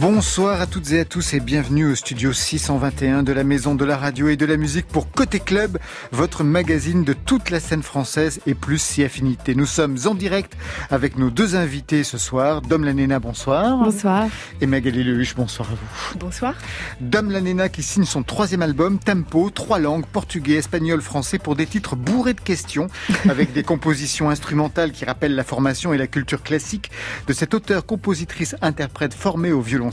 Bonsoir 0.00 0.60
à 0.60 0.66
toutes 0.66 0.92
et 0.92 1.00
à 1.00 1.04
tous 1.04 1.34
et 1.34 1.40
bienvenue 1.40 1.90
au 1.90 1.96
studio 1.96 2.32
621 2.32 3.24
de 3.24 3.32
la 3.32 3.42
Maison 3.42 3.74
de 3.74 3.84
la 3.84 3.96
Radio 3.96 4.28
et 4.28 4.36
de 4.36 4.46
la 4.46 4.56
Musique 4.56 4.86
pour 4.86 5.10
Côté 5.10 5.40
Club, 5.40 5.76
votre 6.12 6.44
magazine 6.44 7.02
de 7.02 7.14
toute 7.14 7.50
la 7.50 7.58
scène 7.58 7.82
française 7.82 8.38
et 8.46 8.54
plus 8.54 8.80
si 8.80 9.02
affinité. 9.02 9.56
Nous 9.56 9.66
sommes 9.66 9.96
en 10.04 10.14
direct 10.14 10.56
avec 10.90 11.18
nos 11.18 11.30
deux 11.30 11.56
invités 11.56 12.04
ce 12.04 12.16
soir. 12.16 12.62
Dom 12.62 12.84
Lanena, 12.84 13.18
bonsoir. 13.18 13.76
Bonsoar. 13.76 14.28
Et 14.60 14.68
Magali 14.68 15.02
Lehuche, 15.02 15.34
bonsoir 15.34 15.68
à 15.68 15.74
vous. 15.74 16.18
Bonsoir. 16.20 16.54
Dom 17.00 17.32
Lanena 17.32 17.68
qui 17.68 17.82
signe 17.82 18.04
son 18.04 18.22
troisième 18.22 18.62
album, 18.62 19.00
Tempo, 19.00 19.50
trois 19.50 19.80
langues, 19.80 20.06
portugais, 20.06 20.58
espagnol, 20.58 21.02
français, 21.02 21.40
pour 21.40 21.56
des 21.56 21.66
titres 21.66 21.96
bourrés 21.96 22.34
de 22.34 22.40
questions, 22.40 22.86
avec 23.28 23.52
des 23.52 23.64
compositions 23.64 24.30
instrumentales 24.30 24.92
qui 24.92 25.04
rappellent 25.04 25.34
la 25.34 25.44
formation 25.44 25.92
et 25.92 25.98
la 25.98 26.06
culture 26.06 26.44
classique 26.44 26.92
de 27.26 27.32
cet 27.32 27.52
auteur, 27.52 27.84
compositrice, 27.84 28.54
interprète 28.62 29.12
formé 29.12 29.50
au 29.50 29.60
violon 29.60 29.87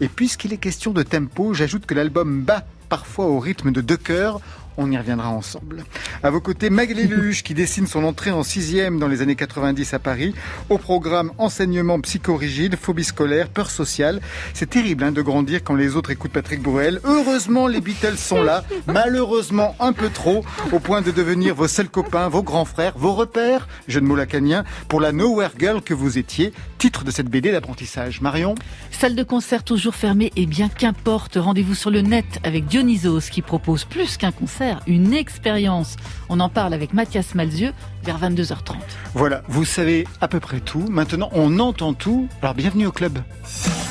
et 0.00 0.08
puisqu'il 0.08 0.52
est 0.52 0.58
question 0.58 0.92
de 0.92 1.02
tempo, 1.02 1.54
j'ajoute 1.54 1.86
que 1.86 1.94
l'album 1.94 2.42
bat 2.42 2.64
parfois 2.88 3.26
au 3.26 3.38
rythme 3.38 3.70
de 3.70 3.80
deux 3.80 3.96
chœurs 3.96 4.40
on 4.76 4.90
y 4.90 4.96
reviendra 4.96 5.28
ensemble. 5.30 5.84
À 6.22 6.30
vos 6.30 6.40
côtés, 6.40 6.70
Magali 6.70 7.06
Lehuche 7.06 7.42
qui 7.42 7.54
dessine 7.54 7.86
son 7.86 8.04
entrée 8.04 8.30
en 8.30 8.42
sixième 8.42 8.98
dans 8.98 9.08
les 9.08 9.22
années 9.22 9.36
90 9.36 9.94
à 9.94 9.98
Paris. 9.98 10.34
Au 10.68 10.78
programme 10.78 11.32
enseignement 11.38 12.00
psychorigide, 12.00 12.76
phobie 12.76 13.04
scolaire, 13.04 13.48
peur 13.48 13.70
sociale. 13.70 14.20
C'est 14.54 14.70
terrible 14.70 15.04
hein, 15.04 15.12
de 15.12 15.22
grandir 15.22 15.62
quand 15.64 15.74
les 15.74 15.96
autres 15.96 16.10
écoutent 16.10 16.32
Patrick 16.32 16.62
Bruel. 16.62 17.00
Heureusement, 17.04 17.66
les 17.66 17.80
Beatles 17.80 18.16
sont 18.16 18.42
là. 18.42 18.64
Malheureusement, 18.86 19.74
un 19.80 19.92
peu 19.92 20.08
trop, 20.08 20.44
au 20.72 20.78
point 20.78 21.02
de 21.02 21.10
devenir 21.10 21.54
vos 21.54 21.68
seuls 21.68 21.88
copains, 21.88 22.28
vos 22.28 22.42
grands 22.42 22.64
frères, 22.64 22.92
vos 22.96 23.14
repères, 23.14 23.68
jeune 23.88 24.04
mots 24.04 24.16
lacanien, 24.16 24.64
pour 24.88 25.00
la 25.00 25.12
Nowhere 25.12 25.52
Girl 25.58 25.82
que 25.82 25.94
vous 25.94 26.18
étiez. 26.18 26.52
Titre 26.78 27.04
de 27.04 27.10
cette 27.10 27.28
BD 27.28 27.50
d'apprentissage. 27.50 28.20
Marion? 28.20 28.54
Salle 28.90 29.14
de 29.14 29.22
concert 29.22 29.64
toujours 29.64 29.94
fermée, 29.94 30.32
et 30.36 30.46
bien 30.46 30.68
qu'importe, 30.68 31.36
rendez-vous 31.36 31.74
sur 31.74 31.90
le 31.90 32.00
net 32.00 32.38
avec 32.44 32.66
Dionysos 32.66 33.30
qui 33.30 33.42
propose 33.42 33.84
plus 33.84 34.16
qu'un 34.16 34.32
concert 34.32 34.59
une 34.86 35.12
expérience. 35.12 35.96
On 36.28 36.40
en 36.40 36.48
parle 36.48 36.74
avec 36.74 36.92
Mathias 36.92 37.34
Malzieux 37.34 37.72
vers 38.04 38.18
22h30. 38.18 38.76
Voilà, 39.14 39.42
vous 39.48 39.64
savez 39.64 40.06
à 40.20 40.28
peu 40.28 40.40
près 40.40 40.60
tout. 40.60 40.86
Maintenant, 40.90 41.30
on 41.32 41.58
entend 41.58 41.94
tout. 41.94 42.28
Alors 42.42 42.54
bienvenue 42.54 42.86
au 42.86 42.92
club. 42.92 43.18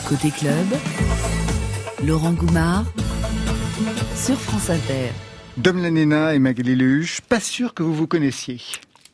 Côté 0.08 0.32
club, 0.32 0.68
Laurent 2.06 2.32
Goumard 2.32 2.86
sur 4.16 4.36
France 4.36 4.70
Inter. 4.70 5.10
Dom 5.58 5.82
Lanena 5.82 6.36
et 6.36 6.40
Magali 6.40 6.76
Lehuche, 6.76 7.22
pas 7.22 7.40
sûr 7.40 7.74
que 7.74 7.84
vous 7.84 7.94
vous 7.94 8.08
connaissiez. 8.08 8.60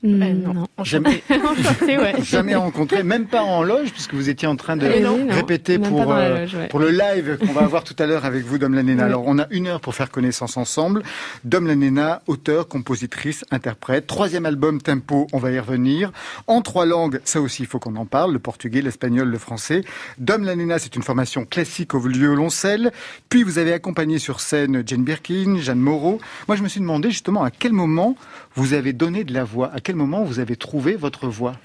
Mm, 0.05 0.21
euh, 0.21 0.33
non. 0.33 0.67
Jamais, 0.83 1.23
jamais 2.21 2.55
rencontré, 2.55 3.03
même 3.03 3.25
pas 3.25 3.41
en 3.41 3.63
loge, 3.63 3.91
puisque 3.91 4.13
vous 4.13 4.29
étiez 4.29 4.47
en 4.47 4.55
train 4.55 4.77
de 4.77 4.85
eh 4.85 5.33
répéter 5.33 5.79
pour, 5.79 6.13
euh, 6.13 6.45
pour 6.69 6.79
le 6.79 6.91
live 6.91 7.37
qu'on 7.39 7.53
va 7.53 7.61
avoir 7.61 7.83
tout 7.83 7.95
à 7.97 8.05
l'heure 8.05 8.25
avec 8.25 8.45
vous, 8.45 8.57
Dom 8.57 8.73
Lanena. 8.73 9.05
Alors, 9.05 9.23
on 9.25 9.39
a 9.39 9.47
une 9.49 9.67
heure 9.67 9.81
pour 9.81 9.95
faire 9.95 10.11
connaissance 10.11 10.57
ensemble. 10.57 11.01
Dom 11.43 11.65
Lanena, 11.65 12.21
auteur, 12.27 12.67
compositrice, 12.67 13.45
interprète. 13.51 14.05
Troisième 14.05 14.45
album, 14.45 14.81
Tempo, 14.81 15.27
on 15.33 15.39
va 15.39 15.51
y 15.51 15.59
revenir. 15.59 16.11
En 16.45 16.61
trois 16.61 16.85
langues, 16.85 17.19
ça 17.23 17.41
aussi, 17.41 17.63
il 17.63 17.67
faut 17.67 17.79
qu'on 17.79 17.95
en 17.95 18.05
parle, 18.05 18.33
le 18.33 18.39
portugais, 18.39 18.81
l'espagnol, 18.81 19.27
le 19.27 19.37
français. 19.39 19.81
Dom 20.19 20.43
Lanena, 20.43 20.77
c'est 20.77 20.95
une 20.95 21.03
formation 21.03 21.45
classique 21.45 21.95
au 21.95 21.99
violoncelle. 21.99 22.91
Puis, 23.29 23.41
vous 23.41 23.57
avez 23.57 23.73
accompagné 23.73 24.19
sur 24.19 24.39
scène 24.39 24.83
Jane 24.85 25.03
Birkin, 25.03 25.57
Jeanne 25.57 25.79
Moreau. 25.79 26.19
Moi, 26.47 26.57
je 26.57 26.63
me 26.63 26.67
suis 26.67 26.81
demandé 26.81 27.09
justement 27.09 27.43
à 27.43 27.49
quel 27.49 27.73
moment 27.73 28.15
vous 28.55 28.73
avez 28.73 28.93
donné 28.93 29.23
de 29.23 29.33
la 29.33 29.43
voix, 29.43 29.71
à 29.73 29.79
quel 29.79 29.94
moment 29.95 30.23
vous 30.23 30.39
avez 30.39 30.55
trouvé 30.55 30.95
votre 30.95 31.27
voix 31.27 31.55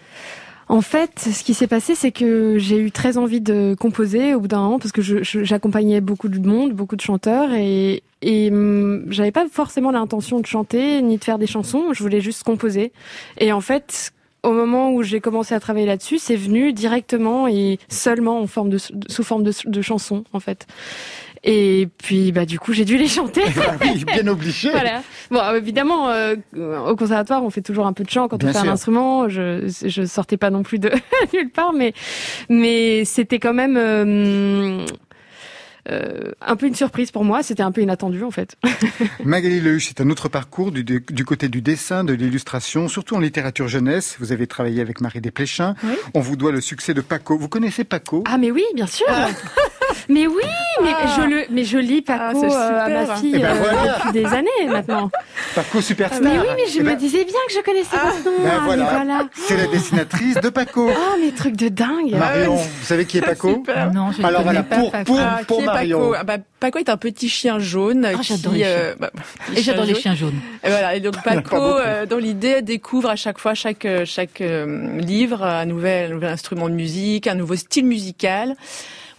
en 0.70 0.82
fait, 0.82 1.18
ce 1.18 1.42
qui 1.42 1.52
s'est 1.52 1.66
passé, 1.66 1.96
c'est 1.96 2.12
que 2.12 2.56
j'ai 2.56 2.78
eu 2.78 2.92
très 2.92 3.18
envie 3.18 3.40
de 3.40 3.74
composer 3.76 4.34
au 4.34 4.40
bout 4.40 4.46
d'un 4.46 4.60
moment 4.60 4.78
parce 4.78 4.92
que 4.92 5.02
j'accompagnais 5.02 6.00
beaucoup 6.00 6.28
de 6.28 6.38
monde, 6.38 6.74
beaucoup 6.74 6.94
de 6.94 7.00
chanteurs 7.00 7.52
et, 7.52 8.04
et 8.22 8.50
hum, 8.52 9.04
j'avais 9.08 9.32
pas 9.32 9.48
forcément 9.50 9.90
l'intention 9.90 10.38
de 10.38 10.46
chanter 10.46 11.02
ni 11.02 11.18
de 11.18 11.24
faire 11.24 11.38
des 11.38 11.48
chansons. 11.48 11.92
Je 11.92 12.00
voulais 12.04 12.20
juste 12.20 12.44
composer. 12.44 12.92
Et 13.38 13.50
en 13.50 13.60
fait, 13.60 14.12
au 14.44 14.52
moment 14.52 14.92
où 14.92 15.02
j'ai 15.02 15.20
commencé 15.20 15.54
à 15.56 15.60
travailler 15.60 15.86
là-dessus, 15.86 16.18
c'est 16.18 16.36
venu 16.36 16.72
directement 16.72 17.48
et 17.48 17.80
seulement 17.88 18.40
en 18.40 18.46
forme 18.46 18.70
de, 18.70 18.78
sous 18.78 19.24
forme 19.24 19.42
de, 19.42 19.52
de 19.64 19.82
chansons 19.82 20.22
en 20.32 20.38
fait. 20.38 20.68
Et 21.42 21.88
puis, 21.98 22.32
bah, 22.32 22.44
du 22.44 22.58
coup, 22.58 22.72
j'ai 22.72 22.84
dû 22.84 22.98
les 22.98 23.08
chanter. 23.08 23.42
Bah 23.56 23.76
oui, 23.82 24.04
bien 24.04 24.26
obligé. 24.26 24.70
voilà. 24.72 25.02
Bon, 25.30 25.40
évidemment, 25.54 26.10
euh, 26.10 26.36
au 26.54 26.96
conservatoire, 26.96 27.42
on 27.42 27.50
fait 27.50 27.62
toujours 27.62 27.86
un 27.86 27.92
peu 27.92 28.04
de 28.04 28.10
chant 28.10 28.28
quand 28.28 28.44
on 28.44 28.52
fait 28.52 28.58
un 28.58 28.68
instrument. 28.68 29.28
Je, 29.28 29.72
je 29.86 30.04
sortais 30.04 30.36
pas 30.36 30.50
non 30.50 30.62
plus 30.62 30.78
de 30.78 30.90
nulle 31.32 31.50
part, 31.50 31.72
mais, 31.72 31.94
mais 32.48 33.04
c'était 33.04 33.38
quand 33.38 33.54
même. 33.54 33.76
Euh, 33.78 34.84
euh, 35.88 36.32
un 36.40 36.56
peu 36.56 36.66
une 36.66 36.74
surprise 36.74 37.10
pour 37.10 37.24
moi. 37.24 37.42
C'était 37.42 37.62
un 37.62 37.72
peu 37.72 37.80
inattendu 37.80 38.22
en 38.22 38.30
fait. 38.30 38.56
Magali 39.24 39.60
Lehuche, 39.60 39.88
c'est 39.88 40.00
un 40.00 40.10
autre 40.10 40.28
parcours 40.28 40.72
du, 40.72 40.84
du, 40.84 41.24
côté 41.24 41.48
du 41.48 41.62
dessin, 41.62 42.04
de 42.04 42.12
l'illustration, 42.12 42.88
surtout 42.88 43.16
en 43.16 43.20
littérature 43.20 43.68
jeunesse. 43.68 44.16
Vous 44.20 44.32
avez 44.32 44.46
travaillé 44.46 44.80
avec 44.80 45.00
Marie 45.00 45.20
Desplechin. 45.20 45.74
On 46.14 46.20
vous 46.20 46.36
doit 46.36 46.52
le 46.52 46.60
succès 46.60 46.94
de 46.94 47.00
Paco. 47.00 47.38
Vous 47.38 47.48
connaissez 47.48 47.84
Paco? 47.84 48.24
Ah 48.26 48.38
mais 48.38 48.50
oui, 48.50 48.64
bien 48.74 48.86
sûr. 48.86 49.06
Ah. 49.08 49.28
mais 50.08 50.26
oui, 50.26 50.42
mais 50.82 50.90
ah. 50.92 51.06
je 51.16 51.22
le, 51.22 51.44
mais 51.50 51.64
je 51.64 51.78
lis 51.78 52.02
Paco 52.02 52.46
ah, 52.50 52.54
euh, 52.54 52.84
à 52.84 53.06
ma 53.06 53.16
fille 53.16 53.34
eh 53.34 53.38
ben 53.38 53.56
euh, 53.56 53.94
depuis 53.96 54.12
des 54.12 54.26
années 54.26 54.66
maintenant. 54.68 55.10
Paco 55.54 55.80
superstar. 55.80 56.20
Mais 56.22 56.38
oui, 56.38 56.46
mais 56.56 56.66
je 56.66 56.78
eh 56.78 56.82
me 56.82 56.90
ben 56.90 56.96
disais 56.96 57.24
bien 57.24 57.40
que 57.48 57.54
je 57.54 57.60
connaissais 57.60 57.96
ah. 57.96 58.12
nom. 58.24 58.32
Ben 58.42 58.60
voilà. 58.64 59.28
C'est 59.34 59.56
la 59.56 59.66
dessinatrice 59.66 60.36
de 60.36 60.48
Paco. 60.48 60.90
Oh, 60.90 61.16
mais 61.20 61.32
trucs 61.32 61.56
de 61.56 61.68
dingue. 61.68 62.14
Marion, 62.14 62.56
vous 62.56 62.84
savez 62.84 63.04
qui 63.04 63.18
est 63.18 63.22
Paco? 63.22 63.62
Non, 63.94 64.12
je 64.12 64.22
Alors 64.22 64.42
voilà, 64.42 64.62
pour, 64.62 64.92
pour, 65.04 65.20
pour, 65.46 65.64
Paco 65.88 66.14
ah 66.16 66.24
bah, 66.24 66.38
Paco 66.58 66.78
est 66.78 66.88
un 66.88 66.96
petit 66.96 67.28
chien 67.28 67.58
jaune. 67.58 68.04
Ah, 68.04 68.20
j'adore 68.22 68.52
les 68.52 68.60
chiens. 68.60 68.68
Euh, 68.68 68.94
bah, 68.98 69.10
et 69.56 69.62
j'adore 69.62 69.84
les 69.84 69.94
chiens 69.94 70.14
jaunes. 70.14 70.38
Et 70.64 70.68
voilà. 70.68 70.94
Et 70.94 71.00
donc 71.00 71.22
Paco, 71.24 71.56
euh, 71.56 72.06
dans 72.06 72.18
l'idée, 72.18 72.62
découvre 72.62 73.10
à 73.10 73.16
chaque 73.16 73.38
fois, 73.38 73.54
chaque 73.54 73.84
euh, 73.84 74.04
chaque 74.04 74.40
livre, 74.40 75.42
un 75.42 75.66
nouvel, 75.66 76.10
un 76.10 76.14
nouvel 76.14 76.30
instrument 76.30 76.68
de 76.68 76.74
musique, 76.74 77.26
un 77.26 77.34
nouveau 77.34 77.56
style 77.56 77.86
musical. 77.86 78.56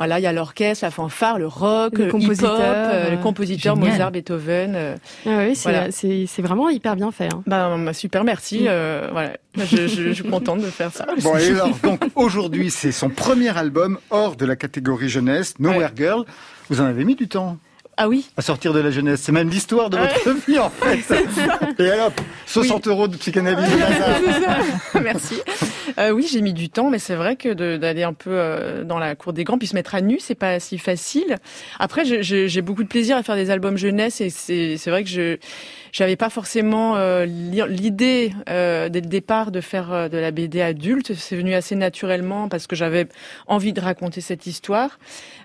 Voilà, 0.01 0.19
il 0.19 0.23
y 0.23 0.25
a 0.25 0.33
l'orchestre, 0.33 0.83
la 0.83 0.89
fanfare, 0.89 1.37
le 1.37 1.45
rock, 1.45 1.95
le, 1.99 2.07
compositeur, 2.07 3.11
le 3.11 3.17
compositeur 3.17 3.77
Mozart, 3.77 4.09
Beethoven. 4.09 4.97
Ah 5.27 5.45
oui, 5.45 5.55
c'est 5.55 6.41
vraiment 6.41 6.69
hyper 6.69 6.95
bien 6.95 7.11
fait. 7.11 7.31
Hein. 7.31 7.43
Bah, 7.45 7.77
bah 7.77 7.93
super, 7.93 8.23
merci. 8.23 8.61
Mm. 8.61 9.11
voilà, 9.11 9.33
je, 9.57 9.63
je, 9.63 9.87
je, 9.87 10.11
suis 10.11 10.23
contente 10.23 10.61
de 10.61 10.71
faire 10.71 10.91
ça. 10.91 11.05
Bon, 11.21 11.37
et 11.37 11.49
alors, 11.49 11.69
donc 11.83 12.01
aujourd'hui, 12.15 12.71
c'est 12.71 12.91
son 12.91 13.09
premier 13.09 13.55
album 13.55 13.99
hors 14.09 14.35
de 14.35 14.45
la 14.47 14.55
catégorie 14.55 15.07
jeunesse, 15.07 15.59
Nowhere 15.59 15.91
Girl. 15.95 16.25
Vous 16.71 16.81
en 16.81 16.85
avez 16.85 17.03
mis 17.03 17.15
du 17.15 17.27
temps 17.27 17.59
ah 17.97 18.07
oui 18.07 18.31
À 18.37 18.41
sortir 18.41 18.73
de 18.73 18.79
la 18.79 18.89
jeunesse. 18.89 19.21
C'est 19.21 19.31
même 19.31 19.49
l'histoire 19.49 19.91
de 19.91 19.97
votre 19.97 20.31
vie, 20.47 20.57
en 20.57 20.71
fait. 20.71 21.03
Et 21.83 21.91
alors, 21.91 22.11
60 22.47 22.87
euros 22.87 23.07
de 23.07 23.17
psychanalyse. 23.17 23.69
Merci. 24.99 25.35
Euh, 25.97 26.11
oui, 26.11 26.27
j'ai 26.31 26.41
mis 26.41 26.53
du 26.53 26.69
temps, 26.69 26.89
mais 26.89 26.99
c'est 26.99 27.15
vrai 27.15 27.35
que 27.35 27.53
d'aller 27.77 28.03
un 28.03 28.13
peu 28.13 28.31
euh, 28.33 28.83
dans 28.83 28.99
la 28.99 29.15
cour 29.15 29.33
des 29.33 29.43
grands, 29.43 29.57
puis 29.57 29.67
se 29.67 29.75
mettre 29.75 29.95
à 29.95 30.01
nu, 30.01 30.17
c'est 30.19 30.35
pas 30.35 30.59
si 30.59 30.77
facile. 30.77 31.37
Après, 31.79 32.03
j'ai 32.05 32.61
beaucoup 32.61 32.83
de 32.83 32.87
plaisir 32.87 33.17
à 33.17 33.23
faire 33.23 33.35
des 33.35 33.49
albums 33.49 33.77
jeunesse, 33.77 34.21
et 34.21 34.29
c'est 34.29 34.89
vrai 34.89 35.03
que 35.03 35.09
je 35.09 35.37
j'avais 35.91 36.15
pas 36.15 36.29
forcément 36.29 36.95
euh, 36.95 37.25
l'idée 37.25 38.33
euh, 38.49 38.89
dès 38.89 39.01
le 39.01 39.07
départ 39.07 39.51
de 39.51 39.61
faire 39.61 39.91
euh, 39.91 40.09
de 40.09 40.17
la 40.17 40.31
BD 40.31 40.61
adulte. 40.61 41.13
C'est 41.13 41.35
venu 41.35 41.53
assez 41.53 41.75
naturellement 41.75 42.49
parce 42.49 42.67
que 42.67 42.75
j'avais 42.75 43.07
envie 43.47 43.73
de 43.73 43.81
raconter 43.81 44.21
cette 44.21 44.47
histoire. 44.47 44.99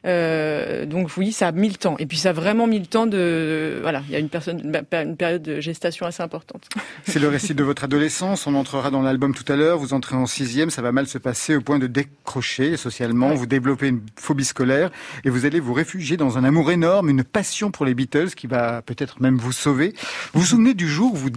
Euh, 0.07 0.87
donc 0.87 1.11
oui, 1.17 1.33
ça 1.33 1.49
a 1.49 1.53
mis 1.53 1.69
le 1.69 1.75
temps. 1.75 1.97
Et 1.99 2.07
puis 2.07 2.19
ça 2.19 2.31
a 2.31 2.33
vraiment 2.33 2.67
mis 2.67 2.79
le 2.79 2.87
temps 2.87 3.07
de 3.07 3.79
voilà, 3.83 4.03
il 4.09 4.13
y 4.13 4.17
a 4.17 4.19
une 4.19 4.29
personne 4.29 4.61
une 4.93 5.17
période 5.17 5.43
de 5.43 5.61
gestation 5.61 6.07
assez 6.07 6.23
importante. 6.23 6.69
C'est 7.05 7.19
le 7.19 7.29
récit 7.29 7.55
de 7.55 7.65
votre 7.65 7.85
adolescence. 7.85 8.47
On 8.47 8.55
entrera 8.55 8.91
dans 8.91 9.03
l'album 9.03 9.35
tout 9.35 9.51
à 9.53 9.57
l'heure. 9.57 9.79
Vous 9.79 9.95
entrez 9.95 10.17
en 10.17 10.27
sixième, 10.27 10.71
ça 10.71 10.83
va 10.83 10.93
mal 10.93 11.07
se 11.07 11.19
passer 11.19 11.57
au 11.57 11.61
point 11.61 11.79
de 11.79 11.87
décrocher 11.87 12.77
socialement. 12.77 13.35
Vous 13.35 13.47
développez 13.47 13.89
une 13.89 14.03
phobie 14.17 14.45
scolaire 14.45 14.91
et 15.25 15.31
vous 15.31 15.45
allez 15.45 15.61
vous 15.61 15.73
réfugier 15.73 16.17
dans 16.17 16.39
un 16.39 16.45
amour 16.45 16.71
énorme, 16.71 17.09
une 17.09 17.25
passion 17.25 17.71
pour 17.71 17.85
les 17.85 17.95
Beatles 17.95 18.31
qui 18.31 18.47
va 18.47 18.83
peut-être 18.83 19.21
même 19.21 19.37
vous 19.37 19.53
sauver. 19.53 19.95
Vous 20.37 20.43
vous 20.43 20.49
souvenez 20.49 20.75
du 20.75 20.87
jour 20.87 21.15
où 21.15 21.17
vous, 21.17 21.31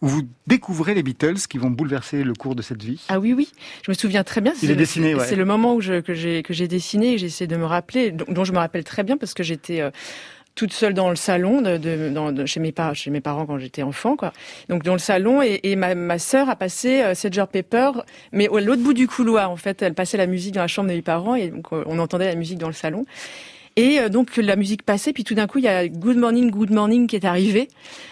où 0.00 0.08
vous 0.08 0.22
découvrez 0.46 0.94
les 0.94 1.02
Beatles 1.02 1.36
qui 1.50 1.58
vont 1.58 1.68
bouleverser 1.68 2.24
le 2.24 2.32
cours 2.32 2.54
de 2.54 2.62
cette 2.62 2.82
vie? 2.82 3.04
Ah 3.10 3.20
oui, 3.20 3.34
oui, 3.34 3.52
je 3.84 3.90
me 3.90 3.94
souviens 3.94 4.24
très 4.24 4.40
bien. 4.40 4.54
Il 4.62 4.70
est 4.70 4.74
dessiné, 4.74 5.14
C'est 5.20 5.36
le 5.36 5.44
moment 5.44 5.74
où 5.74 5.82
je, 5.82 6.00
que 6.00 6.14
j'ai 6.14 6.66
dessiné 6.66 7.12
et 7.12 7.18
j'essaie 7.18 7.46
de 7.46 7.56
me 7.56 7.66
rappeler, 7.66 8.10
dont, 8.10 8.44
je 8.44 8.52
me 8.52 8.56
rappelle 8.56 8.84
très 8.84 9.02
bien 9.04 9.18
parce 9.18 9.34
que 9.34 9.42
j'étais 9.42 9.82
euh, 9.82 9.90
toute 10.54 10.72
seule 10.72 10.94
dans 10.94 11.10
le 11.10 11.16
salon 11.16 11.60
de, 11.60 11.76
de, 11.76 12.46
chez 12.46 12.58
mes 12.58 12.72
parents 12.72 12.94
chez 12.94 13.10
mes 13.10 13.20
parents 13.20 13.44
quand 13.44 13.58
j'étais 13.58 13.82
enfant 13.82 14.16
quoi. 14.16 14.32
Donc 14.70 14.82
dans 14.82 14.94
le 14.94 14.98
salon 14.98 15.42
et, 15.42 15.60
et 15.62 15.76
ma, 15.76 15.94
ma 15.94 16.18
sœur 16.18 16.48
a 16.48 16.56
passé 16.56 17.02
euh, 17.02 17.14
Sedger 17.14 17.44
Pepper 17.52 17.90
mais 18.32 18.48
à 18.48 18.60
l'autre 18.60 18.82
bout 18.82 18.94
du 18.94 19.06
couloir 19.06 19.50
en 19.50 19.56
fait. 19.56 19.82
Elle 19.82 19.94
passait 19.94 20.16
la 20.16 20.26
musique 20.26 20.54
dans 20.54 20.62
la 20.62 20.68
chambre 20.68 20.88
de 20.88 20.94
mes 20.94 21.02
parents 21.02 21.34
et 21.34 21.48
donc 21.48 21.66
euh, 21.74 21.84
on 21.84 21.98
entendait 21.98 22.24
la 22.24 22.34
musique 22.34 22.58
dans 22.58 22.68
le 22.68 22.72
salon 22.72 23.04
Et 23.76 24.00
euh, 24.00 24.08
donc 24.08 24.36
la 24.36 24.56
musique 24.56 24.82
passait, 24.82 25.12
puis 25.12 25.24
tout 25.24 25.34
d'un 25.34 25.46
coup 25.46 25.58
il 25.58 25.64
y 25.64 25.68
a 25.68 25.88
Good 25.88 26.16
Morning, 26.16 26.50
Good 26.50 26.70
Morning 26.70 27.06
qui 27.06 27.16
est 27.16 27.24
arrivé 27.24 27.68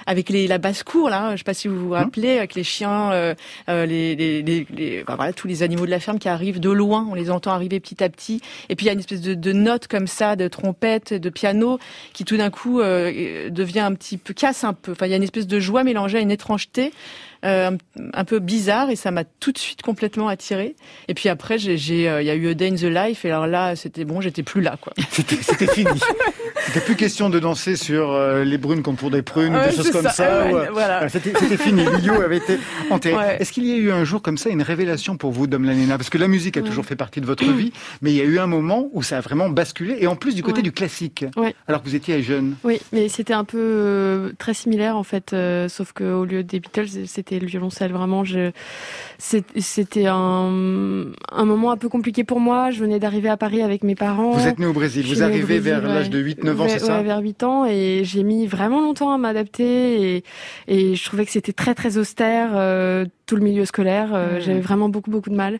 avec 0.06 0.28
les, 0.28 0.46
la 0.46 0.58
basse 0.58 0.82
cour 0.82 1.10
là. 1.10 1.32
Je 1.32 1.38
sais 1.38 1.44
pas 1.44 1.54
si 1.54 1.68
vous 1.68 1.78
vous 1.78 1.88
mmh. 1.88 1.98
rappelez, 1.98 2.38
avec 2.38 2.54
les 2.54 2.64
chiens, 2.64 3.12
euh, 3.12 3.34
euh, 3.68 3.86
les, 3.86 4.14
les, 4.14 4.42
les, 4.42 5.04
voilà 5.06 5.32
tous 5.32 5.48
les 5.48 5.62
animaux 5.62 5.86
de 5.86 5.90
la 5.90 6.00
ferme 6.00 6.18
qui 6.18 6.28
arrivent 6.28 6.60
de 6.60 6.70
loin. 6.70 7.06
On 7.10 7.14
les 7.14 7.30
entend 7.30 7.52
arriver 7.52 7.80
petit 7.80 8.02
à 8.02 8.08
petit. 8.08 8.40
Et 8.68 8.76
puis 8.76 8.86
il 8.86 8.88
y 8.88 8.90
a 8.90 8.92
une 8.92 9.00
espèce 9.00 9.20
de, 9.20 9.34
de 9.34 9.52
note 9.52 9.88
comme 9.88 10.06
ça, 10.06 10.36
de 10.36 10.48
trompette, 10.48 11.12
de 11.12 11.30
piano, 11.30 11.78
qui 12.12 12.24
tout 12.24 12.36
d'un 12.36 12.50
coup 12.50 12.80
devient 12.80 13.80
un 13.80 13.94
petit 13.94 14.18
peu 14.18 14.34
casse 14.34 14.64
un 14.64 14.72
peu. 14.72 14.92
Enfin 14.92 15.06
il 15.06 15.10
y 15.10 15.14
a 15.14 15.16
une 15.16 15.22
espèce 15.22 15.46
de 15.46 15.60
joie 15.60 15.84
mélangée 15.84 16.18
à 16.18 16.20
une 16.20 16.30
étrangeté. 16.30 16.92
Euh, 17.46 17.70
un, 18.12 18.24
peu 18.24 18.40
bizarre 18.40 18.90
et 18.90 18.96
ça 18.96 19.12
m'a 19.12 19.22
tout 19.22 19.52
de 19.52 19.58
suite 19.58 19.82
complètement 19.82 20.26
attiré. 20.26 20.74
Et 21.06 21.14
puis 21.14 21.28
après, 21.28 21.58
j'ai, 21.58 22.08
euh, 22.08 22.20
il 22.20 22.26
y 22.26 22.30
a 22.30 22.34
eu 22.34 22.48
A 22.48 22.54
Day 22.54 22.68
in 22.68 22.74
the 22.74 22.82
Life 22.82 23.24
et 23.24 23.30
alors 23.30 23.46
là, 23.46 23.76
c'était 23.76 24.04
bon, 24.04 24.20
j'étais 24.20 24.42
plus 24.42 24.62
là, 24.62 24.76
quoi. 24.80 24.92
c'était, 25.58 25.72
fini. 25.72 26.00
C'était 26.66 26.80
plus 26.80 26.96
question 26.96 27.30
de 27.30 27.38
danser 27.38 27.76
sur 27.76 28.10
euh, 28.10 28.42
les 28.42 28.58
brunes 28.58 28.82
comme 28.82 28.96
pour 28.96 29.10
des 29.10 29.22
prunes 29.22 29.54
ou 29.54 29.64
des 29.64 29.74
choses 29.74 29.90
comme 29.90 30.08
ça. 30.08 30.48
voilà. 30.72 31.08
C'était, 31.08 31.56
fini. 31.56 31.84
Lio 32.02 32.20
avait 32.20 32.38
été 32.38 32.58
enterré. 32.90 33.36
Est-ce 33.38 33.52
qu'il 33.52 33.66
y 33.66 33.72
a 33.72 33.76
eu 33.76 33.92
un 33.92 34.04
jour 34.04 34.20
comme 34.20 34.36
ça 34.36 34.50
une 34.50 34.62
révélation 34.62 35.16
pour 35.16 35.30
vous, 35.30 35.46
Dom 35.46 35.64
Lanena? 35.64 35.96
Parce 35.96 36.10
que 36.10 36.18
la 36.18 36.28
musique 36.28 36.56
a 36.56 36.62
toujours 36.62 36.84
fait 36.84 36.96
partie 36.96 37.20
de 37.20 37.26
votre 37.26 37.44
vie, 37.44 37.72
mais 38.02 38.10
il 38.10 38.16
y 38.16 38.20
a 38.20 38.24
eu 38.24 38.38
un 38.38 38.48
moment 38.48 38.88
où 38.92 39.02
ça 39.02 39.18
a 39.18 39.20
vraiment 39.20 39.48
basculé 39.48 39.96
et 40.00 40.06
en 40.06 40.16
plus 40.16 40.34
du 40.34 40.42
côté 40.42 40.62
du 40.62 40.72
classique. 40.72 41.24
Alors 41.68 41.82
que 41.82 41.88
vous 41.88 41.94
étiez 41.94 42.20
jeune. 42.22 42.56
Oui, 42.64 42.80
mais 42.92 43.08
c'était 43.08 43.34
un 43.34 43.44
peu 43.44 44.32
très 44.38 44.54
similaire 44.54 44.96
en 44.96 45.04
fait, 45.04 45.34
sauf 45.68 45.92
qu'au 45.92 46.24
lieu 46.24 46.42
des 46.42 46.58
Beatles, 46.60 47.06
c'était 47.06 47.38
le 47.38 47.46
violoncelle. 47.46 47.92
Vraiment, 47.92 48.24
je, 48.24 48.50
c'était 49.18 50.06
un, 50.06 51.06
un 51.32 51.44
moment 51.44 51.70
un 51.70 51.76
peu 51.76 51.88
compliqué 51.88 52.24
pour 52.24 52.40
moi. 52.40 52.70
Je 52.70 52.80
venais 52.80 52.98
d'arriver 52.98 53.28
à 53.28 53.36
Paris 53.36 53.62
avec 53.62 53.84
mes 53.84 53.94
parents. 53.94 54.32
Vous 54.32 54.46
êtes 54.46 54.58
né 54.58 54.66
au 54.66 54.72
Brésil. 54.72 55.06
vous 55.06 55.22
arrivez 55.22 55.58
vers 55.60 55.82
l'âge 55.82 56.10
de 56.10 56.22
8-9 56.22 56.55
ans, 56.60 56.68
c'est 56.68 56.78
ça 56.78 57.02
vers 57.02 57.18
8 57.18 57.42
ans. 57.42 57.66
Et 57.66 58.02
j'ai 58.04 58.22
mis 58.22 58.46
vraiment 58.46 58.80
longtemps 58.80 59.12
à 59.12 59.18
m'adapter. 59.18 60.16
Et, 60.16 60.24
et 60.68 60.94
je 60.94 61.04
trouvais 61.04 61.24
que 61.24 61.32
c'était 61.32 61.52
très, 61.52 61.74
très 61.74 61.98
austère, 61.98 62.50
euh, 62.54 63.04
tout 63.26 63.36
le 63.36 63.42
milieu 63.42 63.64
scolaire. 63.64 64.10
Euh, 64.14 64.40
j'avais 64.40 64.60
vraiment 64.60 64.88
beaucoup, 64.88 65.10
beaucoup 65.10 65.30
de 65.30 65.36
mal. 65.36 65.58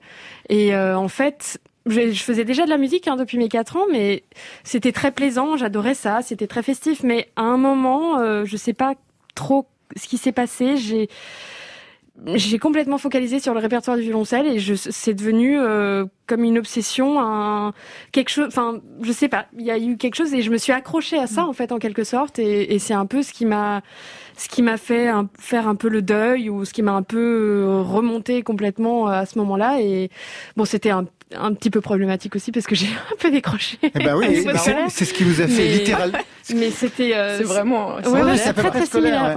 Et 0.49 0.75
euh, 0.75 0.97
en 0.97 1.09
fait, 1.09 1.61
je, 1.87 2.13
faisais 2.15 2.45
déjà 2.45 2.65
de 2.65 2.71
la 2.71 2.79
musique 2.79 3.09
hein, 3.09 3.17
depuis 3.17 3.39
mes 3.39 3.49
4 3.49 3.77
ans, 3.77 3.87
mais 3.91 4.25
c'était 4.65 4.93
très 4.93 5.13
plaisant, 5.13 5.57
j'adorais 5.57 5.95
ça, 5.95 6.21
c'était 6.23 6.47
très 6.47 6.63
festif. 6.63 7.03
Mais 7.03 7.29
à 7.37 7.43
un 7.43 7.57
moment, 7.57 8.19
euh, 8.19 8.45
je 8.45 8.57
sais 8.57 8.73
pas 8.73 8.95
trop 9.35 9.67
ce 9.97 10.09
qui 10.09 10.19
s'est 10.19 10.33
passé, 10.33 10.77
j'ai 10.77 11.09
j'ai 12.35 12.59
complètement 12.59 12.99
focalisé 12.99 13.41
sur 13.41 13.55
le 13.55 13.61
répertoire 13.61 13.97
du 13.97 14.03
violoncelle 14.03 14.47
et 14.47 14.59
je, 14.59 14.75
c'est 14.75 15.15
devenu 15.15 15.59
euh, 15.59 16.07
comme 16.27 16.45
une 16.45 16.59
obsession, 16.59 17.21
un 17.21 17.73
quelque 18.13 18.31
chose. 18.31 18.47
Enfin, 18.49 18.81
je 19.03 19.13
sais 19.13 19.29
pas. 19.29 19.47
Il 19.59 19.65
y 19.65 19.71
a 19.71 19.79
eu 19.79 19.97
quelque 19.97 20.15
chose 20.15 20.33
et 20.33 20.43
je 20.43 20.51
me 20.51 20.57
suis 20.57 20.73
accrochée 20.73 21.19
à 21.19 21.27
ça 21.27 21.43
mm. 21.43 21.49
en 21.49 21.53
fait 21.53 21.73
en 21.73 21.79
quelque 21.79 22.05
sorte 22.05 22.39
et, 22.39 22.75
et 22.75 22.79
c'est 22.79 22.95
un 22.95 23.07
peu 23.07 23.23
ce 23.23 23.33
qui 23.33 23.45
m'a 23.47 23.83
ce 24.37 24.49
qui 24.49 24.63
m'a 24.63 24.77
fait 24.77 25.11
faire 25.39 25.69
un 25.69 25.75
peu 25.75 25.89
le 25.89 26.03
deuil 26.03 26.51
ou 26.51 26.65
ce 26.65 26.73
qui 26.73 26.83
m'a 26.83 26.93
un 26.93 27.03
peu 27.03 27.19
euh, 27.19 27.83
remonté 27.83 28.43
complètement 28.43 29.07
à 29.07 29.25
ce 29.25 29.39
moment-là 29.39 29.81
et 29.81 30.11
bon 30.57 30.65
c'était 30.65 30.91
un 30.91 31.07
un 31.35 31.55
petit 31.55 31.71
peu 31.71 31.81
problématique 31.81 32.37
aussi 32.37 32.53
parce 32.53 32.67
que 32.67 32.75
j'ai 32.75 32.87
un 33.13 33.17
peu 33.19 33.31
décroché. 33.31 33.79
Eh 33.83 33.91
ben 33.91 34.17
oui, 34.17 34.47
c'est 34.89 35.05
ce 35.05 35.13
qui 35.13 35.25
vous 35.25 35.41
a 35.41 35.47
fait 35.47 35.69
littéralement. 35.69 36.19
Mais 36.55 36.71
c'était, 36.71 37.15
euh, 37.15 37.39
c'est 37.39 37.45
vraiment, 37.45 37.97
ouais, 37.97 38.23
ouais, 38.23 38.37
c'est 38.37 38.53
très, 38.53 38.71
très 38.71 38.87
similaire. 38.87 39.37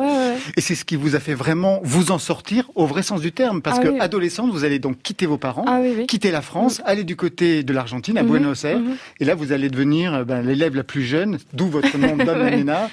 Et 0.55 0.61
c'est 0.61 0.75
ce 0.75 0.85
qui 0.85 0.95
vous 0.95 1.15
a 1.15 1.19
fait 1.19 1.33
vraiment 1.33 1.79
vous 1.83 2.11
en 2.11 2.19
sortir 2.19 2.69
au 2.75 2.85
vrai 2.85 3.01
sens 3.01 3.21
du 3.21 3.31
terme, 3.31 3.61
parce 3.61 3.79
ah 3.79 3.83
que 3.83 3.99
adolescente, 3.99 4.51
vous 4.51 4.63
allez 4.63 4.77
donc 4.77 5.01
quitter 5.01 5.25
vos 5.25 5.37
parents, 5.37 5.65
ah 5.67 5.79
quitter 6.07 6.29
la 6.29 6.41
France, 6.41 6.79
mm. 6.79 6.83
aller 6.85 7.03
du 7.03 7.15
côté 7.15 7.63
de 7.63 7.73
l'Argentine, 7.73 8.17
à 8.17 8.23
mm-hmm. 8.23 8.27
Buenos 8.27 8.63
Aires, 8.63 8.79
mm-hmm. 8.79 9.21
et 9.21 9.25
là 9.25 9.33
vous 9.33 9.51
allez 9.51 9.69
devenir 9.69 10.13
euh, 10.13 10.23
ben, 10.23 10.41
l'élève 10.41 10.75
la 10.75 10.83
plus 10.83 11.03
jeune, 11.03 11.39
d'où 11.53 11.67
votre 11.67 11.97
nom 11.97 12.15
Dame 12.17 12.87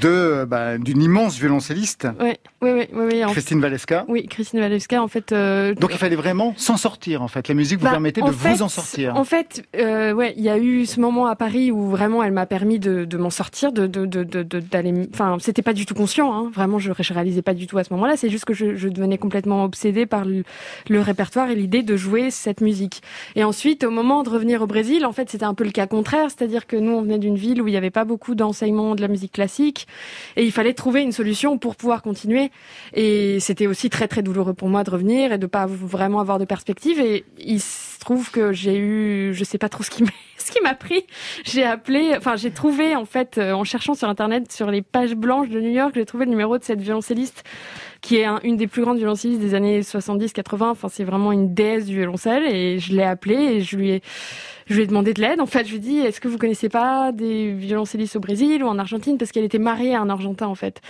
de 0.00 0.08
euh, 0.08 0.46
ben, 0.46 0.78
d'une 0.78 1.02
immense 1.02 1.38
violoncelliste. 1.38 2.08
Oui, 2.20 2.32
oui, 2.62 2.88
oui, 2.92 3.22
Christine 3.30 3.60
Valeska. 3.60 4.04
Oui, 4.08 4.26
Christine 4.26 4.60
Valeska, 4.60 5.00
en 5.00 5.08
fait. 5.08 5.32
Donc 5.32 5.90
il 5.92 5.98
fallait 5.98 6.16
vraiment 6.16 6.54
s'en 6.56 6.76
sortir, 6.76 7.22
en 7.22 7.28
fait. 7.28 7.46
La 7.46 7.54
musique 7.54 7.78
vous 7.78 7.84
bah, 7.84 7.92
permettait 7.92 8.22
de 8.22 8.30
vous 8.48 8.62
en 8.62 8.68
sortir. 8.68 9.16
En 9.16 9.24
fait, 9.24 9.62
euh, 9.76 10.12
ouais, 10.12 10.34
il 10.36 10.42
y 10.42 10.48
a 10.48 10.58
eu 10.58 10.86
ce 10.86 11.00
moment 11.00 11.26
à 11.26 11.36
Paris 11.36 11.70
où 11.70 11.88
vraiment 11.88 12.22
elle 12.22 12.32
m'a 12.32 12.46
permis 12.46 12.78
de, 12.78 13.04
de 13.04 13.16
m'en 13.16 13.30
sortir, 13.30 13.72
de 13.72 13.86
d'aller. 13.86 14.92
De, 14.92 15.08
enfin, 15.12 15.36
c'était 15.40 15.62
pas 15.62 15.72
du 15.72 15.86
tout 15.86 15.94
conscient, 15.94 16.32
hein, 16.32 16.50
vraiment, 16.52 16.78
je, 16.78 16.92
je 16.98 17.12
réalisais 17.12 17.42
pas 17.42 17.54
du 17.54 17.66
tout 17.66 17.78
à 17.78 17.84
ce 17.84 17.92
moment-là. 17.92 18.16
C'est 18.16 18.30
juste 18.30 18.44
que 18.44 18.54
je, 18.54 18.76
je, 18.76 18.88
devenais 18.88 19.18
complètement 19.18 19.64
obsédée 19.64 20.06
par 20.06 20.24
le, 20.24 20.44
le 20.88 21.00
répertoire 21.00 21.50
et 21.50 21.54
l'idée 21.54 21.82
de 21.82 21.96
jouer 21.96 22.30
cette 22.30 22.60
musique. 22.60 23.02
Et 23.36 23.44
ensuite, 23.44 23.84
au 23.84 23.90
moment 23.90 24.22
de 24.22 24.30
revenir 24.30 24.62
au 24.62 24.66
Brésil, 24.66 25.06
en 25.06 25.12
fait, 25.12 25.30
c'était 25.30 25.44
un 25.44 25.54
peu 25.54 25.64
le 25.64 25.70
cas 25.70 25.86
contraire, 25.86 26.28
c'est-à-dire 26.28 26.66
que 26.66 26.76
nous, 26.76 26.92
on 26.92 27.02
venait 27.02 27.18
d'une 27.18 27.36
ville 27.36 27.62
où 27.62 27.68
il 27.68 27.72
n'y 27.72 27.76
avait 27.76 27.90
pas 27.90 28.04
beaucoup 28.04 28.34
d'enseignement 28.34 28.94
de 28.94 29.00
la 29.00 29.08
musique 29.08 29.32
classique 29.32 29.86
et 30.36 30.44
il 30.44 30.52
fallait 30.52 30.74
trouver 30.74 31.02
une 31.02 31.12
solution 31.12 31.58
pour 31.58 31.76
pouvoir 31.76 32.02
continuer. 32.02 32.50
Et 32.94 33.38
c'était 33.40 33.66
aussi 33.66 33.90
très 33.90 34.08
très 34.08 34.22
douloureux 34.22 34.54
pour 34.54 34.68
moi 34.68 34.84
de 34.84 34.90
revenir 34.90 35.32
et 35.32 35.38
de 35.38 35.46
pas 35.46 35.66
vraiment 35.66 36.20
avoir 36.20 36.38
de 36.38 36.44
perspective. 36.44 37.00
Et 37.00 37.24
il 37.38 37.60
trouve 38.00 38.30
que 38.30 38.52
j'ai 38.52 38.76
eu, 38.76 39.32
je 39.34 39.44
sais 39.44 39.58
pas 39.58 39.68
trop 39.68 39.82
ce 39.82 39.90
qui 39.90 40.02
m'a, 40.02 40.10
ce 40.38 40.50
qui 40.50 40.60
m'a 40.60 40.74
pris. 40.74 41.04
J'ai 41.44 41.64
appelé, 41.64 42.14
enfin 42.16 42.36
j'ai 42.36 42.50
trouvé 42.50 42.96
en 42.96 43.04
fait 43.04 43.38
euh, 43.38 43.52
en 43.52 43.64
cherchant 43.64 43.94
sur 43.94 44.08
internet 44.08 44.50
sur 44.50 44.70
les 44.70 44.82
pages 44.82 45.14
blanches 45.14 45.48
de 45.48 45.60
New 45.60 45.70
York, 45.70 45.92
j'ai 45.94 46.06
trouvé 46.06 46.24
le 46.24 46.30
numéro 46.30 46.58
de 46.58 46.64
cette 46.64 46.80
violoncelliste 46.80 47.44
qui 48.00 48.16
est 48.16 48.26
une 48.44 48.56
des 48.56 48.66
plus 48.66 48.82
grandes 48.82 48.96
violoncellistes 48.96 49.40
des 49.40 49.54
années 49.54 49.82
70-80. 49.82 50.70
Enfin 50.70 50.88
c'est 50.88 51.04
vraiment 51.04 51.32
une 51.32 51.52
déesse 51.52 51.86
du 51.86 51.96
violoncelle 51.96 52.44
et 52.44 52.78
je 52.78 52.94
l'ai 52.94 53.04
appelée 53.04 53.34
et 53.34 53.60
je 53.60 53.76
lui 53.76 53.90
ai 53.90 54.02
je 54.70 54.76
lui 54.76 54.82
ai 54.82 54.86
demandé 54.86 55.12
de 55.12 55.20
l'aide. 55.20 55.40
En 55.40 55.46
fait, 55.46 55.64
je 55.64 55.70
lui 55.72 55.78
ai 55.78 55.80
dit, 55.80 55.98
est-ce 55.98 56.20
que 56.20 56.28
vous 56.28 56.38
connaissez 56.38 56.68
pas 56.68 57.10
des 57.10 57.52
violoncellistes 57.52 58.14
au 58.14 58.20
Brésil 58.20 58.62
ou 58.62 58.68
en 58.68 58.78
Argentine? 58.78 59.18
Parce 59.18 59.32
qu'elle 59.32 59.44
était 59.44 59.58
mariée 59.58 59.96
à 59.96 60.00
un 60.00 60.08
Argentin, 60.08 60.46
en 60.46 60.54
fait. 60.54 60.80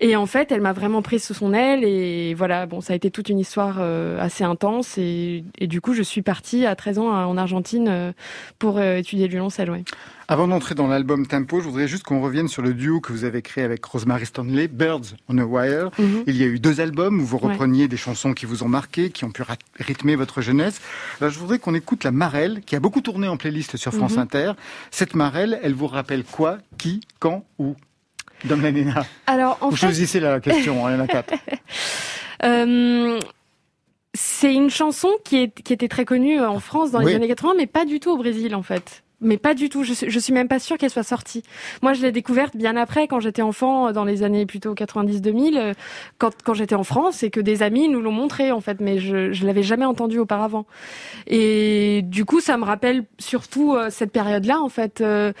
Et 0.00 0.16
en 0.16 0.26
fait, 0.26 0.52
elle 0.52 0.60
m'a 0.60 0.72
vraiment 0.72 1.00
prise 1.00 1.24
sous 1.24 1.34
son 1.34 1.54
aile 1.54 1.82
et 1.84 2.34
voilà, 2.34 2.66
bon, 2.66 2.80
ça 2.80 2.92
a 2.92 2.96
été 2.96 3.10
toute 3.10 3.28
une 3.28 3.38
histoire 3.38 3.76
euh, 3.78 4.20
assez 4.20 4.44
intense 4.44 4.98
et, 4.98 5.44
et, 5.58 5.66
du 5.66 5.80
coup, 5.80 5.94
je 5.94 6.02
suis 6.02 6.22
partie 6.22 6.66
à 6.66 6.76
13 6.76 6.98
ans 6.98 7.08
en 7.08 7.36
Argentine 7.36 7.88
euh, 7.88 8.12
pour 8.58 8.78
euh, 8.78 8.96
étudier 8.96 9.26
le 9.26 9.30
violoncelle, 9.30 9.70
ouais. 9.70 9.84
Avant 10.28 10.48
d'entrer 10.48 10.74
dans 10.74 10.88
l'album 10.88 11.24
Tempo, 11.26 11.60
je 11.60 11.66
voudrais 11.68 11.86
juste 11.86 12.02
qu'on 12.02 12.20
revienne 12.20 12.48
sur 12.48 12.60
le 12.60 12.74
duo 12.74 13.00
que 13.00 13.12
vous 13.12 13.22
avez 13.22 13.42
créé 13.42 13.62
avec 13.62 13.84
Rosemary 13.84 14.26
Stanley, 14.26 14.66
Birds 14.66 15.14
on 15.28 15.38
a 15.38 15.44
Wire. 15.44 15.90
Mhm. 15.98 16.24
Il 16.26 16.36
y 16.36 16.42
a 16.42 16.46
eu 16.46 16.58
deux 16.58 16.80
albums 16.80 17.20
où 17.20 17.24
vous 17.24 17.38
repreniez 17.38 17.86
des 17.86 17.96
chansons 17.96 18.32
qui 18.32 18.44
vous 18.44 18.64
ont 18.64 18.68
marqué, 18.68 19.10
qui 19.10 19.24
ont 19.24 19.30
pu 19.30 19.44
rythmer 19.78 20.16
votre 20.16 20.40
jeunesse. 20.40 20.80
Alors, 21.20 21.32
je 21.32 21.38
voudrais 21.38 21.60
qu'on 21.60 21.74
écoute 21.74 22.02
la 22.02 22.10
Marelle, 22.10 22.60
qui 22.66 22.74
a 22.74 22.80
beaucoup 22.80 23.02
tourné 23.02 23.28
en 23.28 23.36
playlist 23.36 23.76
sur 23.76 23.92
France 23.92 24.14
mhm. 24.14 24.22
Inter. 24.22 24.52
Cette 24.90 25.14
Marelle, 25.14 25.60
elle 25.62 25.74
vous 25.74 25.86
rappelle 25.86 26.24
quoi, 26.24 26.58
qui, 26.76 27.02
quand, 27.20 27.44
où? 27.60 27.76
Alors, 29.26 29.58
en 29.60 29.70
Vous 29.70 29.76
choisissez 29.76 30.20
la 30.20 30.40
question, 30.40 30.86
hein, 30.86 30.92
il 30.92 30.98
y 30.98 31.00
en 31.00 31.04
a 31.04 31.06
quatre. 31.06 31.34
Euh, 32.44 33.18
c'est 34.12 34.52
une 34.52 34.68
chanson 34.68 35.08
qui, 35.24 35.38
est, 35.38 35.62
qui 35.62 35.72
était 35.72 35.88
très 35.88 36.04
connue 36.04 36.38
en 36.38 36.60
France 36.60 36.90
dans 36.90 37.00
les 37.00 37.14
années 37.14 37.28
80, 37.28 37.54
mais 37.56 37.66
pas 37.66 37.86
du 37.86 37.98
tout 37.98 38.10
au 38.10 38.18
Brésil 38.18 38.54
en 38.54 38.62
fait 38.62 39.02
mais 39.20 39.38
pas 39.38 39.54
du 39.54 39.68
tout. 39.68 39.82
Je, 39.82 39.94
je 40.06 40.18
suis 40.18 40.32
même 40.32 40.48
pas 40.48 40.58
sûre 40.58 40.76
qu'elle 40.76 40.90
soit 40.90 41.02
sortie. 41.02 41.42
Moi, 41.82 41.94
je 41.94 42.02
l'ai 42.02 42.12
découverte 42.12 42.56
bien 42.56 42.76
après, 42.76 43.08
quand 43.08 43.20
j'étais 43.20 43.42
enfant, 43.42 43.92
dans 43.92 44.04
les 44.04 44.22
années 44.22 44.44
plutôt 44.46 44.74
90-2000, 44.74 45.56
euh, 45.56 45.72
quand, 46.18 46.32
quand 46.44 46.54
j'étais 46.54 46.74
en 46.74 46.84
France, 46.84 47.22
et 47.22 47.30
que 47.30 47.40
des 47.40 47.62
amis 47.62 47.88
nous 47.88 48.02
l'ont 48.02 48.12
montré 48.12 48.52
en 48.52 48.60
fait, 48.60 48.80
mais 48.80 48.98
je, 48.98 49.32
je 49.32 49.46
l'avais 49.46 49.62
jamais 49.62 49.86
entendue 49.86 50.18
auparavant. 50.18 50.66
Et 51.26 52.02
du 52.04 52.24
coup, 52.24 52.40
ça 52.40 52.56
me 52.58 52.64
rappelle 52.64 53.04
surtout 53.18 53.74
euh, 53.74 53.88
cette 53.90 54.12
période-là 54.12 54.60
en 54.60 54.68
fait, 54.68 55.00
euh, 55.00 55.32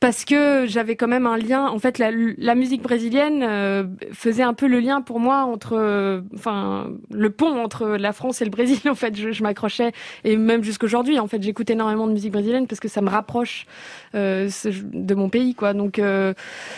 parce 0.00 0.24
que 0.24 0.66
j'avais 0.66 0.96
quand 0.96 1.08
même 1.08 1.26
un 1.26 1.38
lien. 1.38 1.66
En 1.68 1.78
fait, 1.78 1.98
la, 1.98 2.10
la 2.10 2.54
musique 2.54 2.82
brésilienne 2.82 3.88
faisait 4.12 4.42
un 4.42 4.54
peu 4.54 4.66
le 4.66 4.80
lien 4.80 5.00
pour 5.00 5.20
moi 5.20 5.44
entre, 5.44 6.22
enfin, 6.34 6.90
le 7.10 7.30
pont 7.30 7.62
entre 7.62 7.86
la 7.86 8.12
France 8.12 8.42
et 8.42 8.44
le 8.44 8.50
Brésil. 8.50 8.78
En 8.92 8.94
fait, 8.94 9.16
je, 9.16 9.32
je 9.32 9.42
m'accrochais, 9.42 9.92
et 10.22 10.36
même 10.36 10.62
jusqu'aujourd'hui, 10.62 11.18
en 11.18 11.26
fait, 11.26 11.42
j'écoute 11.42 11.70
énormément 11.70 12.06
de 12.06 12.12
musique 12.12 12.32
brésilienne 12.32 12.66
parce 12.66 12.78
que 12.78 12.88
ça 12.88 13.00
me 13.00 13.08
rappelle 13.08 13.21
rapproche 13.22 13.66
euh, 14.14 14.50
de 14.92 15.14
mon 15.14 15.28
pays, 15.28 15.54
quoi. 15.54 15.72
Donc 15.74 15.98
euh, 15.98 16.34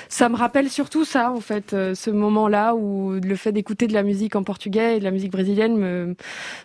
ça 0.09 0.29
me 0.29 0.37
rappelle 0.37 0.69
surtout 0.69 1.05
ça, 1.05 1.33
en 1.33 1.41
fait, 1.41 1.73
euh, 1.73 1.95
ce 1.95 2.11
moment-là 2.11 2.75
où 2.75 3.13
le 3.13 3.37
fait 3.37 3.53
d'écouter 3.53 3.87
de 3.87 3.95
la 3.95 4.03
musique 4.03 4.37
en 4.37 4.45
portugais 4.45 4.97
et 4.97 4.99
de 4.99 5.05
la 5.05 5.11
musique 5.11 5.33
brésilienne 5.33 5.77
me 5.77 6.15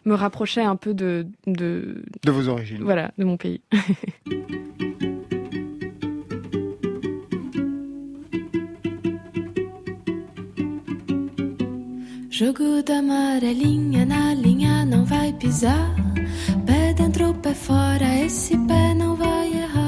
me 0.06 0.14
rapprochait 0.14 0.64
un 0.64 0.76
peu 0.76 0.94
de 0.94 1.26
de, 1.48 2.04
de 2.24 2.32
vos 2.32 2.50
origines. 2.50 2.84
Voilà, 2.84 3.12
de 3.18 3.24
mon 3.24 3.38
pays. 3.38 3.62
Jogo 12.40 12.82
da 12.88 13.00
amarelinha 13.00 14.06
na 14.06 14.34
linha 14.34 14.86
não 14.86 15.04
vai 15.04 15.34
pisar. 15.34 16.09
Dentro, 17.00 17.34
pé 17.36 17.54
fora, 17.54 18.14
esse 18.26 18.58
pé 18.68 18.94
não 18.94 19.16
vai 19.16 19.54
errar. 19.54 19.79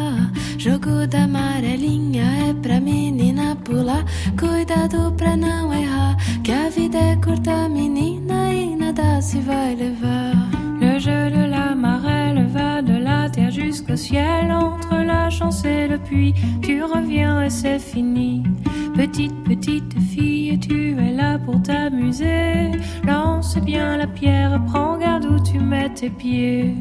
Jogo 0.61 1.07
da 1.07 1.23
amarelinha 1.23 2.23
é 2.47 2.53
pra 2.53 2.79
menina 2.79 3.55
pular. 3.63 4.05
Cuidado 4.39 5.11
pra 5.17 5.35
não 5.35 5.73
errar, 5.73 6.15
que 6.43 6.51
a 6.51 6.69
vida 6.69 6.99
é 6.99 7.15
curta, 7.15 7.67
menina, 7.67 8.53
e 8.53 8.75
nada 8.75 9.19
se 9.23 9.39
vai. 9.39 9.75
Le 9.75 10.99
jeu 10.99 11.31
de 11.31 11.47
la 11.47 11.73
marelle 11.73 12.45
va 12.45 12.79
de 12.79 12.99
la 12.99 13.27
terre 13.27 13.49
jusqu'au 13.49 13.97
ciel 13.97 14.51
entre 14.51 14.81
entre 14.91 15.03
la 15.03 15.31
chance 15.31 15.65
et 15.65 15.87
le 15.87 15.97
puits. 15.97 16.35
Tu 16.61 16.83
reviens 16.83 17.41
et 17.41 17.49
c'est 17.49 17.79
fini. 17.79 18.43
Petite, 18.95 19.33
petite 19.43 19.99
fille, 19.99 20.59
tu 20.59 20.95
es 20.95 21.11
là 21.11 21.39
pour 21.39 21.59
t'amuser. 21.63 22.71
Lance 23.03 23.57
bien 23.57 23.97
la 23.97 24.05
pierre, 24.05 24.61
prends 24.67 24.99
garde 24.99 25.25
où 25.25 25.41
tu 25.41 25.57
mets 25.57 25.89
tes 25.89 26.11
pieds. 26.11 26.75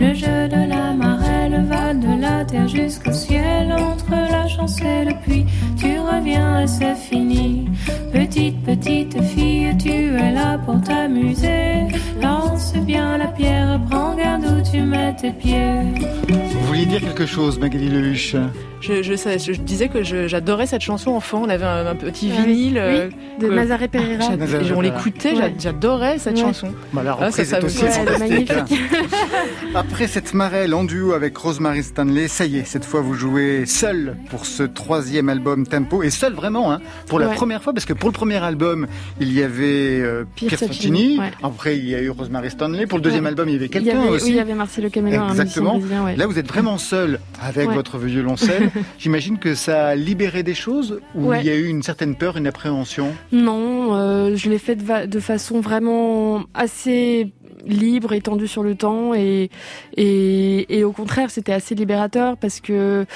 Le 0.00 0.14
jeu 0.14 0.48
de 0.48 0.68
la 0.68 0.92
marelle 0.92 1.64
va 1.68 1.92
de 1.92 2.20
la 2.20 2.44
terre 2.44 2.68
jusqu'au 2.68 3.12
ciel. 3.12 3.72
Entre 3.72 4.10
la 4.10 4.46
chance 4.46 4.80
et 4.80 5.04
le 5.04 5.14
puits, 5.20 5.46
tu 5.76 5.98
reviens 5.98 6.60
et 6.60 6.68
c'est 6.68 6.94
fini. 6.94 7.68
Petite, 8.12 8.62
petite 8.62 9.20
fille, 9.22 9.76
tu 9.78 9.90
es 9.90 10.30
là 10.30 10.58
pour 10.58 10.80
t'amuser. 10.80 11.88
Lance 12.22 12.74
bien 12.86 13.18
la 13.18 13.26
pierre, 13.26 13.80
prends 13.90 14.14
garde 14.14 14.57
vous 14.74 16.66
vouliez 16.66 16.84
dire 16.84 17.00
quelque 17.00 17.24
chose, 17.24 17.58
Magali 17.58 17.88
Lehuche 17.88 18.36
je, 18.80 19.02
je, 19.02 19.14
je, 19.16 19.60
disais 19.60 19.88
que 19.88 20.02
j'adorais 20.02 20.66
cette 20.66 20.82
chanson 20.82 21.10
enfant. 21.10 21.42
On 21.44 21.48
avait 21.48 21.64
un, 21.64 21.94
petit 21.94 22.30
ah 22.32 22.42
vinyle 22.42 22.74
oui, 22.74 22.78
euh, 22.78 23.08
de 23.40 23.48
Mazaré 23.48 23.88
Pereira. 23.88 24.24
Et 24.34 24.72
on 24.72 24.80
l'écoutait, 24.80 25.34
j'adorais 25.58 26.18
cette 26.18 26.38
chanson. 26.38 26.68
Bah, 26.92 27.02
la 27.02 27.16
ah, 27.20 27.30
ça, 27.30 27.64
aussi 27.64 27.84
magnifique. 28.18 28.52
Après 29.74 30.06
cette 30.06 30.32
marelle 30.32 30.74
en 30.74 30.84
duo 30.84 31.12
avec 31.12 31.36
Rosemary 31.36 31.82
Stanley, 31.82 32.28
ça 32.28 32.46
y 32.46 32.58
est, 32.58 32.64
cette 32.64 32.84
fois 32.84 33.00
vous 33.00 33.14
jouez 33.14 33.66
seul 33.66 34.16
pour 34.30 34.46
ce 34.46 34.62
troisième 34.62 35.28
album 35.28 35.66
Tempo. 35.66 36.02
Et 36.02 36.10
seul 36.10 36.34
vraiment 36.34 36.72
hein, 36.72 36.80
pour 37.06 37.18
la 37.18 37.28
première 37.28 37.62
fois 37.62 37.72
parce 37.72 37.84
que 37.84 37.92
pour 37.92 38.08
le 38.08 38.14
premier 38.14 38.42
album 38.42 38.86
il 39.20 39.32
y 39.32 39.42
avait 39.42 40.00
euh, 40.00 40.24
Pierre 40.36 40.58
Faccini, 40.58 41.18
après 41.42 41.76
il 41.76 41.88
y 41.88 41.94
a 41.94 42.00
eu 42.00 42.10
Rosemary 42.10 42.50
Stanley, 42.50 42.86
pour 42.86 42.98
le 42.98 43.02
deuxième 43.02 43.26
album 43.26 43.48
il 43.48 43.54
y 43.54 43.56
avait 43.56 43.68
quelqu'un 43.68 44.02
aussi. 44.06 44.26
Oui, 44.26 44.30
il 44.30 44.36
y 44.36 44.40
avait 44.40 44.54
Marcelo 44.58 44.90
Camelo. 44.90 45.28
Exactement. 45.28 45.80
Là 46.16 46.26
vous 46.26 46.38
êtes 46.38 46.48
vraiment 46.48 46.76
seul 46.76 47.20
avec 47.40 47.70
votre 47.70 47.96
violoncelle. 47.98 48.70
J'imagine 48.98 49.38
que 49.38 49.54
ça 49.54 49.88
a 49.88 49.94
libéré 49.94 50.42
des 50.42 50.54
choses 50.54 51.00
ou 51.14 51.32
il 51.32 51.44
y 51.44 51.50
a 51.50 51.54
eu 51.54 51.66
une 51.66 51.82
certaine 51.82 52.16
peur, 52.16 52.36
une 52.36 52.46
appréhension? 52.46 53.14
Non, 53.32 53.94
euh, 53.94 54.36
je 54.36 54.50
l'ai 54.50 54.58
fait 54.58 54.76
de, 54.76 55.06
de, 55.06 55.20
façon 55.20 55.60
vraiment 55.60 56.44
assez 56.54 57.32
libre, 57.66 58.12
étendue 58.12 58.48
sur 58.48 58.62
le 58.62 58.74
temps 58.74 59.14
et, 59.14 59.50
et, 59.96 60.78
et 60.78 60.84
au 60.84 60.92
contraire 60.92 61.30
c'était 61.30 61.52
assez 61.52 61.74
libérateur 61.74 62.36
parce 62.36 62.60
que 62.60 63.06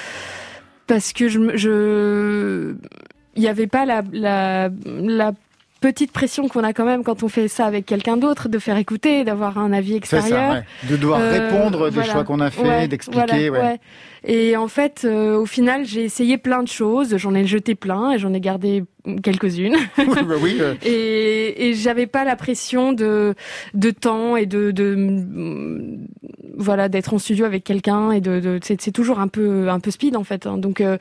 parce 0.87 1.13
que 1.13 1.27
je, 1.27 1.55
je 1.55 2.75
il 3.35 3.41
n'y 3.41 3.47
avait 3.47 3.67
pas 3.67 3.85
la, 3.85 4.03
la, 4.11 4.69
la 4.85 5.33
petite 5.83 6.13
pression 6.13 6.47
qu'on 6.47 6.63
a 6.63 6.71
quand 6.71 6.85
même 6.85 7.03
quand 7.03 7.23
on 7.23 7.27
fait 7.27 7.49
ça 7.49 7.65
avec 7.65 7.85
quelqu'un 7.85 8.15
d'autre, 8.15 8.47
de 8.47 8.57
faire 8.57 8.77
écouter, 8.77 9.25
d'avoir 9.25 9.57
un 9.57 9.73
avis 9.73 9.95
extérieur. 9.95 10.53
Ça, 10.53 10.87
De 10.89 10.95
devoir 10.95 11.19
euh, 11.19 11.29
répondre 11.29 11.89
des 11.91 12.03
choix 12.05 12.23
qu'on 12.23 12.39
a 12.39 12.49
fait, 12.49 12.87
d'expliquer. 12.87 13.49
ouais. 13.49 13.79
Et 14.25 14.55
en 14.55 14.69
fait, 14.69 15.01
euh, 15.03 15.37
au 15.37 15.45
final, 15.45 15.85
j'ai 15.85 16.05
essayé 16.05 16.37
plein 16.37 16.63
de 16.63 16.69
choses. 16.69 17.17
J'en 17.17 17.35
ai 17.35 17.45
jeté 17.45 17.75
plein 17.75 18.13
et 18.13 18.17
j'en 18.17 18.33
ai 18.33 18.39
gardé 18.39 18.85
quelques-unes. 19.21 19.75
bah 19.97 20.35
oui, 20.41 20.57
et, 20.85 21.67
et 21.67 21.73
j'avais 21.73 22.07
pas 22.07 22.23
la 22.23 22.37
pression 22.37 22.93
de 22.93 23.35
de 23.73 23.91
temps 23.91 24.37
et 24.37 24.45
de, 24.45 24.71
de 24.71 24.95
voilà 26.55 26.89
d'être 26.89 27.13
en 27.13 27.19
studio 27.19 27.45
avec 27.45 27.63
quelqu'un 27.63 28.11
et 28.11 28.21
de, 28.21 28.39
de 28.39 28.59
c'est 28.61 28.91
toujours 28.91 29.19
un 29.19 29.27
peu 29.27 29.69
un 29.69 29.79
peu 29.79 29.91
speed 29.91 30.15
en 30.15 30.23
fait. 30.23 30.47
Hein. 30.47 30.57
Donc 30.57 30.81
euh, 30.81 30.97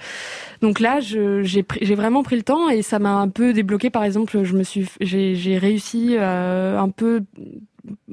donc 0.61 0.80
là, 0.80 1.00
j'ai 1.00 1.42
j'ai 1.80 1.94
vraiment 1.94 2.23
pris 2.23 2.37
le 2.37 2.42
temps 2.42 2.68
et 2.68 2.82
ça 2.82 2.99
m'a 2.99 3.14
un 3.14 3.28
peu 3.28 3.52
débloqué. 3.52 3.90
Par 3.90 4.04
exemple, 4.04 4.42
je 4.42 4.54
me 4.54 4.62
suis 4.62 4.88
j'ai 5.00 5.59
réussi 5.59 6.16
euh, 6.18 6.78
un 6.78 6.88
peu 6.88 7.23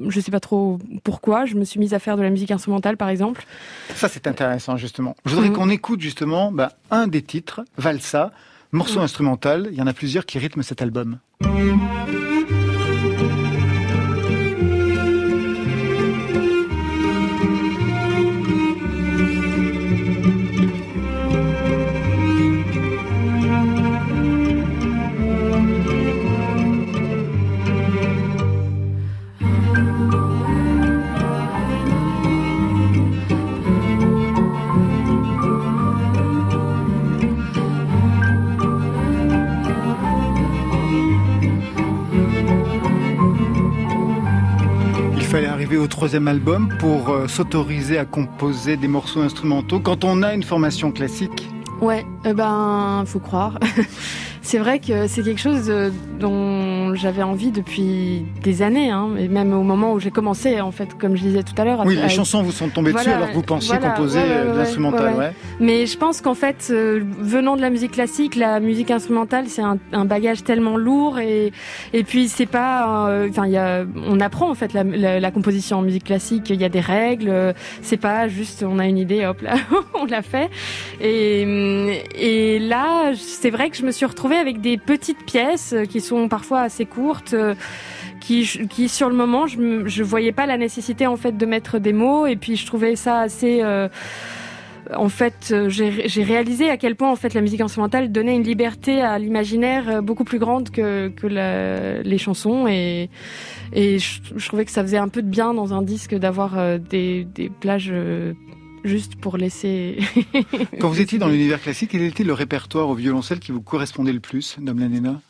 je 0.08 0.20
sais 0.20 0.32
pas 0.32 0.40
trop 0.40 0.78
pourquoi, 1.04 1.44
je 1.44 1.54
me 1.54 1.64
suis 1.64 1.78
mise 1.78 1.94
à 1.94 1.98
faire 1.98 2.16
de 2.16 2.22
la 2.22 2.30
musique 2.30 2.50
instrumentale 2.50 2.96
par 2.96 3.08
exemple. 3.08 3.44
Ça 3.94 4.08
c'est 4.08 4.26
intéressant 4.26 4.76
justement. 4.76 5.16
Je 5.24 5.34
voudrais 5.34 5.50
mhm. 5.50 5.56
qu'on 5.56 5.70
écoute 5.70 6.00
justement 6.00 6.50
bah, 6.50 6.72
un 6.90 7.06
des 7.06 7.22
titres, 7.22 7.62
Valsa, 7.76 8.32
morceau 8.72 8.98
mhm. 8.98 9.04
instrumental. 9.04 9.68
Il 9.70 9.78
y 9.78 9.82
en 9.82 9.86
a 9.86 9.92
plusieurs 9.92 10.26
qui 10.26 10.38
rythment 10.38 10.62
cet 10.62 10.82
album. 10.82 11.18
Au 45.76 45.86
troisième 45.86 46.28
album 46.28 46.68
pour 46.78 47.10
euh, 47.10 47.28
s'autoriser 47.28 47.98
à 47.98 48.04
composer 48.04 48.76
des 48.76 48.88
morceaux 48.88 49.20
instrumentaux 49.20 49.80
quand 49.80 50.04
on 50.04 50.22
a 50.22 50.34
une 50.34 50.42
formation 50.42 50.92
classique 50.92 51.48
Ouais, 51.80 52.04
eh 52.24 52.34
ben, 52.34 53.04
faut 53.06 53.20
croire. 53.20 53.58
c'est 54.50 54.58
vrai 54.58 54.80
que 54.80 55.06
c'est 55.06 55.22
quelque 55.22 55.40
chose 55.40 55.66
euh, 55.68 55.90
dont 56.18 56.92
j'avais 56.96 57.22
envie 57.22 57.52
depuis 57.52 58.24
des 58.42 58.62
années, 58.62 58.90
hein, 58.90 59.10
et 59.16 59.28
même 59.28 59.52
au 59.52 59.62
moment 59.62 59.92
où 59.92 60.00
j'ai 60.00 60.10
commencé, 60.10 60.60
en 60.60 60.72
fait, 60.72 60.98
comme 60.98 61.16
je 61.16 61.22
disais 61.22 61.44
tout 61.44 61.54
à 61.56 61.64
l'heure. 61.64 61.84
Oui, 61.86 61.94
les 61.94 62.08
chansons 62.08 62.42
vous 62.42 62.50
sont 62.50 62.68
tombées 62.68 62.92
dessus 62.92 63.10
alors 63.10 63.28
que 63.28 63.34
vous 63.34 63.42
pensiez 63.42 63.78
composer 63.78 64.18
de 64.18 64.58
l'instrumental, 64.58 65.14
ouais, 65.14 65.32
Mais 65.60 65.86
je 65.86 65.96
pense 65.96 66.20
qu'en 66.20 66.34
fait, 66.34 66.66
euh, 66.70 67.00
venant 67.20 67.54
de 67.54 67.60
la 67.60 67.70
musique 67.70 67.92
classique, 67.92 68.34
la 68.34 68.58
musique 68.58 68.90
instrumentale, 68.90 69.44
c'est 69.46 69.62
un, 69.62 69.78
un, 69.92 70.04
bagage 70.04 70.42
tellement 70.42 70.76
lourd 70.76 71.20
et 71.20 71.52
et 71.92 72.02
puis 72.02 72.26
c'est 72.26 72.46
pas, 72.46 73.08
euh, 73.08 73.28
enfin, 73.30 73.48
a, 73.54 73.84
on 74.08 74.18
apprend 74.18 74.50
en 74.50 74.56
fait 74.56 74.72
la, 74.72 74.82
la, 74.82 75.30
composition 75.30 75.78
en 75.78 75.82
musique 75.82 76.04
classique. 76.04 76.50
Il 76.50 76.60
y 76.60 76.64
a 76.64 76.68
des 76.68 76.80
règles. 76.80 77.54
C'est 77.82 77.98
pas 77.98 78.26
juste, 78.26 78.64
on 78.68 78.80
a 78.80 78.86
une 78.86 78.98
idée, 78.98 79.26
hop 79.26 79.42
là, 79.42 79.54
on 79.94 80.06
l'a 80.06 80.22
fait. 80.22 80.50
Et 81.00 81.42
et 82.16 82.58
là, 82.58 83.12
c'est 83.14 83.50
vrai 83.50 83.70
que 83.70 83.76
je 83.76 83.84
me 83.84 83.92
suis 83.92 84.06
retrouvée 84.06 84.39
avec 84.40 84.60
des 84.60 84.78
petites 84.78 85.24
pièces 85.24 85.72
euh, 85.72 85.84
qui 85.84 86.00
sont 86.00 86.28
parfois 86.28 86.60
assez 86.60 86.86
courtes. 86.86 87.34
Euh, 87.34 87.54
qui, 88.20 88.88
sur 88.88 89.08
le 89.08 89.16
moment 89.16 89.48
je, 89.48 89.86
je 89.86 90.02
voyais 90.04 90.30
pas 90.30 90.46
la 90.46 90.56
nécessité 90.56 91.06
en 91.06 91.16
fait 91.16 91.36
de 91.36 91.46
mettre 91.46 91.80
des 91.80 91.92
mots 91.92 92.26
et 92.26 92.36
puis 92.36 92.54
je 92.54 92.64
trouvais 92.64 92.94
ça 92.94 93.18
assez 93.18 93.60
euh, 93.62 93.88
en 94.94 95.08
fait, 95.08 95.54
j'ai 95.68 96.22
réalisé 96.22 96.68
à 96.68 96.76
quel 96.76 96.96
point 96.96 97.10
en 97.10 97.16
fait 97.16 97.34
la 97.34 97.40
musique 97.40 97.60
instrumentale 97.60 98.12
donnait 98.12 98.36
une 98.36 98.42
liberté 98.42 99.00
à 99.00 99.18
l'imaginaire 99.18 100.02
beaucoup 100.02 100.24
plus 100.24 100.38
grande 100.38 100.70
que, 100.70 101.10
les 102.04 102.18
chansons 102.18 102.66
et, 102.68 103.08
je, 103.74 104.46
trouvais 104.46 104.64
que 104.64 104.70
ça 104.70 104.82
faisait 104.82 104.98
un 104.98 105.08
peu 105.08 105.22
de 105.22 105.28
bien 105.28 105.54
dans 105.54 105.74
un 105.74 105.82
disque 105.82 106.14
d'avoir 106.14 106.78
des 106.78 107.26
plages 107.60 107.92
juste 108.84 109.16
pour 109.16 109.36
laisser. 109.36 109.98
Quand 110.80 110.88
vous 110.88 111.00
étiez 111.00 111.18
dans 111.18 111.28
l'univers 111.28 111.60
classique, 111.60 111.90
quel 111.92 112.02
était 112.02 112.24
le 112.24 112.32
répertoire 112.32 112.88
au 112.88 112.94
violoncelle 112.94 113.40
qui 113.40 113.52
vous 113.52 113.62
correspondait 113.62 114.12
le 114.12 114.20
plus, 114.20 114.56
Dame 114.60 114.78
Lanena 114.78 115.20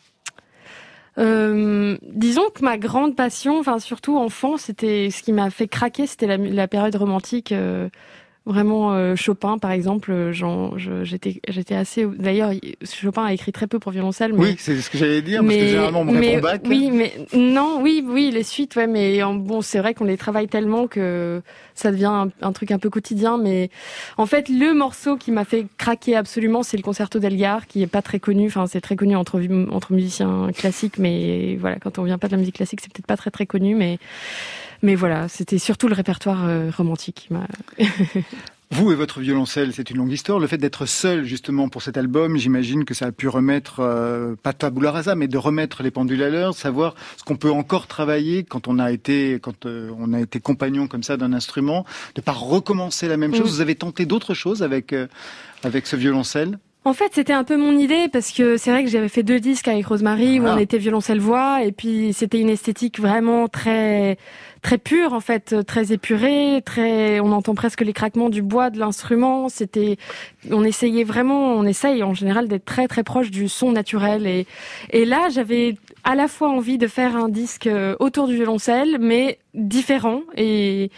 euh, 1.19 1.99
disons 2.03 2.49
que 2.55 2.65
ma 2.65 2.79
grande 2.79 3.17
passion, 3.17 3.59
enfin 3.59 3.79
surtout 3.79 4.17
enfant, 4.17 4.57
c'était 4.57 5.11
ce 5.11 5.23
qui 5.23 5.33
m'a 5.33 5.51
fait 5.51 5.67
craquer, 5.67 6.07
c'était 6.07 6.29
la, 6.29 6.37
la, 6.37 6.69
période 6.69 6.95
romantique. 6.95 7.53
Euh, 7.53 7.91
Vraiment, 8.47 8.95
euh, 8.95 9.17
Chopin, 9.17 9.59
par 9.59 9.71
exemple, 9.71 10.11
euh, 10.11 10.33
j'étais, 11.05 11.75
assez. 11.75 12.07
D'ailleurs, 12.07 12.53
Chopin 12.83 13.25
a 13.25 13.35
écrit 13.35 13.53
très 13.53 13.67
peu 13.67 13.79
pour 13.79 13.93
violoncelle. 13.93 14.33
Mais, 14.33 14.41
oui, 14.41 14.57
c'est 14.59 14.81
ce 14.81 14.89
que 14.89 14.97
j'allais 14.97 15.21
dire, 15.21 15.43
parce 15.43 15.55
que 15.55 15.67
généralement 15.67 16.01
on 16.01 16.05
me 16.07 16.19
répond 16.19 16.41
bac. 16.41 16.63
Oui, 16.67 16.91
mais 16.91 17.13
non, 17.35 17.81
oui, 17.83 18.03
oui, 18.07 18.31
les 18.33 18.43
suites, 18.43 18.77
ouais, 18.77 18.87
mais 18.87 19.21
bon, 19.23 19.61
c'est 19.61 19.79
vrai 19.79 19.93
qu'on 19.93 20.05
les 20.05 20.17
travaille 20.17 20.49
tellement 20.49 20.87
que 20.87 21.43
ça 21.75 21.93
devient 21.93 22.29
un, 22.41 22.53
truc 22.53 22.71
un 22.71 22.79
peu 22.79 22.89
quotidien. 22.89 23.37
Mais 23.37 23.69
en 24.17 24.25
fait, 24.25 24.49
le 24.49 24.73
morceau 24.73 25.19
qui 25.19 25.33
m'a 25.33 25.45
fait 25.45 25.67
craquer 25.77 26.17
absolument, 26.17 26.63
c'est 26.63 26.79
le 26.79 26.83
concerto 26.83 27.19
d'Elgar, 27.19 27.67
qui 27.67 27.83
est 27.83 27.87
pas 27.87 28.03
très 28.03 28.21
connu. 28.21 28.47
Enfin, 28.47 28.67
c'est 28.67 28.81
très 28.81 28.97
connu 28.97 29.17
entre 29.17 29.39
entre 29.71 29.93
musiciens 29.93 30.49
classiques, 30.57 30.99
mais 30.99 31.57
voilà, 31.57 31.77
quand 31.77 31.99
on 31.99 32.05
vient 32.05 32.19
pas 32.19 32.29
de 32.29 32.33
la 32.33 32.39
musique 32.39 32.57
classique, 32.57 32.81
c'est 32.83 32.91
peut-être 32.91 33.07
pas 33.07 33.19
très 33.19 33.31
très 33.31 33.45
connu, 33.45 33.75
mais 33.75 33.99
mais 34.83 34.95
voilà, 34.95 35.29
c'était 35.29 35.59
surtout 35.59 35.89
le 35.89 35.95
répertoire 35.95 36.47
euh, 36.47 36.71
romantique 36.77 37.27
qui 37.29 37.33
m'a. 37.33 37.47
Vous 38.73 38.93
et 38.93 38.95
votre 38.95 39.19
violoncelle, 39.19 39.73
c'est 39.75 39.91
une 39.91 39.97
longue 39.97 40.13
histoire. 40.13 40.39
Le 40.39 40.47
fait 40.47 40.57
d'être 40.57 40.87
seul 40.87 41.25
justement 41.25 41.69
pour 41.69 41.83
cet 41.83 41.97
album, 41.97 42.37
j'imagine 42.37 42.85
que 42.85 42.95
ça 42.95 43.07
a 43.07 43.11
pu 43.13 43.27
remettre, 43.27 43.81
euh, 43.81 44.37
pas 44.41 44.53
tabula 44.53 44.93
rasa, 44.93 45.17
mais 45.17 45.27
de 45.27 45.37
remettre 45.39 45.83
les 45.83 45.91
pendules 45.91 46.23
à 46.23 46.31
l'heure, 46.31 46.55
savoir 46.55 46.95
ce 47.17 47.25
qu'on 47.25 47.35
peut 47.35 47.51
encore 47.51 47.89
travailler 47.89 48.45
quand 48.45 48.69
on 48.69 48.79
a 48.79 48.93
été, 48.93 49.41
quand 49.43 49.67
euh, 49.67 49.91
on 49.99 50.13
a 50.13 50.21
été 50.21 50.39
compagnon 50.39 50.87
comme 50.87 51.03
ça 51.03 51.17
d'un 51.17 51.33
instrument, 51.33 51.85
de 52.15 52.21
pas 52.21 52.31
recommencer 52.31 53.09
la 53.09 53.17
même 53.17 53.35
chose. 53.35 53.51
Vous 53.57 53.61
avez 53.61 53.75
tenté 53.75 54.07
d'autres 54.07 54.35
choses 54.35 54.63
avec 54.63 54.93
euh, 54.93 55.09
avec 55.65 55.89
ce 55.89 55.97
violoncelle? 55.97 56.57
En 56.85 56.95
fait, 56.95 57.11
c'était 57.13 57.35
un 57.35 57.45
peu 57.45 57.59
mon 57.59 57.77
idée 57.77 58.09
parce 58.11 58.31
que 58.31 58.57
c'est 58.57 58.71
vrai 58.71 58.85
que 58.85 58.89
j'avais 58.89 59.11
fait 59.11 59.23
deux 59.23 59.39
disques 59.41 59.69
avec 59.69 59.85
Rosemary 59.85 60.41
où 60.41 60.47
Ah. 60.47 60.55
on 60.55 60.59
était 60.59 60.79
violoncelle-voix 60.79 61.63
et 61.65 61.73
puis 61.73 62.13
c'était 62.15 62.39
une 62.41 62.49
esthétique 62.49 62.99
vraiment 63.01 63.49
très 63.49 64.17
très 64.63 64.79
pure 64.79 65.13
en 65.15 65.21
fait, 65.21 65.55
très 65.67 65.93
épurée, 65.93 66.63
très 66.65 67.21
on 67.21 67.33
entend 67.33 67.55
presque 67.55 67.81
les 67.81 67.93
craquements 67.93 68.29
du 68.29 68.43
bois 68.43 68.71
de 68.71 68.79
l'instrument, 68.79 69.49
c'était 69.49 69.97
on 70.51 70.65
essayait 70.65 71.05
vraiment, 71.05 71.55
on 71.55 71.65
essaye 71.65 72.03
en 72.03 72.15
général 72.15 72.49
d'être 72.49 72.65
très 72.65 72.87
très 72.89 73.03
proche 73.03 73.31
du 73.31 73.49
son 73.49 73.73
naturel 73.73 74.27
et 74.27 74.47
et 74.91 75.05
là, 75.05 75.29
j'avais 75.33 75.77
à 76.05 76.15
la 76.15 76.29
fois 76.29 76.49
envie 76.51 76.79
de 76.79 76.87
faire 76.87 77.17
un 77.17 77.29
disque 77.29 77.67
euh, 77.67 77.95
autour 78.01 78.27
du 78.29 78.35
violoncelle 78.37 78.99
mais 79.01 79.39
différent 79.55 80.23
et 80.37 80.91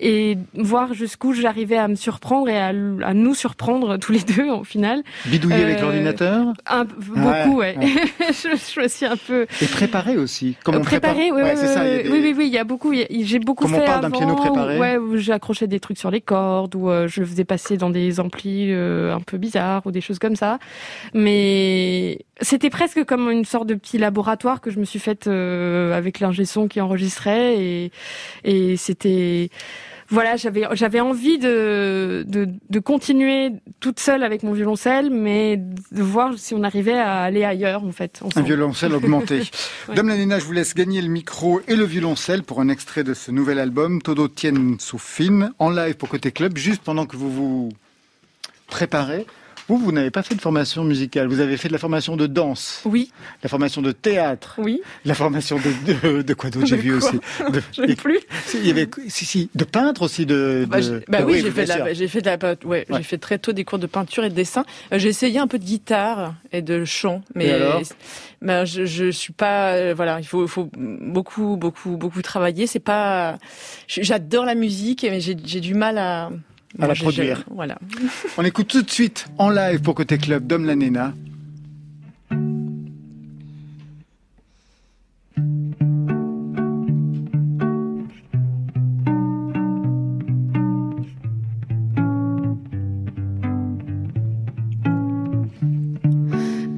et 0.00 0.36
voir 0.54 0.94
jusqu'où 0.94 1.32
j'arrivais 1.32 1.76
à 1.76 1.86
me 1.88 1.94
surprendre 1.94 2.48
et 2.48 2.58
à, 2.58 2.68
à 2.68 3.14
nous 3.14 3.34
surprendre 3.34 3.98
tous 3.98 4.12
les 4.12 4.20
deux 4.20 4.48
au 4.50 4.64
final. 4.64 5.02
Bidouiller 5.26 5.62
avec 5.62 5.78
Euh, 5.78 5.82
l'ordinateur? 5.82 6.46
beaucoup, 6.98 7.58
ouais. 7.58 7.76
ouais. 7.78 7.86
je, 8.32 8.48
je 8.74 8.80
me 8.80 8.88
suis 8.88 9.06
un 9.06 9.16
peu 9.16 9.46
et 9.62 9.66
préparer 9.66 10.16
aussi. 10.16 10.56
Comment 10.64 10.78
euh, 10.78 10.82
préparée. 10.82 11.30
Oui, 11.30 11.40
Ouais, 11.42 11.54
oui, 11.56 11.66
ça. 11.68 11.82
oui, 11.84 12.02
des- 12.02 12.08
oui, 12.10 12.20
oui, 12.22 12.34
oui, 12.38 12.46
il 12.48 12.52
y 12.52 12.58
a 12.58 12.64
beaucoup. 12.64 12.92
il 12.92 13.00
y 13.00 13.02
a- 13.02 13.09
J'ai 13.22 13.38
beaucoup 13.38 13.64
Comme 13.64 13.74
on 13.74 13.78
fait 13.78 13.84
parle 13.84 14.02
d'un 14.02 14.10
piano 14.10 14.34
préparé. 14.36 14.78
Ouais, 14.78 14.96
où 14.96 15.16
j'accrochais 15.16 15.66
des 15.66 15.80
trucs 15.80 15.98
sur 15.98 16.10
les 16.10 16.20
cordes, 16.20 16.74
ou 16.74 16.90
euh, 16.90 17.08
je 17.08 17.20
le 17.20 17.26
faisais 17.26 17.44
passer 17.44 17.76
dans 17.76 17.90
des 17.90 18.20
amplis 18.20 18.68
euh, 18.70 19.14
un 19.14 19.20
peu 19.20 19.38
bizarres 19.38 19.82
ou 19.86 19.90
des 19.90 20.00
choses 20.00 20.18
comme 20.18 20.36
ça. 20.36 20.58
Mais 21.14 22.18
c'était 22.40 22.70
presque 22.70 23.04
comme 23.04 23.30
une 23.30 23.44
sorte 23.44 23.66
de 23.66 23.74
petit 23.74 23.98
laboratoire 23.98 24.60
que 24.60 24.70
je 24.70 24.78
me 24.78 24.84
suis 24.84 24.98
faite 24.98 25.26
euh, 25.26 25.92
avec 25.96 26.20
l'ingé 26.20 26.44
son 26.44 26.68
qui 26.68 26.80
enregistrait 26.80 27.56
et 27.58 27.92
et 28.44 28.76
c'était 28.76 29.50
voilà, 30.10 30.36
j'avais 30.36 30.66
j'avais 30.72 31.00
envie 31.00 31.38
de, 31.38 32.24
de 32.26 32.48
de 32.68 32.78
continuer 32.80 33.52
toute 33.78 34.00
seule 34.00 34.24
avec 34.24 34.42
mon 34.42 34.52
violoncelle, 34.52 35.10
mais 35.10 35.56
de 35.56 36.02
voir 36.02 36.36
si 36.36 36.54
on 36.54 36.62
arrivait 36.64 36.98
à 36.98 37.20
aller 37.20 37.44
ailleurs 37.44 37.84
en 37.84 37.92
fait. 37.92 38.20
Un 38.34 38.42
violoncelle 38.42 38.92
augmenté. 38.94 39.42
Ouais. 39.88 39.94
Dame 39.94 40.08
Lanina, 40.08 40.38
je 40.40 40.44
vous 40.44 40.52
laisse 40.52 40.74
gagner 40.74 41.00
le 41.00 41.08
micro 41.08 41.60
et 41.68 41.76
le 41.76 41.84
violoncelle 41.84 42.42
pour 42.42 42.60
un 42.60 42.68
extrait 42.68 43.04
de 43.04 43.14
ce 43.14 43.30
nouvel 43.30 43.58
album, 43.60 44.02
Todo 44.02 44.26
Tien 44.26 44.76
Soufine, 44.78 45.52
en 45.58 45.70
live 45.70 45.94
pour 45.94 46.08
Côté 46.08 46.32
Club, 46.32 46.56
juste 46.56 46.82
pendant 46.82 47.06
que 47.06 47.16
vous 47.16 47.30
vous 47.30 47.68
préparez. 48.66 49.26
Vous, 49.70 49.78
vous 49.78 49.92
n'avez 49.92 50.10
pas 50.10 50.24
fait 50.24 50.34
de 50.34 50.40
formation 50.40 50.82
musicale, 50.82 51.28
vous 51.28 51.38
avez 51.38 51.56
fait 51.56 51.68
de 51.68 51.72
la 51.72 51.78
formation 51.78 52.16
de 52.16 52.26
danse, 52.26 52.82
Oui, 52.84 53.12
la 53.44 53.48
formation 53.48 53.82
de 53.82 53.92
théâtre, 53.92 54.56
oui. 54.58 54.80
la 55.04 55.14
formation 55.14 55.58
de, 55.58 56.08
de, 56.16 56.22
de 56.22 56.34
quoi 56.34 56.50
d'autre? 56.50 56.66
J'ai 56.66 56.76
De 56.76 56.80
vu 56.82 56.92
aussi. 56.94 57.16
De, 57.52 57.62
Je 57.72 57.86
sais 57.86 57.94
plus. 57.94 58.18
il 58.54 58.66
y 58.66 58.70
avait, 58.72 58.88
si, 59.06 59.24
si, 59.24 59.48
de 59.54 59.62
peintre 59.62 60.02
aussi, 60.02 60.26
de. 60.26 60.66
Bah, 60.68 60.78
de- 60.78 60.82
j'ai- 60.82 61.04
bah 61.06 61.20
de- 61.20 61.24
oui, 61.26 61.34
j'ai 61.40 61.50
fait, 61.52 61.62
de 61.62 61.66
de 61.66 61.68
la, 61.68 61.84
ouais, 61.84 62.60
Ouais. 62.64 62.86
j'ai 62.98 63.02
fait 63.04 63.18
très 63.18 63.38
tôt 63.38 63.52
des 63.52 63.64
cours 63.64 63.78
de 63.78 63.86
peinture 63.86 64.24
et 64.24 64.28
de 64.28 64.34
dessin. 64.34 64.64
Euh, 64.92 64.98
j'ai 64.98 65.08
essayé 65.08 65.38
un 65.38 65.46
peu 65.46 65.58
de 65.60 65.64
guitare 65.64 66.34
et 66.50 66.62
de 66.62 66.84
chant, 66.84 67.22
mais 67.36 67.46
Et 67.46 67.52
alors? 67.52 67.80
bah, 68.42 68.64
je, 68.64 68.84
je 68.86 69.10
suis 69.12 69.32
pas, 69.32 69.74
euh, 69.74 69.94
voilà, 69.94 70.18
il 70.18 70.26
faut, 70.26 70.48
faut 70.48 70.68
beaucoup, 70.74 71.56
beaucoup, 71.56 71.96
beaucoup 71.96 72.22
travailler. 72.22 72.66
C'est 72.66 72.80
pas, 72.80 73.38
j'adore 73.86 74.44
la 74.44 74.56
musique, 74.56 75.06
mais 75.08 75.20
j'ai 75.20 75.34
du 75.36 75.74
mal 75.74 75.96
à, 75.98 76.30
À 76.78 76.86
la 76.86 76.94
j'ai- 76.94 77.02
produire. 77.02 77.36
j'ai- 77.38 77.54
Voilà. 77.54 77.78
On 78.38 78.44
écoute 78.44 78.68
tout 78.68 78.82
de 78.82 78.90
suite 78.90 79.26
en 79.38 79.50
live 79.50 79.80
pour 79.82 79.94
Côté 79.94 80.18
Club 80.18 80.46
Dom 80.46 80.64
la 80.64 80.76
Nena. 80.76 81.12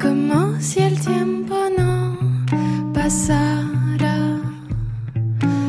Como 0.00 0.60
si 0.60 0.80
el 0.80 0.98
tiempo 1.00 1.56
no 1.78 2.16
pasara. 2.92 4.16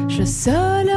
Yo 0.08 0.26
solo 0.26 0.93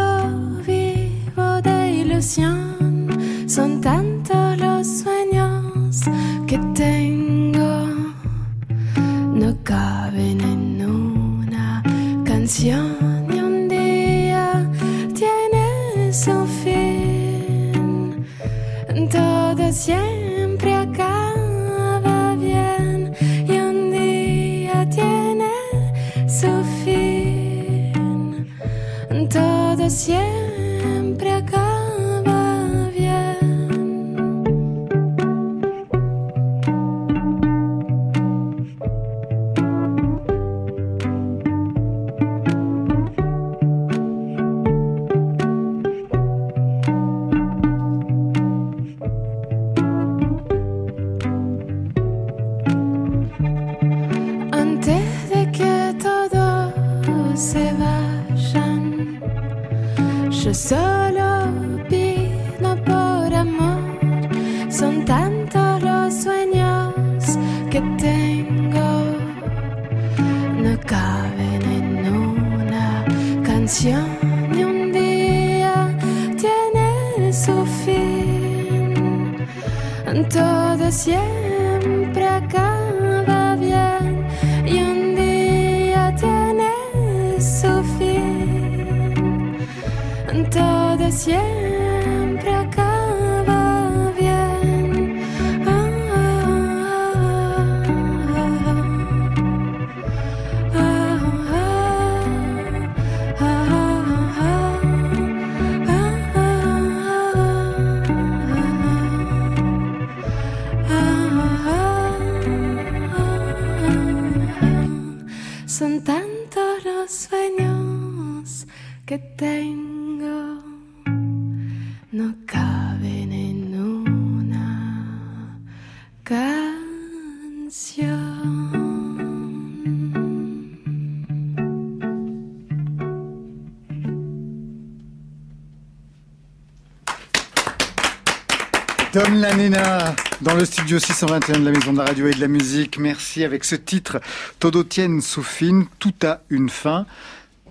dans 140.46 140.54
le 140.54 140.64
studio 140.64 141.00
621 141.00 141.58
de 141.58 141.64
la 141.64 141.72
Maison 141.72 141.92
de 141.92 141.98
la 141.98 142.04
Radio 142.04 142.28
et 142.28 142.30
de 142.32 142.40
la 142.40 142.46
Musique. 142.46 142.98
Merci 143.00 143.42
avec 143.42 143.64
ce 143.64 143.74
titre 143.74 144.20
Todo 144.60 144.84
Tien 144.84 145.20
Soufine, 145.20 145.86
tout 145.98 146.14
a 146.22 146.38
une 146.50 146.68
fin. 146.68 147.04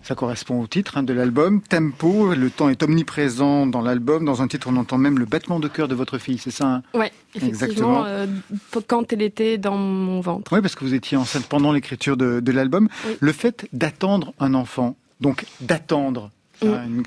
Ça 0.04 0.14
correspond 0.14 0.60
au 0.60 0.68
titre 0.68 0.98
hein, 0.98 1.04
de 1.04 1.14
l'album. 1.14 1.62
Tempo, 1.62 2.34
le 2.34 2.50
temps 2.50 2.68
est 2.68 2.84
omniprésent 2.84 3.66
dans 3.66 3.82
l'album. 3.82 4.26
Dans 4.26 4.42
un 4.42 4.50
titre, 4.50 4.68
on 4.70 4.76
entend 4.76 4.98
même 4.98 5.18
le 5.18 5.24
battement 5.24 5.62
de 5.62 5.70
cœur 5.70 5.88
de 5.88 5.96
votre 5.96 6.18
fille, 6.18 6.38
c'est 6.38 6.52
ça 6.52 6.66
hein? 6.68 6.84
Ouais, 6.94 7.14
effectivement. 7.34 8.04
Euh, 8.06 8.28
quand 8.88 9.14
elle 9.14 9.22
était 9.22 9.58
dans 9.58 9.78
mon 9.78 10.20
ventre. 10.20 10.52
Oui, 10.52 10.60
parce 10.60 10.76
que 10.76 10.84
vous 10.84 10.94
étiez 10.94 11.16
enceinte 11.16 11.46
pendant 11.46 11.72
l'écriture 11.72 12.18
de, 12.18 12.52
l'album. 12.52 12.90
Le 13.22 13.32
fait 13.32 13.70
d'attendre 13.72 14.34
un 14.38 14.54
enfant, 14.54 14.98
donc 15.22 15.46
d'attendre, 15.62 16.30
mm. 16.62 16.68
une 16.68 17.04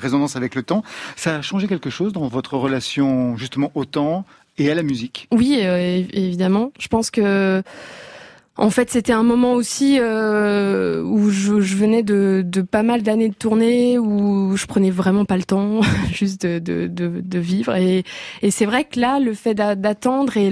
résonance 0.00 0.36
avec 0.36 0.54
le 0.54 0.62
temps, 0.62 0.84
ça 1.16 1.34
a 1.34 1.42
changé 1.42 1.66
quelque 1.66 1.90
chose 1.90 2.12
dans 2.12 2.28
votre 2.28 2.56
relation 2.56 3.36
justement 3.36 3.72
au 3.74 3.84
temps 3.84 4.24
et 4.58 4.70
à 4.70 4.74
la 4.74 4.82
musique 4.82 5.28
Oui, 5.32 5.58
euh, 5.62 6.02
évidemment. 6.12 6.72
Je 6.78 6.88
pense 6.88 7.10
que 7.10 7.62
en 8.56 8.68
fait, 8.68 8.90
c'était 8.90 9.14
un 9.14 9.22
moment 9.22 9.54
aussi 9.54 9.96
euh, 9.98 11.02
où 11.02 11.30
je, 11.30 11.52
venais 11.54 12.02
de, 12.02 12.44
pas 12.70 12.82
mal 12.82 13.02
d'années 13.02 13.30
de 13.30 13.34
tournée, 13.34 13.98
où 13.98 14.56
je 14.56 14.66
prenais 14.66 14.90
vraiment 14.90 15.24
pas 15.24 15.38
le 15.38 15.44
temps 15.44 15.80
juste 16.12 16.44
de, 16.44 16.86
de, 16.86 17.38
vivre. 17.38 17.74
Et, 17.76 18.04
et 18.42 18.50
c'est 18.50 18.66
vrai 18.66 18.84
que 18.84 19.00
là, 19.00 19.20
le 19.20 19.32
fait 19.32 19.54
d'attendre 19.54 20.36
et 20.36 20.50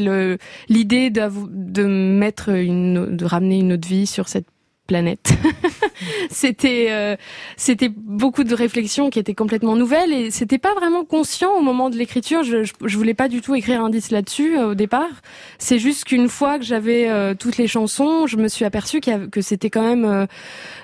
l'idée 0.69 1.11
de 1.11 1.85
mettre 1.85 2.49
une, 2.49 3.17
de 3.17 3.25
ramener 3.27 3.59
une 3.59 3.75
autre 3.75 3.87
vie 3.87 4.07
sur 4.07 4.29
cette 4.29 4.47
planète. 4.87 5.35
c'était 6.31 6.89
euh, 6.91 7.17
c'était 7.57 7.89
beaucoup 7.89 8.45
de 8.45 8.55
réflexions 8.55 9.11
qui 9.11 9.19
étaient 9.19 9.35
complètement 9.35 9.77
nouvelles 9.77 10.13
et 10.13 10.31
c'était 10.31 10.59
pas 10.59 10.75
vraiment 10.75 11.05
conscient 11.05 11.53
au 11.53 11.63
moment 11.63 11.91
de 11.91 11.97
l'écriture. 11.97 12.43
Je, 12.43 12.65
je, 12.85 12.97
voulais 12.97 13.15
pas 13.15 13.29
du 13.29 13.41
tout 13.41 13.55
écrire 13.55 13.83
un 13.83 13.91
disque 13.91 14.11
là-dessus 14.11 14.59
euh, 14.59 14.71
au 14.71 14.75
départ. 14.75 15.23
C'est 15.59 15.79
juste 15.79 16.05
qu'une 16.05 16.29
fois 16.29 16.59
que 16.59 16.65
j'avais 16.65 17.09
euh, 17.09 17.35
toutes 17.35 17.57
les 17.57 17.67
chansons, 17.67 18.27
je 18.27 18.37
me 18.37 18.49
suis 18.49 18.65
aperçue 18.65 19.01
que 19.01 19.41
c'était 19.41 19.71
quand 19.71 19.83
même 19.83 20.27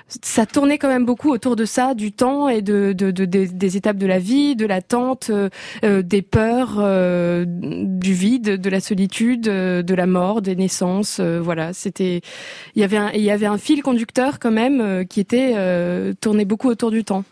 ça 0.07 0.45
tournait 0.45 0.77
quand 0.77 0.87
même 0.87 1.05
beaucoup 1.05 1.31
autour 1.31 1.55
de 1.55 1.65
ça, 1.65 1.93
du 1.93 2.11
temps 2.11 2.47
et 2.47 2.61
de, 2.61 2.93
de, 2.93 3.11
de 3.11 3.25
des, 3.25 3.77
étapes 3.77 3.97
de 3.97 4.07
la 4.07 4.19
vie, 4.19 4.55
de 4.55 4.65
l'attente, 4.65 5.29
euh, 5.29 5.49
euh 5.83 6.01
des 6.01 6.21
peurs, 6.21 6.75
euh, 6.79 7.45
du 7.47 8.13
vide, 8.13 8.61
de 8.61 8.69
la 8.69 8.79
solitude, 8.79 9.47
euh, 9.47 9.81
de 9.81 9.93
la 9.93 10.05
mort, 10.05 10.41
des 10.41 10.55
naissances. 10.55 11.19
voilà, 11.19 11.73
c'était 11.73 12.21
il 12.75 12.81
y 12.81 12.85
avait 12.85 12.97
un, 12.97 13.11
il 13.11 13.21
y 13.21 13.31
avait 13.31 13.45
un 13.45 13.57
fil 13.57 13.83
conducteur 13.83 14.39
quand 14.39 14.51
même 14.51 15.05
qui 15.07 15.19
était 15.19 15.26
tourné 16.21 16.45
beaucoup 16.45 16.69
autour 16.69 16.91
du 16.91 17.03
temps. 17.03 17.23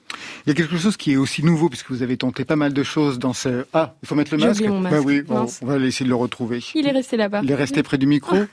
Il 0.45 0.49
y 0.49 0.51
a 0.51 0.55
quelque 0.55 0.77
chose 0.77 0.97
qui 0.97 1.13
est 1.13 1.17
aussi 1.17 1.43
nouveau 1.43 1.69
puisque 1.69 1.91
vous 1.91 2.03
avez 2.03 2.17
tenté 2.17 2.45
pas 2.45 2.55
mal 2.55 2.73
de 2.73 2.83
choses 2.83 3.19
dans 3.19 3.33
ce. 3.33 3.65
Ah, 3.73 3.95
il 4.01 4.07
faut 4.07 4.15
mettre 4.15 4.35
le 4.35 4.45
masque. 4.45 4.63
Mon 4.63 4.79
masque. 4.79 4.95
Bah 4.95 5.01
oui, 5.03 5.23
on, 5.29 5.65
va 5.65 5.77
essayer 5.77 6.05
de 6.05 6.09
le 6.09 6.15
retrouver. 6.15 6.63
Il 6.75 6.87
est 6.87 6.91
resté 6.91 7.17
là-bas. 7.17 7.41
Il 7.43 7.51
est 7.51 7.55
resté 7.55 7.83
près 7.83 7.97
du 7.97 8.07
micro. 8.07 8.35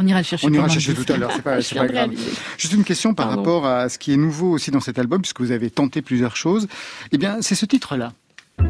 On 0.00 0.06
ira 0.06 0.20
le 0.20 0.24
chercher. 0.24 0.46
On 0.46 0.52
ira 0.52 0.66
le 0.66 0.72
chercher 0.72 0.94
tout 0.94 1.12
à 1.12 1.16
l'heure, 1.16 1.32
c'est 1.34 1.42
pas, 1.42 1.58
pas 1.58 1.86
grave. 1.88 2.10
Juste 2.56 2.72
une 2.72 2.84
question 2.84 3.14
par 3.14 3.28
rapport 3.28 3.66
à 3.66 3.88
ce 3.88 3.98
qui 3.98 4.12
est 4.12 4.16
nouveau 4.16 4.52
aussi 4.52 4.70
dans 4.70 4.78
cet 4.78 4.96
album, 4.96 5.20
puisque 5.22 5.40
vous 5.40 5.50
avez 5.50 5.70
tenté 5.70 6.02
plusieurs 6.02 6.36
choses. 6.36 6.68
Eh 7.10 7.18
bien, 7.18 7.38
c'est 7.40 7.56
ce 7.56 7.66
titre-là. 7.66 8.12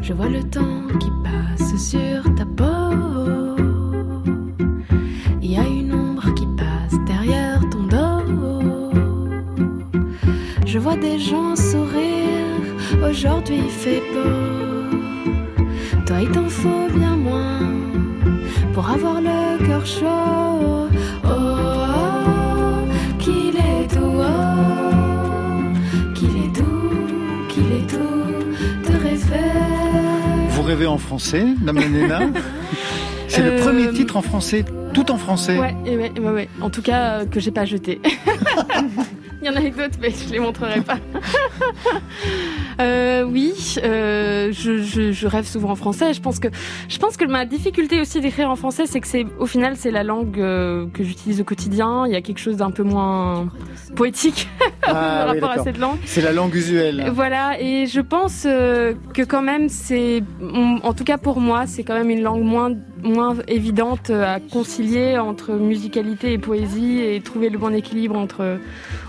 Je 0.01 0.13
vois 0.13 0.27
le 0.27 0.43
temps 0.49 0.87
qui 0.99 1.09
passe 1.23 1.89
sur 1.91 2.23
ta 2.35 2.45
peau. 2.45 2.65
Il 5.43 5.51
y 5.51 5.57
a 5.57 5.67
une 5.67 5.93
ombre 5.93 6.33
qui 6.33 6.45
passe 6.57 6.99
derrière 7.05 7.61
ton. 7.69 7.78
Je 10.71 10.77
vois 10.77 10.97
des 10.97 11.17
gens 11.17 11.55
sourire. 11.55 12.61
Aujourd'hui 13.03 13.57
il 13.57 13.71
fait 13.71 14.03
beau. 14.13 14.95
Toi, 16.05 16.17
il 16.21 16.29
t'en 16.29 16.47
faut 16.47 16.87
bien 16.93 17.15
moins 17.15 17.67
pour 18.73 18.87
avoir 18.87 19.19
le 19.19 19.65
cœur 19.65 19.83
chaud. 19.83 20.69
rêver 30.69 30.85
en 30.85 30.99
français, 30.99 31.45
Dame 31.61 31.79
Nena 31.79 32.19
C'est 33.27 33.41
le 33.41 33.59
premier 33.59 33.87
euh, 33.87 33.91
titre 33.91 34.17
en 34.17 34.21
français, 34.21 34.63
tout 34.93 35.09
en 35.09 35.17
français. 35.17 35.57
Ouais, 35.57 35.75
ouais, 35.83 36.11
ouais, 36.19 36.31
ouais. 36.31 36.49
En 36.61 36.69
tout 36.69 36.83
cas, 36.83 37.21
euh, 37.21 37.25
que 37.25 37.39
j'ai 37.39 37.49
pas 37.49 37.65
jeté. 37.65 37.99
Il 39.41 39.47
y 39.47 39.49
en 39.49 39.55
a 39.55 39.61
d'autres, 39.61 39.97
mais 40.01 40.11
je 40.11 40.31
les 40.31 40.39
montrerai 40.39 40.81
pas. 40.81 40.97
euh, 42.81 43.23
oui, 43.23 43.75
euh, 43.83 44.51
je, 44.51 44.83
je, 44.83 45.13
je, 45.13 45.27
rêve 45.27 45.45
souvent 45.45 45.71
en 45.71 45.75
français. 45.75 46.13
Je 46.13 46.19
pense 46.19 46.39
que 46.39 46.49
je 46.89 46.97
pense 46.97 47.15
que 47.15 47.25
ma 47.25 47.45
difficulté 47.45 48.01
aussi 48.01 48.19
d'écrire 48.19 48.49
en 48.49 48.57
français, 48.57 48.85
c'est 48.85 48.99
que 48.99 49.07
c'est 49.07 49.25
au 49.39 49.45
final 49.45 49.75
c'est 49.77 49.91
la 49.91 50.03
langue 50.03 50.39
euh, 50.39 50.87
que 50.93 51.05
j'utilise 51.05 51.39
au 51.39 51.45
quotidien. 51.45 52.05
Il 52.05 52.11
y 52.11 52.17
a 52.17 52.21
quelque 52.21 52.39
chose 52.39 52.57
d'un 52.57 52.71
peu 52.71 52.83
moins 52.83 53.47
poétique 53.95 54.49
ah, 54.83 54.93
par 54.93 55.27
rapport 55.27 55.51
à 55.51 55.63
cette 55.63 55.77
langue. 55.77 55.97
C'est 56.05 56.21
la 56.21 56.33
langue 56.33 56.53
usuelle. 56.53 57.09
Voilà, 57.13 57.61
et 57.61 57.87
je 57.87 58.01
pense 58.01 58.43
que 58.43 59.23
quand 59.23 59.41
même 59.41 59.69
c'est, 59.69 60.21
en 60.83 60.93
tout 60.93 61.05
cas 61.05 61.17
pour 61.17 61.39
moi, 61.39 61.65
c'est 61.65 61.83
quand 61.83 61.95
même 61.95 62.09
une 62.09 62.23
langue 62.23 62.43
moins 62.43 62.71
moins 63.03 63.35
évidente 63.47 64.09
à 64.09 64.39
concilier 64.39 65.17
entre 65.17 65.53
musicalité 65.53 66.33
et 66.33 66.37
poésie 66.37 66.99
et 66.99 67.21
trouver 67.21 67.49
le 67.49 67.57
bon 67.57 67.73
équilibre 67.73 68.17
entre 68.17 68.59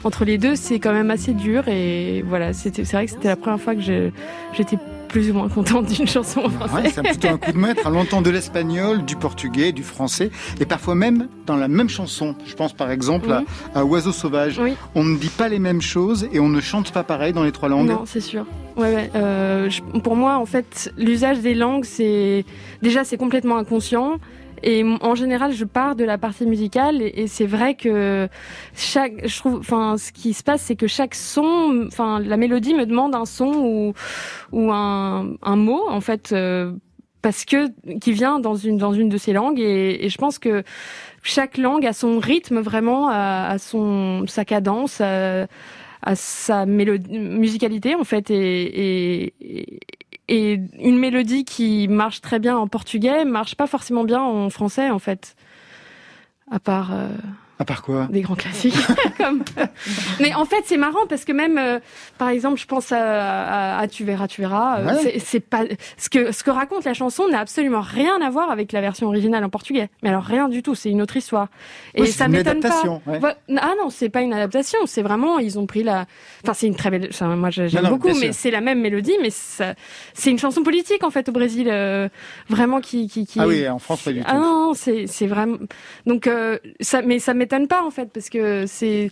entre 0.04 0.24
les 0.24 0.38
deux, 0.38 0.56
c'est 0.56 0.78
quand 0.78 0.92
même 0.92 1.10
assez 1.10 1.32
dur. 1.32 1.68
Et 1.68 2.22
voilà, 2.26 2.52
c'est 2.52 2.78
vrai 2.92 3.06
que 3.06 3.12
c'était 3.12 3.28
la 3.28 3.36
première 3.36 3.60
fois 3.60 3.74
que 3.74 3.80
j'étais 3.80 4.78
plus 5.10 5.30
ou 5.30 5.34
moins 5.34 5.48
contente 5.48 5.86
d'une 5.86 6.06
chanson 6.06 6.40
en 6.44 6.50
français. 6.50 6.90
c'est 6.94 7.02
plutôt 7.02 7.28
un 7.28 7.36
coup 7.36 7.52
de 7.52 7.58
maître. 7.58 7.86
À 7.86 7.90
l'entendre 7.90 8.22
de 8.22 8.30
l'espagnol, 8.30 9.04
du 9.04 9.16
portugais, 9.16 9.72
du 9.72 9.82
français, 9.82 10.30
et 10.60 10.64
parfois 10.64 10.94
même 10.94 11.28
dans 11.46 11.56
la 11.56 11.68
même 11.68 11.88
chanson. 11.88 12.34
Je 12.46 12.54
pense 12.54 12.72
par 12.72 12.90
exemple 12.90 13.30
à, 13.74 13.84
Oiseau 13.84 14.12
sauvage. 14.12 14.60
On 14.94 15.04
ne 15.04 15.16
dit 15.16 15.28
pas 15.28 15.48
les 15.48 15.58
mêmes 15.58 15.82
choses 15.82 16.28
et 16.32 16.40
on 16.40 16.48
ne 16.48 16.60
chante 16.60 16.92
pas 16.92 17.02
pareil 17.02 17.32
dans 17.32 17.42
les 17.42 17.52
trois 17.52 17.68
langues. 17.68 17.88
Non, 17.88 18.04
c'est 18.06 18.20
sûr. 18.20 18.46
Ouais, 18.76 18.94
ouais. 18.94 19.10
Euh, 19.14 19.68
pour 20.02 20.16
moi, 20.16 20.38
en 20.38 20.46
fait, 20.46 20.92
l'usage 20.96 21.40
des 21.40 21.54
langues, 21.54 21.84
c'est 21.84 22.44
déjà 22.82 23.04
c'est 23.04 23.16
complètement 23.16 23.56
inconscient. 23.56 24.18
Et 24.62 24.84
en 25.00 25.14
général, 25.14 25.52
je 25.52 25.64
pars 25.64 25.96
de 25.96 26.04
la 26.04 26.18
partie 26.18 26.46
musicale 26.46 27.02
et, 27.02 27.26
c'est 27.26 27.46
vrai 27.46 27.74
que 27.74 28.28
chaque, 28.74 29.26
je 29.26 29.38
trouve, 29.38 29.58
enfin, 29.58 29.96
ce 29.96 30.12
qui 30.12 30.34
se 30.34 30.42
passe, 30.42 30.62
c'est 30.62 30.76
que 30.76 30.86
chaque 30.86 31.14
son, 31.14 31.84
enfin, 31.86 32.20
la 32.20 32.36
mélodie 32.36 32.74
me 32.74 32.86
demande 32.86 33.14
un 33.14 33.24
son 33.24 33.52
ou 33.54 33.94
ou 34.52 34.72
un, 34.72 35.34
un 35.42 35.56
mot 35.56 35.84
en 35.88 36.00
fait. 36.00 36.32
Euh, 36.32 36.72
parce 37.22 37.44
que 37.44 37.68
qui 37.98 38.12
vient 38.12 38.40
dans 38.40 38.54
une 38.54 38.78
dans 38.78 38.94
une 38.94 39.08
de 39.10 39.18
ces 39.18 39.32
langues 39.32 39.60
et, 39.60 40.08
je 40.08 40.16
pense 40.16 40.38
que 40.38 40.62
chaque 41.22 41.58
langue 41.58 41.84
a 41.84 41.92
son 41.92 42.18
rythme 42.18 42.60
vraiment 42.60 43.08
à, 43.10 43.56
son 43.58 44.24
sa 44.26 44.46
cadence 44.46 45.02
à, 45.02 45.46
à 46.02 46.14
sa 46.14 46.64
mélodie 46.64 47.18
musicalité 47.18 47.94
en 47.94 48.04
fait 48.04 48.30
et, 48.30 49.34
et, 49.40 49.80
et 50.30 50.60
une 50.78 50.96
mélodie 50.96 51.44
qui 51.44 51.88
marche 51.88 52.20
très 52.20 52.38
bien 52.38 52.56
en 52.56 52.68
portugais 52.68 53.24
marche 53.24 53.56
pas 53.56 53.66
forcément 53.66 54.04
bien 54.04 54.22
en 54.22 54.48
français, 54.48 54.88
en 54.88 55.00
fait. 55.00 55.34
À 56.50 56.60
part. 56.60 56.92
Euh, 56.92 57.08
à 57.60 57.64
part 57.66 57.82
quoi? 57.82 58.08
Des 58.10 58.22
grands 58.22 58.36
classiques. 58.36 58.74
comme... 59.18 59.44
Mais 60.18 60.34
en 60.34 60.46
fait, 60.46 60.62
c'est 60.64 60.78
marrant 60.78 61.06
parce 61.10 61.26
que 61.26 61.32
même, 61.32 61.58
euh, 61.58 61.78
par 62.16 62.30
exemple, 62.30 62.58
je 62.58 62.64
pense 62.64 62.90
à, 62.90 63.78
à, 63.78 63.86
Tu 63.86 64.02
verras, 64.02 64.28
tu 64.28 64.40
verras. 64.40 64.80
Euh, 64.80 65.10
c'est 65.18 65.40
pas 65.40 65.64
ce 65.98 66.08
que 66.08 66.32
ce 66.32 66.42
que 66.42 66.50
raconte 66.50 66.84
la 66.84 66.94
chanson 66.94 67.28
n'a 67.28 67.38
absolument 67.38 67.82
rien 67.82 68.18
à 68.22 68.30
voir 68.30 68.50
avec 68.50 68.72
la 68.72 68.80
version 68.80 69.08
originale 69.08 69.44
en 69.44 69.50
portugais. 69.50 69.90
Mais 70.02 70.08
alors 70.08 70.22
rien 70.22 70.48
du 70.48 70.62
tout. 70.62 70.74
C'est 70.74 70.88
une 70.88 71.02
autre 71.02 71.18
histoire. 71.18 71.48
Et 71.94 72.06
ça 72.06 72.28
m'étonne 72.28 72.60
pas. 72.60 72.82
Ah 73.06 73.72
non, 73.78 73.90
c'est 73.90 74.08
pas 74.08 74.22
une 74.22 74.32
adaptation. 74.32 74.78
C'est 74.86 75.02
vraiment 75.02 75.38
ils 75.38 75.58
ont 75.58 75.66
pris 75.66 75.82
la. 75.82 76.06
Enfin, 76.42 76.54
c'est 76.54 76.66
une 76.66 76.76
très 76.76 76.90
belle. 76.90 77.10
moi, 77.36 77.50
j'aime 77.50 77.88
beaucoup, 77.88 78.14
mais 78.18 78.32
c'est 78.32 78.50
la 78.50 78.62
même 78.62 78.80
mélodie, 78.80 79.18
mais 79.20 79.28
c'est 79.30 80.30
une 80.30 80.38
chanson 80.38 80.62
politique 80.62 81.04
en 81.04 81.10
fait 81.10 81.28
au 81.28 81.32
Brésil, 81.32 81.68
euh, 81.70 82.08
vraiment 82.48 82.80
qui, 82.80 83.06
qui, 83.06 83.26
qui. 83.26 83.38
Ah 83.38 83.46
oui, 83.46 83.68
en 83.68 83.78
France 83.78 84.02
pas 84.02 84.12
du 84.12 84.20
tout. 84.20 84.26
Ah 84.26 84.38
non, 84.38 84.72
c'est 84.74 85.06
c'est 85.06 85.26
vraiment. 85.26 85.58
Donc 86.06 86.26
ça, 86.80 87.02
mais 87.02 87.18
ça 87.18 87.34
m'étonne 87.34 87.49
pas 87.68 87.84
en 87.84 87.90
fait 87.90 88.10
parce 88.12 88.30
que 88.30 88.64
c'est 88.66 89.10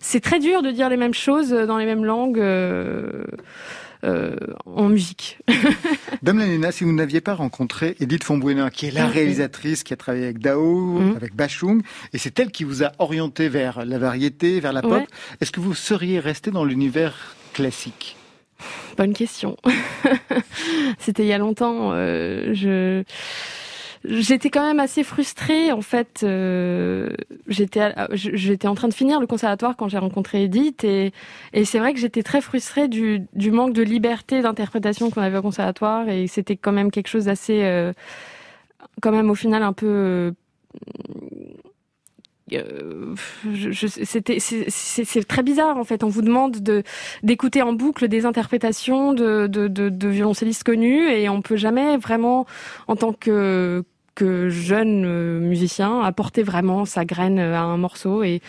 c'est 0.00 0.20
très 0.20 0.38
dur 0.38 0.62
de 0.62 0.70
dire 0.70 0.88
les 0.88 0.96
mêmes 0.96 1.14
choses 1.14 1.50
dans 1.50 1.78
les 1.78 1.86
mêmes 1.86 2.04
langues. 2.04 2.40
Euh, 2.40 3.24
euh, 4.04 4.36
en 4.64 4.88
musique. 4.88 5.38
Dame 6.22 6.38
Lanena, 6.38 6.70
si 6.70 6.84
vous 6.84 6.92
n'aviez 6.92 7.20
pas 7.20 7.34
rencontré 7.34 7.96
Edith 7.98 8.22
Fonbuena, 8.22 8.70
qui 8.70 8.86
est 8.86 8.90
la 8.92 9.08
réalisatrice 9.08 9.82
qui 9.82 9.92
a 9.92 9.96
travaillé 9.96 10.24
avec 10.24 10.38
Dao, 10.38 11.00
mm. 11.00 11.16
avec 11.16 11.34
Bachung, 11.34 11.82
et 12.12 12.18
c'est 12.18 12.38
elle 12.38 12.52
qui 12.52 12.62
vous 12.62 12.84
a 12.84 12.92
orienté 13.00 13.48
vers 13.48 13.84
la 13.84 13.98
variété, 13.98 14.60
vers 14.60 14.72
la 14.72 14.82
pop, 14.82 15.02
est-ce 15.40 15.50
que 15.50 15.58
vous 15.58 15.74
seriez 15.74 16.20
resté 16.20 16.52
dans 16.52 16.64
l'univers 16.64 17.34
classique? 17.54 18.16
Bonne 18.96 19.14
question. 19.14 19.56
C'était 21.00 21.24
il 21.24 21.28
y 21.28 21.32
a 21.32 21.38
longtemps. 21.38 21.90
Euh, 21.92 22.54
je 22.54 23.02
j'étais 24.04 24.50
quand 24.50 24.66
même 24.66 24.80
assez 24.80 25.02
frustrée 25.02 25.72
en 25.72 25.80
fait. 25.80 26.20
Euh, 26.22 27.10
j'étais 27.46 27.94
j'étais 28.12 28.68
en 28.68 28.74
train 28.74 28.88
de 28.88 28.94
finir 28.94 29.20
le 29.20 29.26
conservatoire 29.26 29.76
quand 29.76 29.88
j'ai 29.88 29.98
rencontré 29.98 30.44
Edith 30.44 30.84
et, 30.84 31.12
et 31.52 31.64
c'est 31.64 31.78
vrai 31.78 31.94
que 31.94 32.00
j'étais 32.00 32.22
très 32.22 32.40
frustrée 32.40 32.88
du, 32.88 33.26
du 33.34 33.50
manque 33.50 33.72
de 33.72 33.82
liberté 33.82 34.42
d'interprétation 34.42 35.10
qu'on 35.10 35.22
avait 35.22 35.38
au 35.38 35.42
conservatoire 35.42 36.08
et 36.08 36.26
c'était 36.26 36.56
quand 36.56 36.72
même 36.72 36.90
quelque 36.90 37.08
chose 37.08 37.26
d'assez 37.26 37.64
euh, 37.64 37.92
quand 39.00 39.12
même 39.12 39.30
au 39.30 39.34
final 39.34 39.62
un 39.62 39.72
peu 39.72 40.32
euh, 42.54 43.14
c'était 43.74 44.38
c'est 44.40 45.28
très 45.28 45.42
bizarre 45.42 45.76
en 45.76 45.84
fait. 45.84 46.04
On 46.04 46.08
vous 46.08 46.22
demande 46.22 46.60
de 46.60 46.82
d'écouter 47.22 47.62
en 47.62 47.72
boucle 47.72 48.08
des 48.08 48.26
interprétations 48.26 49.12
de, 49.12 49.46
de, 49.46 49.68
de, 49.68 49.88
de 49.88 50.08
violoncellistes 50.08 50.64
connus 50.64 51.08
et 51.08 51.28
on 51.28 51.42
peut 51.42 51.56
jamais 51.56 51.96
vraiment 51.96 52.46
en 52.86 52.96
tant 52.96 53.12
que 53.12 53.84
que 54.18 54.48
jeune 54.48 55.04
euh, 55.06 55.38
musicien 55.38 56.00
apporter 56.00 56.42
vraiment 56.42 56.84
sa 56.84 57.04
graine 57.04 57.38
à 57.38 57.62
un 57.62 57.76
morceau 57.76 58.24
et, 58.24 58.40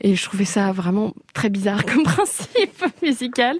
et 0.00 0.14
je 0.14 0.22
trouvais 0.22 0.44
ça 0.44 0.70
vraiment 0.70 1.12
très 1.34 1.50
bizarre 1.50 1.84
comme 1.84 2.02
principe 2.04 2.84
musical. 3.02 3.58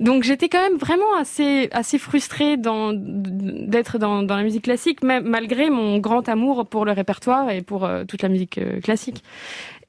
Donc 0.00 0.24
j'étais 0.24 0.48
quand 0.48 0.60
même 0.60 0.76
vraiment 0.76 1.14
assez 1.16 1.68
assez 1.70 1.98
frustrée 1.98 2.56
d'être 2.56 3.98
dans, 3.98 4.24
dans 4.24 4.36
la 4.36 4.42
musique 4.42 4.64
classique, 4.64 5.04
même 5.04 5.22
malgré 5.22 5.70
mon 5.70 5.98
grand 5.98 6.28
amour 6.28 6.66
pour 6.66 6.84
le 6.84 6.90
répertoire 6.90 7.48
et 7.48 7.62
pour 7.62 7.84
euh, 7.84 8.02
toute 8.04 8.22
la 8.22 8.28
musique 8.28 8.58
euh, 8.58 8.80
classique. 8.80 9.22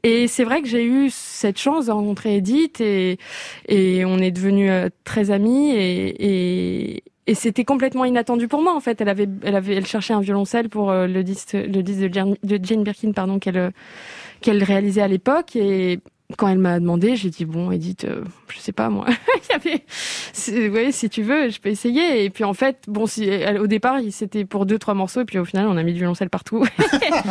Et 0.04 0.28
c'est 0.28 0.44
vrai 0.44 0.62
que 0.62 0.68
j'ai 0.68 0.86
eu 0.86 1.10
cette 1.10 1.58
chance 1.58 1.88
de 1.88 1.92
rencontrer 1.92 2.36
Edith 2.36 2.82
et, 2.82 3.18
et 3.68 4.06
on 4.06 4.20
est 4.20 4.32
devenus 4.32 4.72
très 5.04 5.32
amis 5.32 5.72
et, 5.72 6.94
et, 7.00 7.04
et 7.30 7.36
c'était 7.36 7.64
complètement 7.64 8.06
inattendu 8.06 8.48
pour 8.48 8.64
moi 8.64 8.76
en 8.76 8.80
fait. 8.80 9.00
Elle 9.02 9.10
avait, 9.10 9.30
elle 9.44 9.56
avait, 9.56 9.76
elle 9.76 9.86
cherchait 9.86 10.14
un 10.16 10.20
violoncelle 10.20 10.68
pour 10.68 10.90
euh, 10.90 11.06
le 11.06 11.24
disque, 11.24 11.54
le 11.54 11.84
disque 11.84 12.00
de 12.00 12.60
Jane 12.64 12.84
Birkin, 12.84 13.12
pardon, 13.12 13.38
qu'elle 13.38 13.58
euh, 13.58 13.70
qu'elle 14.42 14.64
réalisait 14.64 15.04
à 15.04 15.08
l'époque 15.08 15.56
et 15.56 16.00
quand 16.38 16.48
elle 16.48 16.60
m'a 16.60 16.80
demandé, 16.80 17.16
j'ai 17.16 17.30
dit 17.30 17.46
bon, 17.46 17.72
Edith, 17.72 18.06
euh, 18.06 18.22
je 18.50 18.60
sais 18.60 18.72
pas 18.72 18.90
moi. 18.90 19.08
Y 20.48 20.70
ouais, 20.70 20.92
si 20.92 21.10
tu 21.10 21.24
veux, 21.24 21.50
je 21.50 21.60
peux 21.60 21.70
essayer. 21.70 22.24
Et 22.24 22.30
puis 22.30 22.44
en 22.44 22.54
fait, 22.54 22.78
bon, 22.88 23.08
si, 23.08 23.30
au 23.60 23.68
départ, 23.68 23.98
c'était 24.12 24.46
pour 24.46 24.66
deux 24.66 24.78
trois 24.78 24.94
morceaux, 24.94 25.22
et 25.22 25.26
puis 25.26 25.40
au 25.40 25.46
final, 25.46 25.68
on 25.68 25.76
a 25.76 25.84
mis 25.84 25.94
du 25.94 26.00
violoncelle 26.00 26.30
partout. 26.30 26.64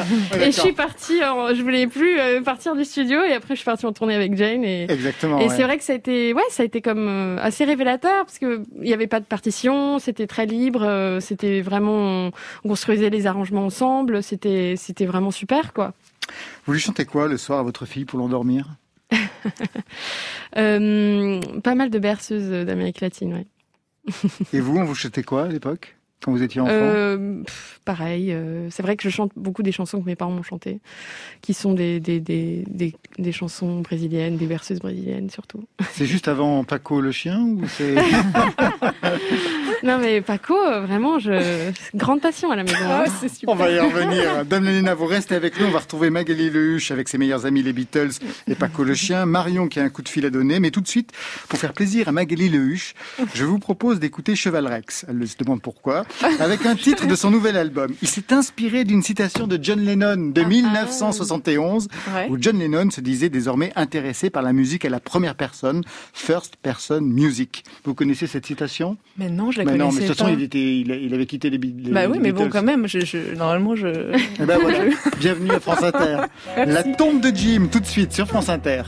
et 0.35 0.47
je 0.47 0.51
suis 0.51 0.73
partie, 0.73 1.19
je 1.19 1.63
voulais 1.63 1.87
plus 1.87 2.19
euh, 2.19 2.43
partir 2.43 2.75
du 2.75 2.85
studio, 2.85 3.23
et 3.23 3.33
après, 3.33 3.55
je 3.55 3.61
suis 3.61 3.65
partie 3.65 3.87
en 3.87 3.93
tournée 3.93 4.15
avec 4.15 4.37
Jane. 4.37 4.65
Et, 4.65 4.91
Exactement. 4.91 5.39
Et 5.39 5.49
c'est 5.49 5.63
vrai 5.63 5.79
que 5.79 5.85
ça 5.85 5.93
a 5.93 5.97
été, 5.97 6.35
ouais, 6.35 6.43
ça 6.51 6.65
a 6.65 6.67
été 6.67 6.83
comme 6.83 7.07
euh, 7.09 7.39
assez 7.41 7.65
révélateur 7.65 8.25
parce 8.25 8.39
que 8.39 8.63
il 8.77 8.83
n'y 8.83 8.95
avait 8.95 9.07
pas 9.07 9.21
de 9.21 9.25
partition, 9.25 9.99
c'était 9.99 10.27
très 10.27 10.47
libre, 10.47 11.19
c'était 11.21 11.61
vraiment, 11.61 12.31
on 12.65 12.69
construisait 12.69 13.11
les 13.11 13.27
arrangements 13.27 13.65
ensemble, 13.65 14.23
c'était, 14.23 14.75
c'était 14.77 15.07
vraiment 15.07 15.31
super, 15.31 15.73
quoi. 15.73 15.95
Vous 16.67 16.73
lui 16.73 16.81
chantez 16.81 17.05
quoi 17.05 17.29
le 17.29 17.39
soir 17.39 17.61
à 17.61 17.63
votre 17.63 17.87
fille 17.87 18.05
pour 18.05 18.19
l'endormir? 18.19 18.77
euh, 20.57 21.41
pas 21.63 21.75
mal 21.75 21.91
de 21.91 21.99
berceuses 21.99 22.67
d'Amérique 22.67 23.01
latine, 23.01 23.35
oui. 23.35 23.47
Et 24.53 24.61
vous, 24.61 24.77
on 24.79 24.85
vous 24.85 24.95
chantait 24.95 25.23
quoi 25.23 25.45
à 25.45 25.49
l'époque 25.49 25.99
quand 26.23 26.33
vous 26.33 26.43
étiez 26.43 26.61
enfant? 26.61 26.73
Euh, 26.73 27.43
Pareil, 27.85 28.33
euh, 28.33 28.69
c'est 28.71 28.83
vrai 28.83 28.97
que 28.97 29.05
je 29.05 29.09
chante 29.09 29.31
beaucoup 29.37 29.63
des 29.63 29.73
chansons 29.73 30.01
que 30.01 30.07
mes 30.07 30.17
parents 30.17 30.33
m'ont 30.33 30.43
chantées, 30.43 30.81
qui 31.43 31.55
sont 31.55 31.75
des, 31.75 32.01
des, 32.01 32.21
des, 32.21 32.65
des, 32.67 32.95
des 33.19 33.33
chansons 33.33 33.81
brésiliennes, 33.81 34.37
des 34.37 34.47
berceuses 34.47 34.81
brésiliennes 34.81 35.31
surtout. 35.31 35.65
C'est 35.93 36.07
juste 36.07 36.29
avant 36.29 36.65
Paco 36.65 37.01
le 37.01 37.13
chien 37.13 37.41
ou 37.41 37.63
c'est 37.69 37.95
Non 39.83 39.99
mais 39.99 40.21
Paco, 40.21 40.55
vraiment, 40.83 41.19
je... 41.19 41.71
grande 41.95 42.21
passion 42.21 42.51
à 42.51 42.57
la 42.57 42.65
maison. 42.65 42.77
Ah, 42.83 43.05
hein. 43.07 43.27
On 43.47 43.55
va 43.55 43.71
y 43.71 43.79
revenir. 43.79 44.45
Dame 44.45 44.69
vous 44.97 45.07
restez 45.07 45.35
avec 45.35 45.59
nous. 45.61 45.67
On 45.67 45.71
va 45.71 45.79
retrouver 45.81 46.11
Magali 46.11 46.51
Lehuche 46.51 46.91
avec 46.91 47.09
ses 47.09 47.19
meilleurs 47.19 47.47
amis 47.47 47.63
les 47.63 47.73
Beatles 47.73 48.11
et 48.49 48.55
Paco 48.55 48.85
le 48.85 48.95
chien. 48.95 49.27
Marion 49.27 49.69
qui 49.69 49.81
a 49.81 49.85
un 49.85 49.89
coup 49.89 50.03
de 50.03 50.09
fil 50.09 50.27
à 50.27 50.31
donner. 50.31 50.61
Mais 50.61 50.71
tout 50.71 50.81
de 50.81 50.89
suite, 50.89 51.13
pour 51.49 51.59
faire 51.59 51.73
plaisir 51.73 52.09
à 52.09 52.13
Magali 52.13 52.49
Lehuche, 52.49 52.95
je 53.35 53.45
vous 53.45 53.59
propose 53.59 54.01
d'écouter 54.01 54.35
Cheval 54.37 54.67
Rex. 54.67 55.05
Elle 55.09 55.27
se 55.27 55.37
demande 55.37 55.63
pourquoi 55.63 56.05
avec 56.41 56.67
un 56.67 56.75
titre 56.75 57.07
de 57.07 57.15
son 57.15 57.31
nouvel 57.31 57.57
album. 57.57 57.95
Il 58.03 58.09
s'est 58.09 58.33
inspiré 58.33 58.85
d'une 58.85 59.03
citation 59.03 59.47
de 59.47 59.59
John 59.63 59.81
Lennon 59.81 60.31
de 60.33 60.43
1971, 60.43 61.89
Ouais. 62.15 62.27
où 62.31 62.37
John 62.41 62.59
Lennon 62.59 62.91
se 62.91 63.01
disait 63.01 63.29
désormais 63.29 63.73
intéressé 63.77 64.31
par 64.31 64.43
la 64.43 64.53
musique 64.53 64.85
à 64.85 64.89
la 64.89 65.01
première 65.01 65.35
personne, 65.35 65.83
first 66.13 66.57
person 66.57 67.01
music. 67.01 67.65
Vous 67.85 67.95
connaissez 67.95 68.27
cette 68.27 68.47
citation? 68.47 68.97
Mais 69.17 69.29
non, 69.29 69.51
je 69.51 69.59
la 69.59 69.65
Mais 69.73 69.79
non, 69.79 69.91
mais 69.93 70.01
de 70.03 70.07
toute 70.07 70.17
façon, 70.17 70.31
il, 70.33 70.43
était, 70.43 70.59
il, 70.59 70.91
il 70.91 71.15
avait 71.15 71.27
quitté 71.27 71.51
les, 71.51 71.59
les 71.59 71.91
Bah 71.91 72.07
oui, 72.09 72.15
les 72.19 72.21
mais 72.21 72.33
bon, 72.33 72.49
quand 72.49 72.63
même, 72.63 72.87
je, 72.87 73.01
je, 73.01 73.35
normalement, 73.37 73.77
je. 73.77 73.89
Eh 74.41 74.45
ben 74.45 74.59
voilà, 74.61 74.79
bienvenue 75.21 75.51
à 75.51 75.61
France 75.61 75.83
Inter. 75.83 76.19
La 76.57 76.83
tombe 76.83 77.21
de 77.21 77.35
Jim, 77.35 77.69
tout 77.71 77.81
de 77.81 77.87
suite 77.87 78.13
sur 78.13 78.27
France 78.27 78.49
Inter. 78.49 78.83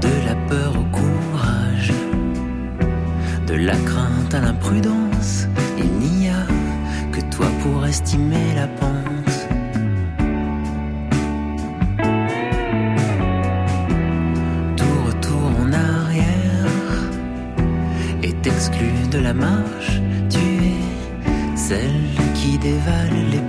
De 0.00 0.08
la 0.26 0.34
peur 0.48 0.72
au 0.78 0.84
courage, 0.96 1.92
de 3.46 3.54
la 3.54 3.76
crainte 3.76 4.34
à 4.34 4.40
l'imprudence, 4.40 5.13
estimer 7.94 8.48
la 8.56 8.66
pente. 8.80 9.36
Tout 14.78 14.98
retour 15.08 15.50
en 15.62 15.72
arrière 15.72 17.02
est 18.28 18.44
exclu 18.52 18.90
de 19.14 19.20
la 19.28 19.32
marche, 19.32 19.94
tu 20.34 20.44
es 20.72 21.56
celle 21.68 22.06
qui 22.38 22.58
dévale 22.58 23.18
les 23.34 23.44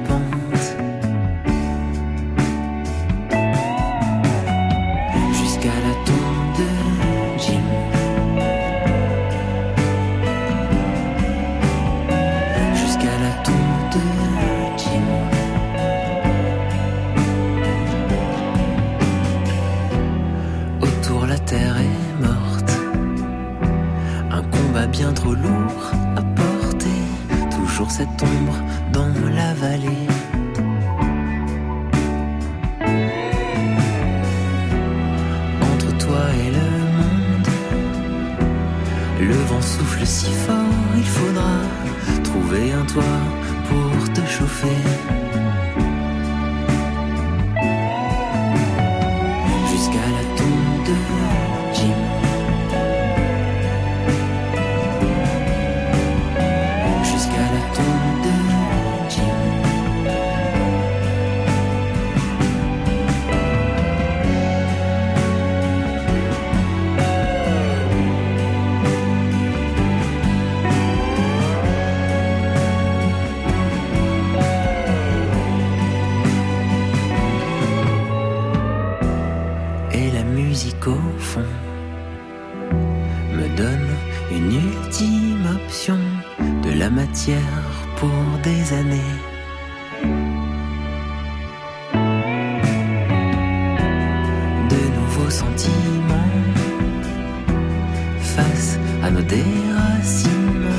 face 98.22 98.80
à 99.04 99.12
nos 99.12 99.22
déracinements, 99.22 100.70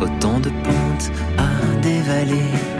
autant 0.00 0.40
de 0.40 0.50
pentes 0.50 1.10
à 1.38 1.80
dévaler. 1.80 2.75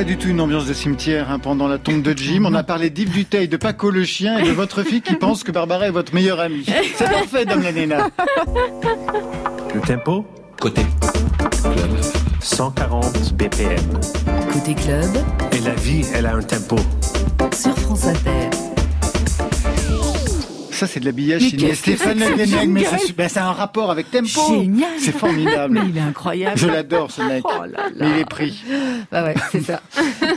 Pas 0.00 0.04
du 0.04 0.16
tout 0.16 0.28
une 0.28 0.40
ambiance 0.40 0.64
de 0.64 0.72
cimetière 0.72 1.30
hein, 1.30 1.38
pendant 1.38 1.68
la 1.68 1.76
tombe 1.76 2.00
de 2.00 2.16
Jim. 2.16 2.44
On 2.46 2.54
a 2.54 2.62
parlé 2.62 2.88
d'Yves 2.88 3.10
Duteil, 3.10 3.48
de 3.48 3.58
Paco 3.58 3.90
le 3.90 4.02
chien 4.04 4.38
et 4.38 4.44
de 4.44 4.50
votre 4.50 4.82
fille 4.82 5.02
qui 5.02 5.14
pense 5.14 5.44
que 5.44 5.52
Barbara 5.52 5.88
est 5.88 5.90
votre 5.90 6.14
meilleure 6.14 6.40
amie. 6.40 6.64
C'est 6.96 7.04
parfait, 7.04 7.44
Dame 7.44 7.62
Lanena. 7.62 8.08
Le 9.74 9.80
tempo 9.82 10.24
Côté 10.58 10.86
club. 11.60 12.00
140 12.40 13.34
BPM. 13.34 13.78
Côté 14.50 14.74
club, 14.74 15.10
Et 15.52 15.60
la 15.60 15.74
vie, 15.74 16.06
elle 16.14 16.24
a 16.24 16.34
un 16.34 16.42
tempo. 16.42 16.76
sur 17.52 17.76
France 17.76 18.06
Inter. 18.06 18.49
Ça, 20.80 20.86
c'est 20.86 21.00
de 21.00 21.04
l'habillage 21.04 21.42
Mais 21.42 21.48
signé 21.50 21.74
Stéphane 21.74 22.18
Guenec, 22.18 22.66
mais 22.68 22.84
c'est 22.84 23.14
ben, 23.14 23.28
c'est 23.28 23.38
un 23.38 23.52
rapport 23.52 23.90
avec 23.90 24.10
Tempo. 24.10 24.40
Génial. 24.48 24.88
C'est 24.98 25.12
formidable. 25.12 25.74
Mais 25.74 25.90
il 25.90 25.98
est 25.98 26.00
incroyable. 26.00 26.56
Je 26.56 26.68
l'adore, 26.68 27.10
ce 27.10 27.20
mec. 27.20 27.44
Oh 27.44 27.66
là 27.66 27.66
là. 27.66 27.90
Mais 27.96 28.08
il 28.08 28.18
est 28.20 28.24
pris. 28.24 28.64
Bah 29.12 29.24
ouais, 29.24 29.34
c'est 29.52 29.60
ça. 29.60 29.82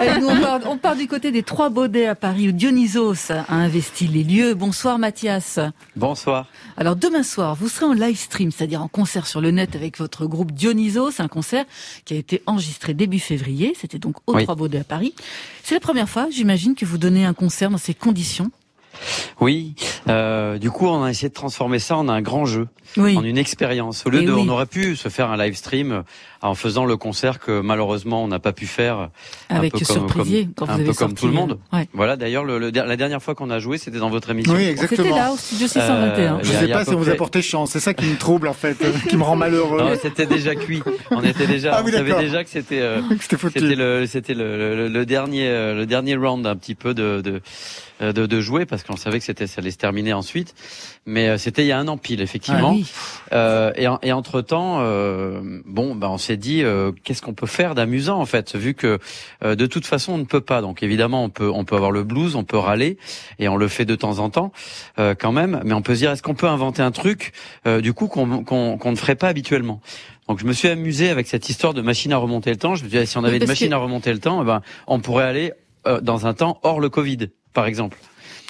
Allez, 0.01 0.19
nous, 0.19 0.27
on 0.27 0.41
part, 0.41 0.59
on 0.65 0.75
part 0.77 0.95
du 0.97 1.07
côté 1.07 1.31
des 1.31 1.43
Trois 1.43 1.69
Baudets 1.69 2.07
à 2.07 2.15
Paris 2.15 2.49
où 2.49 2.51
Dionysos 2.51 3.31
a 3.31 3.53
investi 3.53 4.05
les 4.05 4.25
lieux. 4.25 4.53
Bonsoir 4.53 4.99
Mathias. 4.99 5.59
Bonsoir. 5.95 6.47
Alors 6.75 6.97
demain 6.97 7.23
soir, 7.23 7.55
vous 7.55 7.69
serez 7.69 7.85
en 7.85 7.93
live 7.93 8.17
stream, 8.17 8.51
c'est-à-dire 8.51 8.81
en 8.81 8.89
concert 8.89 9.27
sur 9.27 9.39
le 9.39 9.51
net 9.51 9.77
avec 9.77 9.97
votre 9.97 10.25
groupe 10.25 10.51
Dionysos, 10.51 11.21
un 11.21 11.29
concert 11.29 11.63
qui 12.03 12.15
a 12.15 12.17
été 12.17 12.43
enregistré 12.47 12.93
début 12.93 13.19
février. 13.19 13.77
C'était 13.79 13.97
donc 13.99 14.17
aux 14.27 14.35
Oui. 14.35 14.43
Trois 14.43 14.55
Baudets 14.55 14.79
à 14.79 14.83
Paris. 14.83 15.15
C'est 15.63 15.75
la 15.75 15.79
première 15.79 16.09
fois, 16.09 16.27
j'imagine, 16.29 16.75
que 16.75 16.83
vous 16.83 16.97
donnez 16.97 17.23
un 17.23 17.33
concert 17.33 17.69
dans 17.69 17.77
ces 17.77 17.93
conditions. 17.93 18.51
Oui, 19.39 19.75
euh, 20.07 20.57
du 20.57 20.71
coup, 20.71 20.87
on 20.87 21.03
a 21.03 21.09
essayé 21.09 21.29
de 21.29 21.33
transformer 21.33 21.79
ça 21.79 21.97
en 21.97 22.07
un 22.09 22.21
grand 22.21 22.45
jeu, 22.45 22.67
Oui. 22.97 23.17
en 23.17 23.23
une 23.23 23.37
expérience. 23.37 24.05
Au 24.05 24.09
lieu 24.09 24.23
de, 24.23 24.31
oui. 24.31 24.45
on 24.45 24.49
aurait 24.49 24.65
pu 24.65 24.95
se 24.95 25.09
faire 25.09 25.29
un 25.31 25.37
live 25.37 25.55
stream 25.55 26.03
en 26.43 26.55
faisant 26.55 26.85
le 26.85 26.97
concert 26.97 27.39
que 27.39 27.61
malheureusement 27.61 28.23
on 28.23 28.27
n'a 28.27 28.37
pas 28.39 28.51
pu 28.53 28.67
faire. 28.67 29.09
un 29.49 29.55
Avec 29.55 29.71
peu 29.73 29.79
comme- 29.79 29.87
surprisier, 29.97 30.43
comme- 30.43 30.53
quand 30.55 30.65
un 30.65 30.67
vous 30.67 30.73
avez 30.81 30.83
peu 30.89 30.93
comme 30.93 31.09
sorti, 31.09 31.21
tout 31.21 31.27
le 31.27 31.33
monde. 31.33 31.57
euh, 31.73 31.77
ouais. 31.77 31.87
Voilà. 31.93 32.15
D'ailleurs, 32.17 32.43
le, 32.43 32.59
le- 32.59 32.69
la 32.71 32.95
dernière 32.97 33.23
fois 33.23 33.33
qu'on 33.33 33.49
a 33.49 33.59
joué, 33.59 33.77
c'était 33.77 33.97
dans 33.99 34.09
votre 34.09 34.29
émission. 34.29 34.53
Oui, 34.53 34.65
C'était 34.75 34.83
exactement. 34.83 35.15
là, 35.15 35.31
au 35.31 35.37
studio 35.37 35.67
621. 35.67 36.35
Euh, 36.35 36.39
Je 36.43 36.53
a- 36.53 36.59
sais 36.59 36.67
pas 36.67 36.83
si 36.85 36.91
on 36.93 36.97
vous 36.99 37.09
a 37.09 37.15
porté 37.15 37.41
chance. 37.41 37.71
C'est 37.71 37.79
ça 37.79 37.93
qui 37.93 38.05
me 38.05 38.17
trouble, 38.17 38.47
en 38.47 38.53
fait, 38.53 38.77
euh, 38.83 38.91
qui 39.09 39.15
me 39.17 39.23
rend 39.23 39.35
malheureux. 39.37 39.79
Non, 39.81 39.97
c'était 40.01 40.25
déjà 40.25 40.53
cuit. 40.55 40.83
On 41.11 41.23
était 41.23 41.47
déjà, 41.47 41.75
Ah 41.75 41.81
oui, 41.83 41.91
on 41.93 41.97
savait 41.97 42.19
déjà 42.19 42.43
que 42.43 42.49
c'était. 42.49 42.81
euh, 42.81 43.01
C'était 43.21 43.37
foutu. 43.37 43.59
C'était 43.59 43.75
le, 43.75 44.05
c'était 44.05 44.33
le, 44.33 44.75
le, 44.75 44.87
le 44.89 45.05
dernier, 45.05 45.47
euh, 45.47 45.73
le 45.75 45.85
dernier 45.85 46.15
round 46.15 46.45
un 46.45 46.55
petit 46.55 46.75
peu 46.75 46.93
de 46.93 47.21
de, 47.23 47.41
euh, 48.01 48.11
de, 48.11 48.25
de 48.25 48.41
jouer 48.41 48.65
parce 48.65 48.83
qu'on 48.83 48.97
savait 48.97 49.19
que 49.19 49.25
c'était 49.25 49.47
ça 49.47 49.61
allait 49.61 49.71
se 49.71 49.77
terminer 49.77 50.11
ensuite. 50.13 50.53
Mais 51.05 51.29
euh, 51.29 51.37
c'était 51.37 51.63
il 51.63 51.67
y 51.67 51.71
a 51.71 51.79
un 51.79 51.87
an 51.87 51.97
pile 51.97 52.21
effectivement. 52.21 52.71
Ah 52.71 52.75
oui. 52.75 52.85
Euh, 53.33 53.71
et, 53.75 53.87
en- 53.87 53.99
et 54.03 54.11
entre 54.11 54.41
temps, 54.41 54.79
bon, 55.65 55.95
bah, 55.95 56.09
on 56.09 56.17
s'est 56.17 56.32
dit 56.37 56.63
euh, 56.63 56.91
qu'est-ce 57.03 57.21
qu'on 57.21 57.33
peut 57.33 57.47
faire 57.47 57.75
d'amusant 57.75 58.19
en 58.19 58.25
fait, 58.25 58.55
vu 58.55 58.73
que 58.73 58.99
euh, 59.43 59.55
de 59.55 59.65
toute 59.65 59.85
façon 59.85 60.13
on 60.13 60.17
ne 60.17 60.23
peut 60.25 60.41
pas. 60.41 60.61
Donc 60.61 60.83
évidemment 60.83 61.23
on 61.23 61.29
peut 61.29 61.49
on 61.49 61.65
peut 61.65 61.75
avoir 61.75 61.91
le 61.91 62.03
blues, 62.03 62.35
on 62.35 62.43
peut 62.43 62.57
râler 62.57 62.97
et 63.39 63.47
on 63.49 63.55
le 63.55 63.67
fait 63.67 63.85
de 63.85 63.95
temps 63.95 64.19
en 64.19 64.29
temps 64.29 64.51
euh, 64.99 65.15
quand 65.17 65.31
même. 65.31 65.61
Mais 65.65 65.73
on 65.73 65.81
peut 65.81 65.93
se 65.95 65.99
dire 65.99 66.11
est-ce 66.11 66.23
qu'on 66.23 66.35
peut 66.35 66.47
inventer 66.47 66.81
un 66.81 66.91
truc 66.91 67.33
euh, 67.67 67.81
du 67.81 67.93
coup 67.93 68.07
qu'on 68.07 68.43
qu'on 68.43 68.77
qu'on 68.77 68.91
ne 68.91 68.95
ferait 68.95 69.15
pas 69.15 69.27
habituellement? 69.27 69.81
Donc 70.29 70.39
je 70.39 70.45
me 70.45 70.53
suis 70.53 70.69
amusé 70.69 71.09
avec 71.09 71.27
cette 71.27 71.49
histoire 71.49 71.73
de 71.73 71.81
machine 71.81 72.13
à 72.13 72.17
remonter 72.17 72.49
le 72.49 72.55
temps. 72.57 72.75
Je 72.75 72.83
me 72.85 72.89
suis 72.89 72.97
dit 72.99 73.07
si 73.07 73.17
on 73.17 73.21
Oui, 73.21 73.27
avait 73.27 73.37
une 73.37 73.47
machine 73.47 73.69
que- 73.69 73.73
à 73.75 73.77
remonter 73.77 74.13
le 74.13 74.19
temps, 74.19 74.41
eh 74.41 74.45
ben 74.45 74.61
on 74.87 74.99
pourrait 74.99 75.25
aller 75.25 75.51
euh, 75.85 75.99
dans 75.99 76.25
un 76.27 76.33
temps 76.33 76.59
hors 76.63 76.79
le 76.79 76.89
Covid, 76.89 77.29
par 77.53 77.65
exemple. 77.65 77.97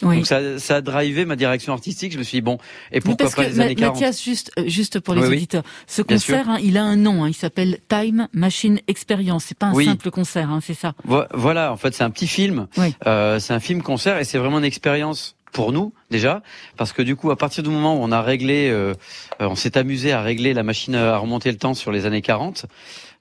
Oui. 0.03 0.17
Donc 0.17 0.27
ça, 0.27 0.59
ça 0.59 0.75
a 0.77 0.81
drivé 0.81 1.25
ma 1.25 1.35
direction 1.35 1.73
artistique. 1.73 2.13
Je 2.13 2.17
me 2.17 2.23
suis 2.23 2.37
dit 2.37 2.41
bon, 2.41 2.57
et 2.91 2.99
pourquoi 3.01 3.25
parce 3.25 3.35
pas 3.35 3.45
que 3.45 3.49
les 3.49 3.59
années 3.59 3.69
Ma- 3.75 3.75
40 3.81 3.95
Mathias, 3.95 4.23
juste, 4.23 4.51
euh, 4.59 4.63
juste 4.67 4.99
pour 4.99 5.13
les 5.15 5.21
Oui, 5.21 5.27
auditeurs, 5.35 5.63
ce 5.87 6.01
concert, 6.01 6.49
hein, 6.49 6.57
il 6.61 6.77
a 6.77 6.83
un 6.83 6.95
nom. 6.95 7.23
hein, 7.23 7.29
il 7.29 7.33
s'appelle 7.33 7.79
Time 7.89 8.27
Machine 8.33 8.79
Experience. 8.87 9.45
C'est 9.45 9.57
pas 9.57 9.67
un 9.67 9.83
simple 9.83 10.11
concert, 10.11 10.49
hein, 10.49 10.59
c'est 10.61 10.73
ça. 10.73 10.93
Vo- 11.05 11.23
Voilà, 11.33 11.71
en 11.71 11.77
fait, 11.77 11.93
c'est 11.93 12.03
un 12.03 12.09
petit 12.09 12.27
film. 12.27 12.67
Oui. 12.77 12.93
Euh, 13.07 13.39
c'est 13.39 13.53
un 13.53 13.59
film 13.59 13.81
concert 13.81 14.17
et 14.19 14.23
c'est 14.23 14.37
vraiment 14.37 14.59
une 14.59 14.65
expérience 14.65 15.35
pour 15.51 15.71
nous 15.71 15.93
déjà, 16.09 16.41
parce 16.77 16.93
que 16.93 17.03
du 17.03 17.15
coup, 17.15 17.29
à 17.29 17.35
partir 17.37 17.61
du 17.61 17.69
moment 17.69 17.95
où 17.95 17.99
on 18.03 18.11
a 18.11 18.23
réglé, 18.23 18.69
euh, 18.71 18.93
euh, 19.39 19.47
on 19.47 19.55
s'est 19.55 19.77
amusé 19.77 20.11
à 20.11 20.21
régler 20.23 20.53
la 20.55 20.63
machine 20.63 20.95
à 20.95 21.15
remonter 21.17 21.51
le 21.51 21.57
temps 21.59 21.75
sur 21.75 21.91
les 21.91 22.07
années 22.07 22.23
40. 22.23 22.65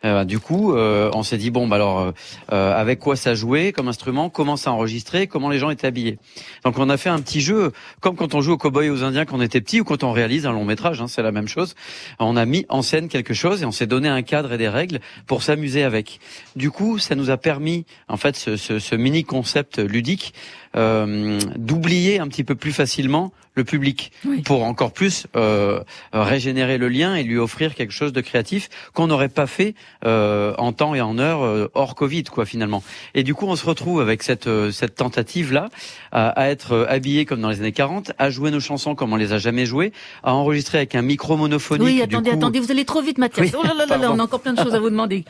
Euh, 0.05 0.25
du 0.25 0.39
coup, 0.39 0.75
euh, 0.75 1.11
on 1.15 1.23
s'est 1.23 1.39
dit 1.39 1.51
bon, 1.51 1.67
bah 1.67 1.77
alors, 1.77 2.01
euh, 2.01 2.13
euh, 2.53 2.75
avec 2.75 2.99
quoi 2.99 3.17
ça 3.17 3.35
jouait 3.35 3.73
comme 3.73 3.89
instrument, 3.89 4.31
comment 4.31 4.57
ça 4.57 4.73
enregistrait, 4.73 5.27
comment 5.27 5.49
les 5.49 5.59
gens 5.59 5.71
étaient 5.71 5.87
habillés. 5.87 6.19
Donc, 6.65 6.79
on 6.79 6.89
a 6.89 6.97
fait 6.97 7.09
un 7.09 7.21
petit 7.21 7.41
jeu, 7.41 7.73
comme 8.01 8.17
quand 8.17 8.35
on 8.35 8.41
joue 8.41 8.53
aux 8.53 8.59
cowboys 8.59 8.87
et 8.87 8.91
aux 8.91 9.05
indiens 9.05 9.25
quand 9.25 9.37
on 9.37 9.43
était 9.43 9.61
petit, 9.61 9.81
ou 9.81 9.85
quand 9.85 10.03
on 10.03 10.13
réalise 10.13 10.47
un 10.47 10.53
long 10.53 10.65
métrage, 10.65 11.01
hein, 11.01 11.09
c'est 11.09 11.23
la 11.23 11.33
même 11.33 11.49
chose. 11.49 11.75
On 12.19 12.37
a 12.37 12.45
mis 12.45 12.67
en 12.69 12.83
scène 12.83 13.09
quelque 13.09 13.35
chose 13.35 13.63
et 13.63 13.65
on 13.65 13.73
s'est 13.73 13.87
donné 13.87 14.09
un 14.09 14.23
cadre 14.23 14.53
et 14.53 14.59
des 14.59 14.69
règles 14.69 15.01
pour 15.27 15.43
s'amuser 15.43 15.83
avec. 15.85 16.21
Du 16.57 16.71
coup, 16.71 16.99
ça 16.99 17.15
nous 17.15 17.31
a 17.31 17.37
permis, 17.37 17.85
en 18.09 18.17
fait, 18.17 18.37
ce, 18.37 18.57
ce, 18.57 18.79
ce 18.79 18.95
mini 18.95 19.25
concept 19.25 19.79
ludique, 19.79 20.35
euh, 20.77 21.39
d'oublier 21.57 22.19
un 22.21 22.29
petit 22.29 22.45
peu 22.45 22.55
plus 22.55 22.73
facilement 22.73 23.33
le 23.55 23.65
public 23.65 24.13
Oui. 24.25 24.41
pour 24.41 24.63
encore 24.65 24.93
plus 24.93 25.27
euh, 25.37 25.81
régénérer 26.15 26.79
le 26.79 26.89
lien 26.89 27.15
et 27.15 27.23
lui 27.23 27.37
offrir 27.37 27.75
quelque 27.75 27.93
chose 27.93 28.15
de 28.15 28.23
créatif 28.23 28.71
qu'on 28.95 29.09
n'aurait 29.09 29.29
pas 29.29 29.47
fait 29.47 29.75
euh, 30.07 30.55
en 30.57 30.73
temps 30.73 30.95
et 30.95 31.03
en 31.03 31.19
heure 31.19 31.43
euh, 31.45 31.69
hors 31.75 31.95
Covid 31.95 32.25
quoi 32.25 32.47
finalement. 32.47 32.83
Et 33.15 33.23
du 33.25 33.35
coup 33.35 33.47
on 33.47 33.55
se 33.57 33.67
retrouve 33.67 34.01
avec 34.01 34.23
cette 34.23 34.47
euh, 34.47 34.71
cette 34.71 34.95
tentative 34.95 35.53
là 35.53 35.69
à, 36.13 36.29
à 36.31 36.47
être 36.49 36.87
habillé 36.89 37.27
comme 37.27 37.43
dans 37.43 37.51
les 37.51 37.61
années 37.61 37.73
40, 37.73 38.13
à 38.19 38.31
jouer 38.31 38.51
nos 38.51 38.61
chansons 38.61 38.95
comme 38.95 39.13
on 39.13 39.17
les 39.17 39.35
a 39.35 39.39
jamais 39.39 39.67
jouées, 39.67 39.93
à 40.23 40.35
enregistrer 40.35 40.79
avec 40.79 40.95
un 40.95 41.03
micro 41.03 41.37
monophonique. 41.37 41.87
Oui, 41.87 42.01
attendez, 42.01 42.31
coup- 42.31 42.37
attendez, 42.37 42.59
vous 42.61 42.71
allez 42.71 42.87
trop 42.87 43.03
vite, 43.03 43.19
Mathias. 43.19 43.47
Oui, 43.53 43.53
oh 43.59 43.63
là 43.67 43.75
là 43.87 43.99
là 43.99 44.11
on 44.13 44.19
a 44.19 44.23
encore 44.23 44.41
plein 44.41 44.55
de 44.55 44.63
choses 44.63 44.75
à 44.75 44.81
vous 44.81 44.89
demander. 44.91 45.25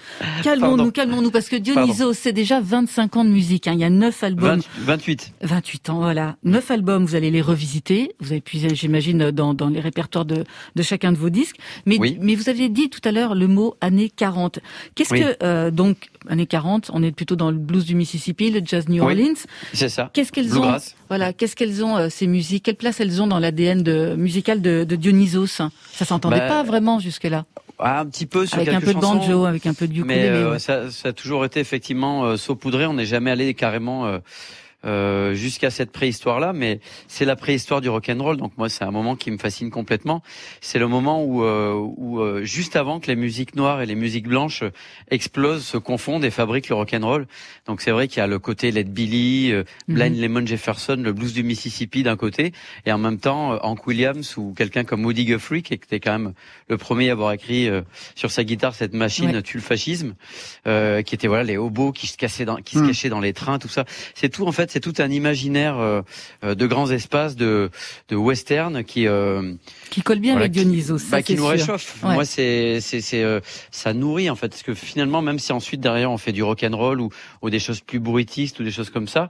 Calmons-nous, 0.44 0.92
calmons-nous, 0.92 1.30
parce 1.32 1.48
que 1.48 1.56
Dionysos, 1.56 2.12
c'est 2.14 2.32
déjà 2.32 2.60
25 2.60 3.16
ans 3.16 3.24
de 3.24 3.30
musique. 3.30 3.66
Hein. 3.66 3.72
Il 3.74 3.80
y 3.80 3.84
a 3.84 3.90
9 3.90 4.22
albums. 4.22 4.60
20 4.78 4.84
28. 4.84 5.31
28 5.40 5.90
ans, 5.90 5.98
voilà. 6.00 6.36
Neuf 6.44 6.70
albums, 6.70 7.04
vous 7.04 7.14
allez 7.14 7.30
les 7.30 7.40
revisiter. 7.40 8.14
Vous 8.20 8.32
avez 8.32 8.40
puisé, 8.40 8.74
j'imagine, 8.74 9.30
dans, 9.30 9.54
dans 9.54 9.68
les 9.68 9.80
répertoires 9.80 10.24
de, 10.24 10.44
de 10.76 10.82
chacun 10.82 11.12
de 11.12 11.16
vos 11.16 11.30
disques. 11.30 11.56
Mais, 11.86 11.98
Oui. 11.98 12.18
mais 12.20 12.34
vous 12.34 12.48
aviez 12.48 12.68
dit 12.68 12.90
tout 12.90 13.00
à 13.04 13.12
l'heure 13.12 13.34
le 13.34 13.48
mot 13.48 13.74
années 13.80 14.10
40. 14.10 14.60
Qu'est-ce 14.94 15.12
Oui. 15.12 15.20
que, 15.20 15.36
euh, 15.42 15.70
donc, 15.70 16.10
années 16.28 16.46
40, 16.46 16.90
on 16.92 17.02
est 17.02 17.12
plutôt 17.12 17.36
dans 17.36 17.50
le 17.50 17.56
blues 17.56 17.84
du 17.84 17.94
Mississippi, 17.94 18.50
le 18.50 18.60
jazz 18.64 18.88
New 18.88 19.04
Oui. 19.04 19.12
Orleans. 19.20 19.34
C'est 19.72 19.88
ça. 19.88 20.10
Qu'est-ce 20.12 20.30
qu'elles 20.32 20.56
ont, 20.58 20.76
voilà, 21.08 21.32
qu'est-ce 21.32 21.56
qu'elles 21.56 21.84
ont, 21.84 21.96
euh, 21.96 22.08
ces 22.08 22.26
musiques? 22.26 22.64
Quelle 22.64 22.76
place 22.76 23.00
elles 23.00 23.20
ont 23.20 23.26
dans 23.26 23.38
l'ADN 23.38 23.82
de, 23.82 24.14
musical 24.16 24.60
de, 24.62 24.84
de 24.84 24.96
Dionysos? 24.96 25.46
Ça 25.46 26.04
s'entendait 26.04 26.38
Bah, 26.38 26.48
pas 26.48 26.62
vraiment 26.62 26.98
jusque-là. 27.00 27.44
Ah, 27.84 28.00
un 28.00 28.06
petit 28.06 28.26
peu 28.26 28.46
sur 28.46 28.58
Avec 28.58 28.68
un 28.68 28.80
peu 28.80 28.94
de 28.94 29.00
banjo, 29.00 29.44
avec 29.44 29.66
un 29.66 29.74
peu 29.74 29.88
de 29.88 29.92
ukulélé. 29.92 30.20
Mais 30.22 30.28
euh, 30.28 30.52
ouais. 30.52 30.58
ça, 30.60 30.88
ça 30.92 31.08
a 31.08 31.12
toujours 31.12 31.44
été 31.44 31.58
effectivement 31.58 32.24
euh, 32.24 32.36
saupoudré. 32.36 32.86
On 32.86 32.94
n'est 32.94 33.06
jamais 33.06 33.32
allé 33.32 33.54
carrément 33.54 34.06
euh, 34.06 34.18
euh, 34.84 35.34
jusqu'à 35.34 35.70
cette 35.70 35.92
préhistoire-là, 35.92 36.52
mais 36.52 36.80
c'est 37.08 37.24
la 37.24 37.36
préhistoire 37.36 37.80
du 37.80 37.88
rock 37.88 38.08
and 38.08 38.22
roll. 38.22 38.36
Donc 38.36 38.52
moi, 38.58 38.68
c'est 38.68 38.84
un 38.84 38.90
moment 38.90 39.16
qui 39.16 39.30
me 39.30 39.38
fascine 39.38 39.70
complètement. 39.70 40.22
C'est 40.60 40.78
le 40.78 40.88
moment 40.88 41.22
où, 41.24 41.44
euh, 41.44 41.72
où 41.74 42.20
euh, 42.20 42.42
juste 42.44 42.76
avant 42.76 42.98
que 43.00 43.06
les 43.06 43.16
musiques 43.16 43.54
noires 43.56 43.80
et 43.82 43.86
les 43.86 43.94
musiques 43.94 44.26
blanches 44.28 44.64
explosent, 45.10 45.64
se 45.64 45.76
confondent 45.78 46.24
et 46.24 46.30
fabriquent 46.30 46.68
le 46.68 46.74
rock 46.76 46.94
and 46.94 47.06
roll. 47.06 47.26
Donc 47.66 47.80
c'est 47.80 47.90
vrai 47.90 48.08
qu'il 48.08 48.18
y 48.18 48.20
a 48.22 48.26
le 48.26 48.38
côté 48.38 48.70
Led 48.70 48.92
Billy, 48.92 49.52
euh, 49.52 49.64
Mhm. 49.88 49.94
Blind 49.94 50.16
Lemon 50.18 50.46
Jefferson, 50.46 50.96
le 50.98 51.12
blues 51.12 51.32
du 51.32 51.42
Mississippi 51.42 52.02
d'un 52.02 52.16
côté, 52.16 52.52
et 52.86 52.92
en 52.92 52.98
même 52.98 53.18
temps 53.18 53.52
euh, 53.54 53.58
Hank 53.62 53.86
Williams 53.86 54.36
ou 54.36 54.54
quelqu'un 54.56 54.84
comme 54.84 55.04
Woody 55.04 55.24
Guthrie 55.24 55.62
qui 55.62 55.74
était 55.74 56.00
quand 56.00 56.12
même 56.12 56.32
le 56.68 56.76
premier 56.78 57.08
à 57.10 57.12
avoir 57.12 57.32
écrit 57.32 57.68
sur 58.14 58.30
sa 58.30 58.44
guitare 58.44 58.74
cette 58.74 58.94
machine 58.94 59.30
Ouais. 59.32 59.42
tue 59.42 59.58
le 59.58 59.62
fascisme, 59.62 60.14
euh, 60.66 61.02
qui 61.02 61.14
était 61.14 61.28
voilà 61.28 61.44
les 61.44 61.56
hobos 61.56 61.92
qui 61.92 62.06
se 62.06 62.16
cassaient 62.16 62.44
dans, 62.44 62.56
qui 62.56 62.74
se 62.76 62.80
Mm. 62.82 62.86
cachaient 62.88 63.08
dans 63.08 63.20
les 63.20 63.32
trains, 63.32 63.58
tout 63.58 63.68
ça. 63.68 63.84
C'est 64.14 64.28
tout 64.28 64.46
en 64.46 64.52
fait, 64.52 64.70
c'est 64.72 64.80
tout 64.80 64.94
un 65.00 65.10
imaginaire 65.10 65.78
euh, 65.78 66.00
euh, 66.44 66.54
de 66.54 66.66
grands 66.66 66.90
espaces 66.90 67.36
de 67.36 67.70
de 68.08 68.16
western 68.16 68.82
qui 68.84 69.06
euh, 69.06 69.52
Qui 69.90 70.00
colle 70.00 70.18
bien 70.18 70.32
voilà, 70.32 70.46
avec 70.46 70.52
qui- 70.56 70.64
Dionysos. 70.64 70.98
ça, 70.98 71.16
bah, 71.18 71.22
qui 71.22 71.34
nous 71.34 71.42
sûr. 71.42 71.50
réchauffe. 71.50 72.02
Ouais. 72.02 72.14
Moi, 72.14 72.24
c'est 72.24 72.80
c'est 72.80 73.02
c'est 73.02 73.22
euh, 73.22 73.40
ça 73.70 73.92
nourrit 73.92 74.30
en 74.30 74.34
fait, 74.36 74.48
parce 74.48 74.62
que 74.62 74.72
finalement, 74.74 75.20
même 75.20 75.38
si 75.38 75.52
ensuite 75.52 75.80
derrière 75.82 76.10
on 76.10 76.16
fait 76.18 76.32
du 76.32 76.42
rock 76.42 76.64
and 76.64 76.74
roll 76.76 77.00
ou 77.02 77.10
ou 77.42 77.50
des 77.50 77.58
choses 77.58 77.80
plus 77.80 78.00
bruitistes 78.00 78.58
ou 78.60 78.64
des 78.64 78.70
choses 78.70 78.88
comme 78.88 79.08
ça, 79.08 79.28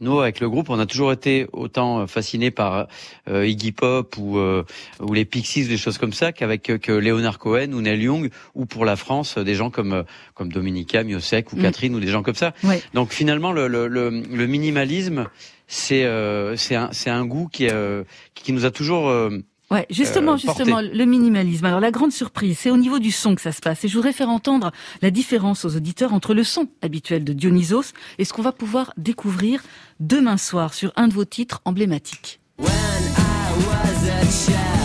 nous 0.00 0.20
avec 0.20 0.40
le 0.40 0.48
groupe, 0.50 0.70
on 0.70 0.78
a 0.78 0.86
toujours 0.86 1.12
été 1.12 1.46
autant 1.52 2.00
euh, 2.00 2.06
fascinés 2.06 2.50
par 2.50 2.88
euh, 3.28 3.46
Iggy 3.46 3.72
Pop 3.72 4.16
ou 4.18 4.38
euh, 4.38 4.64
ou 5.00 5.14
les 5.14 5.24
Pixies, 5.24 5.66
des 5.66 5.76
choses 5.76 5.98
comme 5.98 6.12
ça, 6.12 6.32
qu'avec 6.32 6.68
euh, 6.70 6.78
que 6.78 6.92
Leonard 6.92 7.38
Cohen 7.38 7.72
ou 7.72 7.80
Neil 7.80 8.02
Young 8.02 8.30
ou 8.54 8.66
pour 8.66 8.84
la 8.84 8.96
France, 8.96 9.38
euh, 9.38 9.44
des 9.44 9.54
gens 9.54 9.70
comme 9.70 9.92
euh, 9.92 10.02
comme 10.34 10.52
Dominica, 10.52 11.04
Miosek 11.04 11.52
ou 11.52 11.56
Mm. 11.56 11.62
Catherine 11.62 11.94
ou 11.94 12.00
des 12.00 12.08
gens 12.08 12.22
comme 12.22 12.34
ça. 12.34 12.52
Ouais. 12.64 12.82
Donc 12.92 13.12
finalement, 13.12 13.52
le 13.52 13.68
le 13.68 13.86
le, 13.86 14.10
le 14.10 14.46
minimalisme, 14.46 15.28
c'est 15.68 16.04
euh, 16.04 16.56
c'est 16.56 16.74
un 16.76 16.90
un 17.06 17.24
goût 17.26 17.48
qui 17.48 17.68
euh, 17.70 18.04
qui 18.34 18.52
nous 18.52 18.64
a 18.64 18.70
toujours 18.70 19.08
euh, 19.08 19.38
Ouais, 19.74 19.86
justement, 19.90 20.34
euh, 20.34 20.36
justement, 20.36 20.80
le 20.80 21.04
minimalisme. 21.04 21.64
Alors 21.64 21.80
la 21.80 21.90
grande 21.90 22.12
surprise, 22.12 22.58
c'est 22.60 22.70
au 22.70 22.76
niveau 22.76 23.00
du 23.00 23.10
son 23.10 23.34
que 23.34 23.40
ça 23.40 23.50
se 23.50 23.60
passe. 23.60 23.84
Et 23.84 23.88
je 23.88 23.94
voudrais 23.94 24.12
faire 24.12 24.28
entendre 24.28 24.70
la 25.02 25.10
différence 25.10 25.64
aux 25.64 25.74
auditeurs 25.74 26.14
entre 26.14 26.32
le 26.32 26.44
son 26.44 26.68
habituel 26.80 27.24
de 27.24 27.32
Dionysos 27.32 27.92
et 28.18 28.24
ce 28.24 28.32
qu'on 28.32 28.42
va 28.42 28.52
pouvoir 28.52 28.92
découvrir 28.96 29.64
demain 29.98 30.36
soir 30.36 30.74
sur 30.74 30.92
un 30.94 31.08
de 31.08 31.14
vos 31.14 31.24
titres 31.24 31.60
emblématiques. 31.64 32.38
When 32.56 32.70
I 32.70 33.50
was 33.66 34.08
a 34.08 34.24
child 34.30 34.83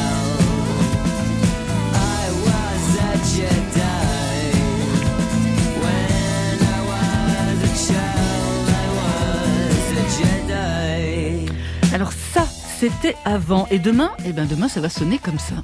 c'était 12.80 13.18
avant. 13.26 13.68
Et 13.72 13.80
demain, 13.80 14.12
eh 14.26 14.32
ben 14.32 14.46
demain, 14.46 14.70
ça 14.70 14.80
va 14.80 14.88
sonner 14.88 15.18
comme 15.18 15.38
ça. 15.38 15.56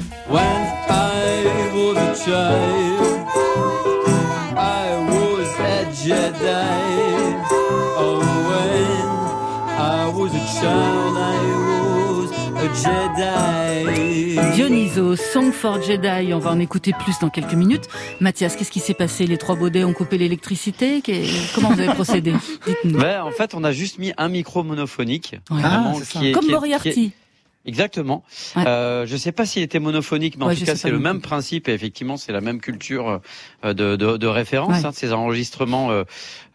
Jedi. 12.73 14.39
Dionysos, 14.55 15.17
Song 15.17 15.51
for 15.51 15.81
Jedi. 15.83 16.33
On 16.33 16.39
va 16.39 16.51
en 16.51 16.59
écouter 16.59 16.93
plus 17.03 17.13
dans 17.19 17.29
quelques 17.29 17.53
minutes. 17.53 17.87
Mathias, 18.19 18.55
qu'est-ce 18.55 18.71
qui 18.71 18.79
s'est 18.79 18.93
passé? 18.95 19.27
Les 19.27 19.37
trois 19.37 19.55
baudets 19.55 19.83
ont 19.83 19.93
coupé 19.93 20.17
l'électricité? 20.17 21.01
Comment 21.53 21.69
vous 21.71 21.79
avez 21.79 21.93
procédé? 21.93 22.33
Dites-nous. 22.65 22.99
Ouais, 22.99 23.17
en 23.17 23.31
fait, 23.31 23.53
on 23.53 23.63
a 23.63 23.71
juste 23.71 23.99
mis 23.99 24.13
un 24.17 24.29
micro 24.29 24.63
monophonique. 24.63 25.35
Ouais. 25.51 25.61
vraiment, 25.61 25.93
Ah, 25.95 25.99
c'est 25.99 26.05
ça. 26.13 26.19
qui 26.19 26.27
est- 26.29 26.31
Comme 26.31 26.43
qui 26.45 26.49
est- 26.49 26.53
Moriarty. 26.53 26.91
qui 26.93 27.05
est- 27.05 27.11
Exactement. 27.67 28.23
Ouais. 28.55 28.63
Euh, 28.67 29.07
je 29.07 29.17
sais 29.17 29.31
pas 29.31 29.47
s'il 29.47 29.63
était 29.63 29.79
monophonique, 29.79 30.37
mais 30.37 30.45
en 30.45 30.53
tout 30.53 30.65
cas 30.65 30.75
c'est 30.75 30.91
le 30.91 30.99
même 30.99 31.19
principe 31.19 31.67
et 31.67 31.73
effectivement 31.73 32.15
c'est 32.15 32.31
la 32.31 32.39
même 32.39 32.61
culture 32.61 33.21
euh, 33.63 33.73
de, 33.73 33.95
de, 33.95 34.17
de 34.17 34.27
référence, 34.27 34.77
Ouais. 34.81 34.85
hein, 34.85 34.91
de 34.91 34.95
ces 34.95 35.11
enregistrements 35.13 35.89
euh, 35.89 36.03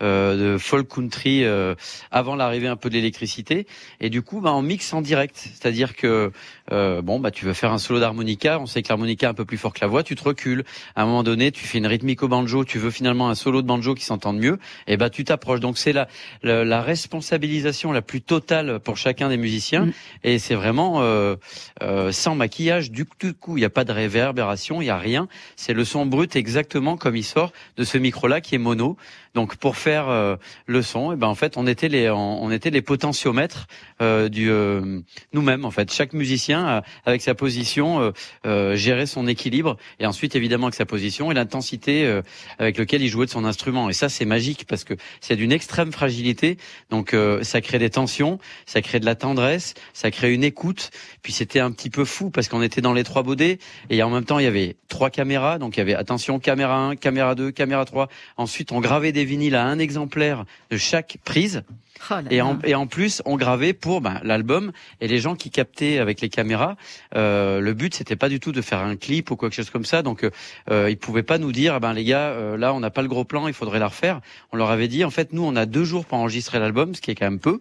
de 0.01 0.57
folk 0.59 0.89
country 0.89 1.45
euh, 1.45 1.75
avant 2.11 2.37
l'arrivée 2.37 2.69
un 2.69 2.77
peu 2.77 2.89
de 2.89 2.95
l'électricité. 2.95 3.67
Et 4.01 4.11
du 4.11 4.23
coup, 4.23 4.41
bah, 4.41 4.53
on 4.53 4.63
mixe 4.63 4.93
en 4.93 5.03
direct, 5.03 5.37
c'est-à-dire 5.37 5.97
que 5.97 6.31
euh, 6.73 7.03
bon 7.03 7.19
bah 7.19 7.31
tu 7.31 7.45
veux 7.45 7.53
faire 7.53 7.73
un 7.73 7.79
solo 7.79 8.01
d'harmonica, 8.01 8.61
on 8.61 8.67
sait 8.67 8.83
que 8.83 8.89
l'harmonica 8.89 9.27
est 9.27 9.31
un 9.31 9.35
peu 9.35 9.45
plus 9.45 9.59
fort 9.59 9.73
que 9.73 9.81
la 9.81 9.89
voix, 9.89 10.03
tu 10.03 10.15
te 10.15 10.23
recules. 10.23 10.65
À 10.95 11.03
un 11.03 11.07
moment 11.07 11.23
donné, 11.23 11.51
tu 11.53 11.67
fais 11.67 11.79
une 11.79 11.87
rythmique 11.87 12.23
au 12.23 12.29
banjo, 12.29 12.65
tu 12.65 12.79
veux 12.79 12.91
finalement 12.91 13.29
un 13.29 13.35
solo 13.35 13.63
de 13.63 13.67
banjo 13.67 13.95
qui 13.95 14.05
s'entende 14.05 14.39
mieux, 14.39 14.59
et 14.87 14.97
bah 14.97 15.11
tu 15.11 15.25
t'approches. 15.25 15.61
Donc 15.61 15.79
c'est 15.79 15.93
la, 15.93 16.09
la 16.43 16.65
la 16.65 16.83
responsabilisation 16.83 17.93
la 17.93 18.03
plus 18.03 18.23
totale 18.23 18.79
pour 18.81 18.97
chacun 18.97 19.29
des 19.29 19.37
musiciens, 19.37 19.81
Mm. 19.87 19.93
et 20.25 20.39
c'est 20.39 20.55
vraiment 20.55 21.03
euh, 21.03 21.37
euh, 21.83 22.13
sans 22.13 22.35
maquillage 22.35 22.91
du 22.91 23.05
coup. 23.05 23.57
Il 23.57 23.61
n'y 23.61 23.65
a 23.65 23.71
pas 23.71 23.85
de 23.85 23.93
réverbération, 23.93 24.81
il 24.81 24.85
n'y 24.85 24.91
a 24.91 24.99
rien. 24.99 25.29
C'est 25.57 25.73
le 25.73 25.85
son 25.85 26.07
brut 26.07 26.37
exactement 26.37 26.97
comme 26.97 27.17
il 27.17 27.25
sort 27.25 27.53
de 27.77 27.85
ce 27.85 27.99
micro-là 27.99 28.41
qui 28.41 28.55
est 28.55 28.59
mono. 28.59 28.97
Donc 29.35 29.57
pour 29.57 29.77
faire 29.77 29.90
euh, 29.99 30.37
le 30.67 30.83
son, 30.83 31.13
et 31.13 31.17
ben 31.17 31.27
en 31.27 31.35
fait 31.35 31.57
on 31.57 31.67
était 31.67 31.89
les 31.89 32.11
on, 32.11 32.51
était 32.51 32.71
les 32.71 32.83
potentiomètres 32.83 33.67
euh, 34.01 34.29
du 34.29 34.51
euh, 34.51 35.01
nous-mêmes 35.33 35.65
en 35.65 35.71
fait. 35.71 35.93
Chaque 35.93 36.13
musicien 36.13 36.69
euh, 36.69 36.81
avec 37.05 37.23
sa 37.23 37.35
position 37.35 38.01
euh, 38.01 38.11
euh, 38.47 38.77
gérait 38.77 39.07
son 39.07 39.27
équilibre 39.27 39.77
et 39.99 40.07
ensuite 40.07 40.35
évidemment 40.35 40.67
avec 40.67 40.75
sa 40.75 40.87
position 40.87 41.31
et 41.31 41.35
l'intensité 41.35 42.21
avec 42.59 42.79
lequel 42.79 43.03
il 43.03 43.09
jouait 43.09 43.27
de 43.27 43.31
son 43.31 43.45
instrument. 43.45 43.89
Et 43.89 43.93
ça 43.93 44.09
c'est 44.09 44.25
magique 44.25 44.67
parce 44.67 44.85
que 44.85 44.95
c'est 45.21 45.37
d'une 45.37 45.53
extrême 45.53 45.93
fragilité. 45.93 46.59
Donc 46.91 47.15
ça 47.43 47.61
crée 47.61 47.79
des 47.79 47.91
tensions, 47.91 48.39
ça 48.67 48.83
crée 48.83 49.01
de 49.01 49.05
la 49.05 49.15
tendresse, 49.15 49.75
ça 49.93 50.11
crée 50.11 50.33
une 50.33 50.45
écoute. 50.45 50.91
Puis 51.23 51.33
c'était 51.33 51.61
un 51.61 51.71
petit 51.71 51.91
peu 51.91 52.05
fou 52.05 52.31
parce 52.31 52.49
qu'on 52.49 52.63
était 52.63 52.81
dans 52.81 52.93
les 52.93 53.05
trois 53.05 53.23
baudets 53.23 53.59
et 53.89 54.03
en 54.03 54.11
même 54.11 54.25
temps 54.25 54.39
il 54.39 54.45
y 54.45 54.49
avait 54.49 54.77
trois 54.89 55.11
caméras. 55.11 55.59
Donc 55.59 55.77
il 55.77 55.81
y 55.81 55.83
avait 55.83 55.95
attention 55.95 56.39
caméra 56.39 56.77
1, 56.77 56.97
caméra 56.97 57.35
2, 57.35 57.51
caméra 57.51 57.85
3. 57.85 58.09
Ensuite 58.37 58.73
on 58.73 58.81
gravait 58.81 59.13
des 59.13 59.25
vinyles 59.25 59.57
à 59.57 59.65
exemplaire 59.81 60.45
de 60.71 60.77
chaque 60.77 61.19
prise. 61.25 61.63
Oh 62.11 62.15
Et 62.31 62.41
en, 62.41 62.55
là. 62.55 62.59
et 62.65 62.75
en 62.75 62.87
plus, 62.87 63.21
on 63.27 63.37
gravait 63.37 63.73
pour 63.73 64.01
ben, 64.01 64.21
l'album 64.25 64.73
et 65.01 65.09
les 65.09 65.19
gens 65.19 65.35
qui 65.35 65.51
captaient 65.51 65.99
avec 65.99 66.21
les 66.21 66.29
caméras. 66.29 66.77
Euh, 67.15 67.61
le 67.61 67.75
but, 67.75 67.95
c'était 67.95 68.17
pas 68.17 68.29
du 68.29 68.41
tout 68.41 68.53
de 68.53 68.63
faire 68.63 68.79
un 68.79 68.97
clip 68.97 69.31
ou 69.31 69.37
quelque 69.37 69.55
chose 69.55 69.71
comme 69.71 69.85
ça. 69.85 70.03
Donc, 70.03 70.25
euh, 70.25 70.31
euh, 70.71 70.91
ils 70.91 70.97
pouvaient 70.97 71.23
pas 71.23 71.39
nous 71.39 71.53
dire, 71.53 71.75
Ah 71.75 71.81
ben 71.81 71.93
les 71.93 72.05
gars, 72.05 72.29
euh, 72.31 72.57
là, 72.57 72.73
on 72.73 72.81
n'a 72.81 72.91
pas 72.91 73.03
le 73.03 73.09
gros 73.09 73.25
plan, 73.25 73.49
il 73.49 73.55
faudrait 73.55 73.79
la 73.79 73.89
refaire. 73.89 74.21
On 74.53 74.57
leur 74.57 74.71
avait 74.71 74.89
dit, 74.89 75.05
en 75.05 75.11
fait, 75.11 75.33
nous, 75.33 75.45
on 75.45 75.57
a 75.57 75.67
deux 75.67 75.85
jours 75.85 76.07
pour 76.07 76.19
enregistrer 76.19 76.59
l'album, 76.59 76.95
ce 76.95 77.01
qui 77.01 77.11
est 77.11 77.15
quand 77.15 77.27
même 77.27 77.39
peu. 77.39 77.61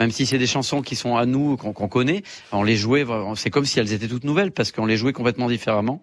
Même 0.00 0.10
si 0.10 0.26
c'est 0.26 0.38
des 0.38 0.46
chansons 0.46 0.82
qui 0.82 0.96
sont 0.96 1.16
à 1.16 1.26
nous, 1.26 1.56
qu'on 1.56 1.72
qu'on 1.72 1.88
connaît, 1.88 2.22
on 2.52 2.62
les 2.62 2.76
jouait. 2.76 3.06
C'est 3.36 3.50
comme 3.50 3.64
si 3.64 3.78
elles 3.78 3.92
étaient 3.92 4.08
toutes 4.08 4.24
nouvelles 4.24 4.50
parce 4.50 4.72
qu'on 4.72 4.86
les 4.86 4.96
jouait 4.96 5.12
complètement 5.12 5.48
différemment. 5.48 6.02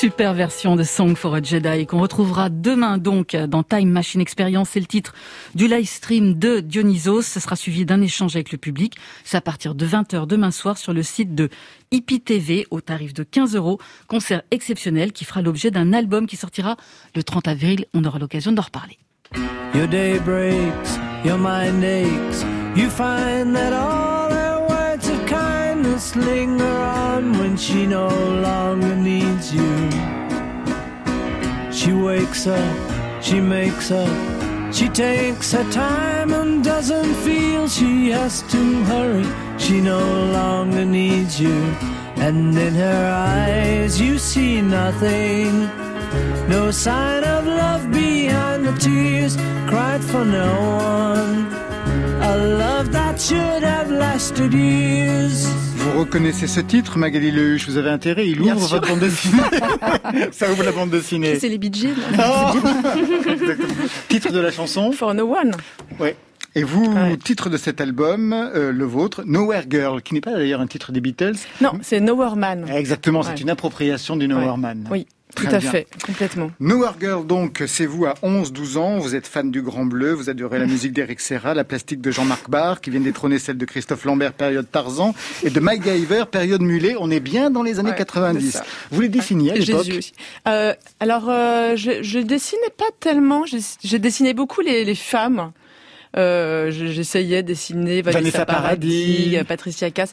Super 0.00 0.32
version 0.32 0.76
de 0.76 0.82
Song 0.82 1.14
for 1.14 1.34
a 1.34 1.42
Jedi 1.42 1.86
qu'on 1.86 2.00
retrouvera 2.00 2.48
demain 2.48 2.96
donc 2.96 3.36
dans 3.36 3.62
Time 3.62 3.90
Machine 3.90 4.20
Experience. 4.20 4.70
C'est 4.70 4.80
le 4.80 4.86
titre 4.86 5.12
du 5.54 5.68
live 5.68 5.86
stream 5.86 6.38
de 6.38 6.60
Dionysos. 6.60 7.22
Ce 7.22 7.40
sera 7.40 7.54
suivi 7.54 7.84
d'un 7.84 8.00
échange 8.00 8.34
avec 8.34 8.50
le 8.52 8.58
public. 8.58 8.96
C'est 9.24 9.36
à 9.36 9.40
partir 9.42 9.74
de 9.74 9.86
20h 9.86 10.26
demain 10.26 10.52
soir 10.52 10.78
sur 10.78 10.94
le 10.94 11.02
site 11.02 11.34
de 11.34 11.50
IPTV 11.90 12.66
au 12.70 12.80
tarif 12.80 13.12
de 13.12 13.24
15 13.24 13.56
euros. 13.56 13.78
Concert 14.06 14.42
exceptionnel 14.50 15.12
qui 15.12 15.24
fera 15.26 15.42
l'objet 15.42 15.70
d'un 15.70 15.92
album 15.92 16.26
qui 16.26 16.36
sortira 16.36 16.76
le 17.14 17.22
30 17.22 17.48
avril. 17.48 17.84
On 17.92 18.04
aura 18.04 18.18
l'occasion 18.18 18.52
d'en 18.52 18.62
reparler. 18.62 18.96
Your 19.74 19.86
day 19.86 20.18
breaks, 20.20 20.98
your 21.24 21.36
mind 21.36 21.84
aches. 21.84 22.59
You 22.74 22.88
find 22.88 23.54
that 23.56 23.72
all 23.72 24.30
her 24.30 24.66
words 24.68 25.08
of 25.08 25.26
kindness 25.26 26.14
linger 26.14 26.64
on 26.64 27.36
when 27.38 27.56
she 27.56 27.84
no 27.84 28.08
longer 28.08 28.94
needs 28.94 29.52
you. 29.52 29.90
She 31.72 31.92
wakes 31.92 32.46
up, 32.46 32.76
she 33.20 33.40
makes 33.40 33.90
up, 33.90 34.08
she 34.72 34.88
takes 34.88 35.50
her 35.52 35.68
time 35.72 36.32
and 36.32 36.62
doesn't 36.62 37.14
feel 37.24 37.68
she 37.68 38.10
has 38.10 38.42
to 38.52 38.84
hurry. 38.84 39.26
She 39.58 39.80
no 39.80 40.00
longer 40.32 40.84
needs 40.84 41.40
you, 41.40 41.58
and 42.16 42.56
in 42.56 42.74
her 42.74 43.10
eyes 43.12 44.00
you 44.00 44.16
see 44.16 44.62
nothing. 44.62 45.68
No 46.48 46.70
sign 46.70 47.24
of 47.24 47.46
love 47.46 47.90
behind 47.90 48.64
the 48.64 48.72
tears 48.78 49.36
cried 49.68 50.04
for 50.04 50.24
no 50.24 50.52
one. 50.78 51.59
Vous 55.76 55.98
reconnaissez 55.98 56.46
ce 56.46 56.60
titre, 56.60 56.98
Magali 56.98 57.30
Lehuche, 57.30 57.66
vous 57.68 57.76
avez 57.76 57.90
intérêt, 57.90 58.28
il 58.28 58.40
ouvre 58.42 58.54
votre 58.66 58.88
bande 58.88 59.00
dessinée. 59.00 59.42
Ça 60.32 60.50
ouvre 60.50 60.62
la 60.62 60.72
bande 60.72 60.90
dessinée. 60.90 61.38
C'est 61.38 61.48
les 61.48 61.58
Bee 61.58 61.72
Gees, 61.72 61.94
Oh 62.14 62.16
là. 62.16 62.52
Titre 64.08 64.32
de 64.32 64.38
la 64.40 64.50
chanson 64.50 64.92
For 64.92 65.14
No 65.14 65.34
One. 65.34 65.52
Ouais. 65.98 66.14
Et 66.54 66.62
vous, 66.64 66.84
Ouais. 66.92 67.16
titre 67.16 67.48
de 67.48 67.56
cet 67.56 67.80
album, 67.80 68.32
euh, 68.32 68.72
le 68.72 68.84
vôtre, 68.84 69.22
Nowhere 69.24 69.62
Girl, 69.70 70.02
qui 70.02 70.14
n'est 70.14 70.20
pas 70.20 70.32
d'ailleurs 70.32 70.60
un 70.60 70.66
titre 70.66 70.92
des 70.92 71.00
Beatles. 71.00 71.36
Non, 71.60 71.72
c'est 71.82 72.00
Nowhere 72.00 72.36
Man. 72.36 72.66
Exactement, 72.74 73.22
c'est 73.22 73.30
Ouais. 73.32 73.40
une 73.40 73.50
appropriation 73.50 74.16
du 74.16 74.26
Nowhere 74.28 74.52
Ouais. 74.54 74.56
Man. 74.60 74.84
Oui, 74.90 75.06
tout 75.34 75.44
Très 75.44 75.54
à 75.54 75.58
bien. 75.58 75.70
fait, 75.70 75.86
complètement. 76.04 76.50
Nowhere 76.60 76.94
Girl, 77.00 77.26
donc, 77.26 77.62
c'est 77.66 77.86
vous 77.86 78.04
à 78.06 78.14
11-12 78.22 78.76
ans, 78.78 78.98
vous 78.98 79.14
êtes 79.14 79.26
fan 79.26 79.50
du 79.50 79.62
Grand 79.62 79.84
Bleu, 79.84 80.12
vous 80.12 80.28
adorez 80.30 80.58
la 80.58 80.66
musique 80.74 80.92
d'Eric 80.92 81.20
Serra, 81.20 81.54
la 81.54 81.64
plastique 81.64 82.00
de 82.00 82.10
Jean-Marc 82.10 82.50
Barr, 82.50 82.80
qui 82.80 82.90
vient 82.90 83.00
détrôner 83.00 83.38
celle 83.38 83.56
de 83.58 83.64
Christophe 83.64 84.04
Lambert, 84.04 84.32
période 84.32 84.66
Tarzan, 84.70 85.14
et 85.42 85.50
de 85.50 85.60
Mike 85.60 85.84
Giver, 85.84 86.24
période 86.30 86.62
Mulet. 86.62 86.94
On 86.98 87.10
est 87.10 87.20
bien 87.20 87.50
dans 87.50 87.62
les 87.62 87.78
années 87.78 87.90
Ouais, 87.90 87.96
90. 87.96 88.44
c'est 88.50 88.58
ça. 88.58 88.64
Vous 88.90 89.00
les 89.00 89.08
dessiniez 89.08 89.52
à 89.52 89.54
l'époque. 89.54 89.86
Euh, 90.48 90.74
alors, 91.00 91.26
euh, 91.28 91.76
je, 91.76 92.02
je 92.02 92.18
dessinais 92.18 92.60
pas 92.76 92.84
tellement. 93.00 93.44
J'ai 93.82 93.98
dessiné 93.98 94.34
beaucoup 94.34 94.60
les, 94.60 94.84
les 94.84 94.94
femmes. 94.94 95.52
Euh, 96.16 96.70
je- 96.72 96.86
J'essayais 96.86 97.42
de 97.42 97.48
dessiner 97.48 98.02
Vanessa, 98.02 98.18
Vanessa 98.20 98.46
Paradis. 98.46 99.28
Paradis, 99.32 99.44
Patricia 99.46 99.90
Cass. 99.90 100.12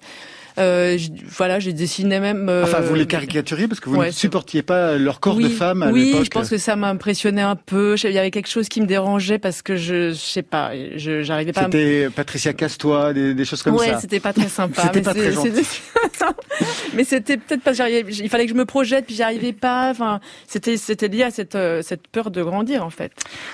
Euh, 0.59 0.97
voilà, 1.37 1.59
j'ai 1.59 1.73
dessiné 1.73 2.19
même. 2.19 2.49
euh, 2.49 2.63
Enfin, 2.63 2.79
vous 2.81 2.95
les 2.95 3.05
caricaturiez 3.05 3.67
parce 3.67 3.79
que 3.79 3.89
vous 3.89 3.97
ouais, 3.97 4.07
ne 4.07 4.11
supportiez 4.11 4.61
pas 4.63 4.97
leur 4.97 5.19
corps 5.19 5.35
de 5.35 5.43
oui, 5.43 5.51
femme 5.51 5.83
à 5.83 5.91
oui, 5.91 6.05
l'époque. 6.05 6.25
je 6.25 6.29
pense 6.29 6.49
que 6.49 6.57
ça 6.57 6.75
m'impressionnait 6.75 7.41
un 7.41 7.55
peu. 7.55 7.95
Il 8.03 8.11
y 8.11 8.17
avait 8.17 8.31
quelque 8.31 8.49
chose 8.49 8.67
qui 8.69 8.81
me 8.81 8.87
dérangeait 8.87 9.37
parce 9.39 9.61
que 9.61 9.75
je, 9.75 10.09
je 10.11 10.15
sais 10.15 10.41
pas, 10.43 10.71
je 10.95 11.21
j'arrivais 11.21 11.53
pas. 11.53 11.61
à 11.61 11.63
C'était 11.65 12.09
Patricia 12.15 12.53
Castois, 12.53 13.13
des, 13.13 13.33
des 13.33 13.45
choses 13.45 13.61
comme 13.63 13.75
ouais, 13.75 13.89
ça. 13.89 13.99
c'était 13.99 14.19
pas 14.19 14.33
très 14.33 14.49
sympa. 14.49 14.81
C'était 14.83 15.01
pas 15.01 15.13
très 15.13 15.31
c'était- 15.33 15.61
mais 16.95 17.03
c'était 17.03 17.37
peut-être 17.37 17.61
parce 17.63 17.77
que 17.77 18.21
il 18.23 18.29
fallait 18.29 18.45
que 18.45 18.51
je 18.51 18.57
me 18.57 18.65
projette, 18.65 19.05
puis 19.05 19.15
j'y 19.15 19.23
arrivais 19.23 19.53
pas. 19.53 19.89
Enfin, 19.91 20.19
c'était 20.47 20.77
c'était 20.77 21.07
lié 21.07 21.23
à 21.23 21.31
cette 21.31 21.55
euh, 21.55 21.81
cette 21.81 22.07
peur 22.07 22.31
de 22.31 22.41
grandir 22.43 22.83
en 22.83 22.89
fait. 22.89 23.11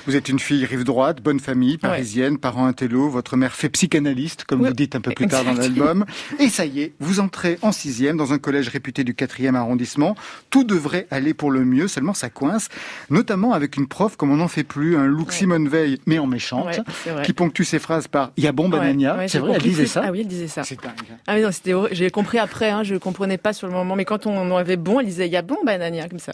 Vous 0.07 0.15
êtes 0.15 0.29
une 0.29 0.39
fille 0.39 0.65
rive 0.65 0.83
droite, 0.83 1.21
bonne 1.21 1.39
famille, 1.39 1.77
parisienne, 1.77 2.37
parents 2.37 2.65
intello, 2.65 3.09
votre 3.09 3.35
mère 3.37 3.53
fait 3.53 3.69
psychanalyste, 3.69 4.45
comme 4.45 4.61
Oui, 4.61 4.69
vous 4.69 4.73
dites 4.73 4.95
un 4.95 5.01
peu 5.01 5.11
plus 5.11 5.27
tard 5.27 5.43
dans 5.43 5.53
l'album. 5.53 6.05
Et 6.39 6.49
ça 6.49 6.65
y 6.65 6.81
est, 6.81 6.92
vous 6.99 7.19
entrez 7.19 7.57
en 7.61 7.71
sixième 7.71 8.17
dans 8.17 8.33
un 8.33 8.37
collège 8.37 8.69
réputé 8.69 9.03
du 9.03 9.13
quatrième 9.13 9.55
arrondissement. 9.55 10.15
Tout 10.49 10.63
devrait 10.63 11.07
aller 11.11 11.33
pour 11.33 11.51
le 11.51 11.65
mieux, 11.65 11.87
seulement 11.87 12.13
ça 12.13 12.29
coince, 12.29 12.69
notamment 13.09 13.53
avec 13.53 13.77
une 13.77 13.87
prof 13.87 14.15
comme 14.15 14.31
on 14.31 14.37
n'en 14.37 14.47
fait 14.47 14.63
plus, 14.63 14.95
un 14.97 15.05
look 15.05 15.31
Simone 15.31 15.67
Veil, 15.67 15.99
mais 16.05 16.19
en 16.19 16.27
méchante, 16.27 16.63
Ouais, 17.05 17.23
qui 17.23 17.33
ponctue 17.33 17.63
ses 17.63 17.79
phrases 17.79 18.07
par 18.07 18.31
«Il 18.37 18.43
y 18.43 18.47
a 18.47 18.51
bon 18.51 18.69
banania 18.69 19.17
Ouais, 19.17 19.27
C'est 19.27 19.39
vrai, 19.39 19.53
elle 19.55 19.61
disait 19.61 19.85
ça 19.85 20.03
Ah 20.05 20.11
oui, 20.11 20.21
elle 20.21 20.27
disait 20.27 20.47
ça. 20.47 20.63
C'est 20.63 20.81
dingue. 20.81 20.91
Ah 21.27 21.35
oui, 21.35 21.41
non, 21.41 21.51
c'était 21.51 21.73
horrible. 21.73 21.95
J'ai 21.95 22.09
compris 22.09 22.37
après, 22.37 22.69
hein, 22.69 22.83
je 22.83 22.95
comprenais 22.95 23.37
pas 23.37 23.53
sur 23.53 23.67
le 23.67 23.73
moment, 23.73 23.95
mais 23.95 24.05
quand 24.05 24.25
on 24.25 24.51
en 24.51 24.55
avait 24.55 24.77
bon, 24.77 24.99
elle 24.99 25.07
disait 25.07 25.27
y 25.27 25.35
a 25.37 25.41
bon 25.41 25.57
banania 25.65 26.07
comme 26.07 26.19
ça. 26.19 26.33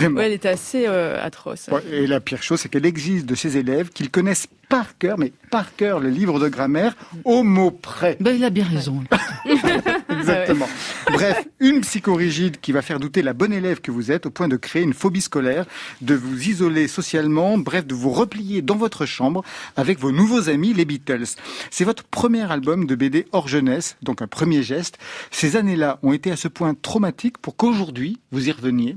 Elle 0.00 0.32
était 0.32 0.48
assez 0.48 0.86
euh, 0.86 1.22
atroce. 1.24 1.68
Ouais, 1.70 1.82
Et 1.90 2.06
la 2.06 2.20
pire 2.20 2.42
chose, 2.42 2.60
c'est 2.60 2.68
qu'elle 2.68 2.86
exige 2.86 3.24
de 3.24 3.34
ses 3.34 3.56
élèves 3.56 3.90
qu'ils 3.90 4.10
connaissent 4.10 4.46
par 4.68 4.98
cœur, 4.98 5.18
mais 5.18 5.32
par 5.50 5.74
cœur, 5.76 6.00
le 6.00 6.10
livre 6.10 6.38
de 6.38 6.48
grammaire 6.48 6.94
au 7.24 7.42
mot 7.42 7.70
près. 7.70 8.16
Ben, 8.20 8.34
il 8.36 8.44
a 8.44 8.50
bien 8.50 8.64
raison. 8.64 9.02
Exactement. 10.32 10.68
Bref, 11.12 11.44
une 11.60 11.80
psychorigide 11.80 12.60
qui 12.60 12.72
va 12.72 12.82
faire 12.82 13.00
douter 13.00 13.22
la 13.22 13.32
bonne 13.32 13.52
élève 13.52 13.80
que 13.80 13.90
vous 13.90 14.10
êtes 14.12 14.26
au 14.26 14.30
point 14.30 14.48
de 14.48 14.56
créer 14.56 14.82
une 14.82 14.94
phobie 14.94 15.20
scolaire, 15.20 15.64
de 16.02 16.14
vous 16.14 16.48
isoler 16.48 16.88
socialement, 16.88 17.58
bref, 17.58 17.86
de 17.86 17.94
vous 17.94 18.10
replier 18.10 18.62
dans 18.62 18.76
votre 18.76 19.06
chambre 19.06 19.42
avec 19.76 19.98
vos 19.98 20.12
nouveaux 20.12 20.48
amis, 20.48 20.74
les 20.74 20.84
Beatles. 20.84 21.24
C'est 21.70 21.84
votre 21.84 22.04
premier 22.04 22.50
album 22.50 22.86
de 22.86 22.94
BD 22.94 23.26
hors 23.32 23.48
jeunesse, 23.48 23.96
donc 24.02 24.22
un 24.22 24.26
premier 24.26 24.62
geste. 24.62 24.98
Ces 25.30 25.56
années-là 25.56 25.98
ont 26.02 26.12
été 26.12 26.30
à 26.30 26.36
ce 26.36 26.48
point 26.48 26.74
traumatiques 26.74 27.38
pour 27.38 27.56
qu'aujourd'hui, 27.56 28.18
vous 28.32 28.48
y 28.48 28.52
reveniez. 28.52 28.96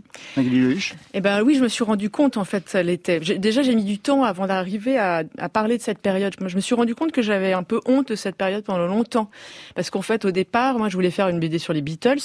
Eh 1.14 1.22
ben 1.22 1.42
oui, 1.44 1.56
je 1.56 1.64
me 1.64 1.68
suis 1.70 1.84
rendu 1.84 2.10
compte 2.10 2.38
en 2.38 2.46
fait. 2.46 2.78
J'ai- 3.22 3.38
Déjà, 3.40 3.62
j'ai 3.64 3.76
mis 3.76 3.84
du 3.84 4.00
temps 4.00 4.24
avant 4.24 4.48
d'arriver 4.48 4.98
à, 4.98 5.24
à 5.38 5.50
parler 5.50 5.78
de 5.78 5.82
cette 5.84 6.00
période. 6.00 6.34
Je 6.46 6.56
me 6.56 6.62
suis 6.62 6.76
rendu 6.76 6.96
compte 6.96 7.12
que 7.12 7.22
j'avais 7.22 7.54
un 7.54 7.64
peu 7.64 7.80
honte 7.86 8.10
de 8.10 8.16
cette 8.16 8.36
période 8.36 8.64
pendant 8.64 8.86
longtemps, 8.88 9.30
parce 9.76 9.90
qu'en 9.90 10.02
fait, 10.02 10.26
au 10.26 10.32
départ, 10.32 10.78
moi, 10.78 10.90
je 10.90 10.96
voulais 10.96 11.12
faire 11.12 11.21
une 11.30 11.40
BD 11.40 11.60
sur 11.60 11.74
les 11.74 11.82
Beatles. 11.82 12.20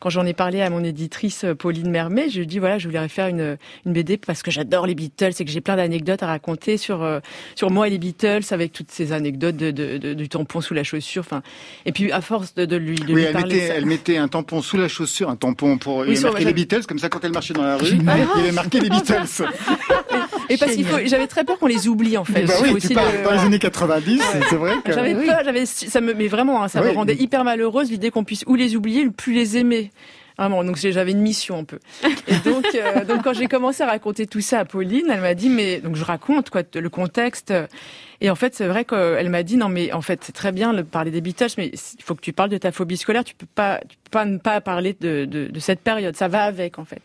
Quand 0.00 0.10
j'en 0.10 0.24
ai 0.26 0.32
parlé 0.32 0.60
à 0.62 0.70
mon 0.70 0.82
éditrice 0.84 1.44
euh, 1.44 1.54
Pauline 1.54 1.90
Mermet, 1.90 2.28
je 2.30 2.36
lui 2.36 2.42
ai 2.42 2.46
dit 2.46 2.58
voilà, 2.58 2.78
je 2.78 2.88
voulais 2.88 3.06
faire 3.08 3.28
une, 3.28 3.56
une 3.86 3.92
BD 3.92 4.16
parce 4.16 4.42
que 4.42 4.50
j'adore 4.50 4.86
les 4.86 4.94
Beatles 4.94 5.32
et 5.38 5.44
que 5.44 5.50
j'ai 5.50 5.60
plein 5.60 5.76
d'anecdotes 5.76 6.22
à 6.22 6.26
raconter 6.26 6.76
sur 6.76 7.02
euh, 7.02 7.20
sur 7.54 7.70
moi 7.70 7.86
et 7.86 7.90
les 7.90 7.98
Beatles, 7.98 8.40
avec 8.50 8.72
toutes 8.72 8.90
ces 8.90 9.12
anecdotes 9.12 9.56
de, 9.56 9.70
de- 9.70 9.98
de- 9.98 10.14
du 10.14 10.28
tampon 10.28 10.60
sous 10.60 10.74
la 10.74 10.84
chaussure. 10.84 11.22
Enfin, 11.26 11.42
et 11.86 11.92
puis 11.92 12.12
à 12.12 12.20
force 12.20 12.54
de, 12.54 12.64
de 12.64 12.76
lui 12.76 12.96
de 12.96 13.06
Oui, 13.12 13.14
lui 13.14 13.22
elle 13.24 13.32
parler, 13.32 13.54
mettait, 13.54 13.66
ça- 13.68 13.74
elle 13.74 13.86
mettait 13.86 14.16
un 14.16 14.28
tampon 14.28 14.62
sous 14.62 14.76
la 14.76 14.88
chaussure, 14.88 15.28
un 15.30 15.36
tampon 15.36 15.78
pour 15.78 15.98
Oui, 15.98 16.18
les 16.40 16.52
Beatles, 16.52 16.82
comme 16.88 16.98
ça 16.98 17.08
quand 17.08 17.24
elle 17.24 17.32
marchait 17.32 17.54
dans 17.54 17.62
la 17.64 17.76
rue, 17.76 17.86
Génial. 17.86 18.18
il 18.36 18.40
y 18.40 18.42
avait 18.44 18.52
marqué 18.52 18.80
les 18.80 18.88
Beatles. 18.90 19.44
Et 20.48 20.56
parce 20.56 20.72
qu'il 20.72 20.84
faut, 20.84 20.98
j'avais 21.04 21.26
très 21.28 21.44
peur 21.44 21.58
qu'on 21.58 21.66
les 21.68 21.86
oublie 21.86 22.16
en 22.16 22.24
fait. 22.24 22.42
Bah 22.44 22.54
oui, 22.62 22.70
faut 22.70 22.78
tu 22.78 22.86
aussi 22.86 22.94
parles 22.94 23.08
le- 23.18 23.24
dans 23.24 23.30
les 23.32 23.38
années 23.38 23.58
90, 23.58 24.20
c'est 24.48 24.56
vrai 24.56 24.74
que... 24.84 24.92
J'avais 24.92 25.14
peur, 25.14 25.40
j'avais, 25.44 25.64
ça 25.66 26.00
me, 26.00 26.12
mais 26.12 26.26
vraiment, 26.26 26.62
hein, 26.64 26.68
ça 26.68 26.82
Oui. 26.82 26.88
me 26.88 26.92
rendait 26.94 27.14
hyper 27.14 27.44
malheureuse 27.44 27.90
l'idée 27.90 28.10
qu'on 28.10 28.24
ou 28.46 28.54
les 28.54 28.76
oublier, 28.76 29.06
ou 29.06 29.12
plus 29.12 29.32
les 29.32 29.56
aimer. 29.56 29.90
Vraiment, 30.38 30.64
donc 30.64 30.76
j'ai- 30.76 30.92
j'avais 30.92 31.12
une 31.12 31.20
mission 31.20 31.58
un 31.58 31.64
peu. 31.64 31.78
Et 32.26 32.34
donc, 32.48 32.64
euh, 32.74 33.04
donc 33.04 33.22
quand 33.24 33.34
j'ai 33.34 33.46
commencé 33.46 33.82
à 33.82 33.86
raconter 33.86 34.26
tout 34.26 34.40
ça 34.40 34.60
à 34.60 34.64
Pauline, 34.64 35.06
elle 35.10 35.20
m'a 35.20 35.34
dit 35.34 35.50
mais 35.50 35.80
donc 35.80 35.96
je 35.96 36.04
raconte 36.04 36.48
quoi 36.50 36.62
le 36.74 36.88
contexte. 36.88 37.52
Et 38.20 38.28
en 38.28 38.34
fait, 38.34 38.54
c'est 38.54 38.66
vrai 38.66 38.84
qu'elle 38.84 39.30
m'a 39.30 39.42
dit 39.42 39.56
non 39.56 39.68
mais 39.68 39.92
en 39.92 40.02
fait 40.02 40.22
c'est 40.22 40.32
très 40.32 40.52
bien 40.52 40.74
de 40.74 40.82
parler 40.82 41.10
des 41.10 41.20
Beatles, 41.20 41.54
mais 41.56 41.68
il 41.68 42.02
faut 42.02 42.14
que 42.14 42.20
tu 42.20 42.32
parles 42.32 42.50
de 42.50 42.58
ta 42.58 42.70
phobie 42.70 42.96
scolaire. 42.98 43.24
Tu 43.24 43.34
peux 43.34 43.46
pas, 43.46 43.80
tu 43.88 43.96
peux 43.96 44.10
pas 44.10 44.24
ne 44.26 44.36
pas 44.36 44.60
parler 44.60 44.94
de, 45.00 45.24
de, 45.24 45.46
de 45.46 45.60
cette 45.60 45.80
période. 45.80 46.14
Ça 46.16 46.28
va 46.28 46.42
avec 46.42 46.78
en 46.78 46.84
fait. 46.84 47.02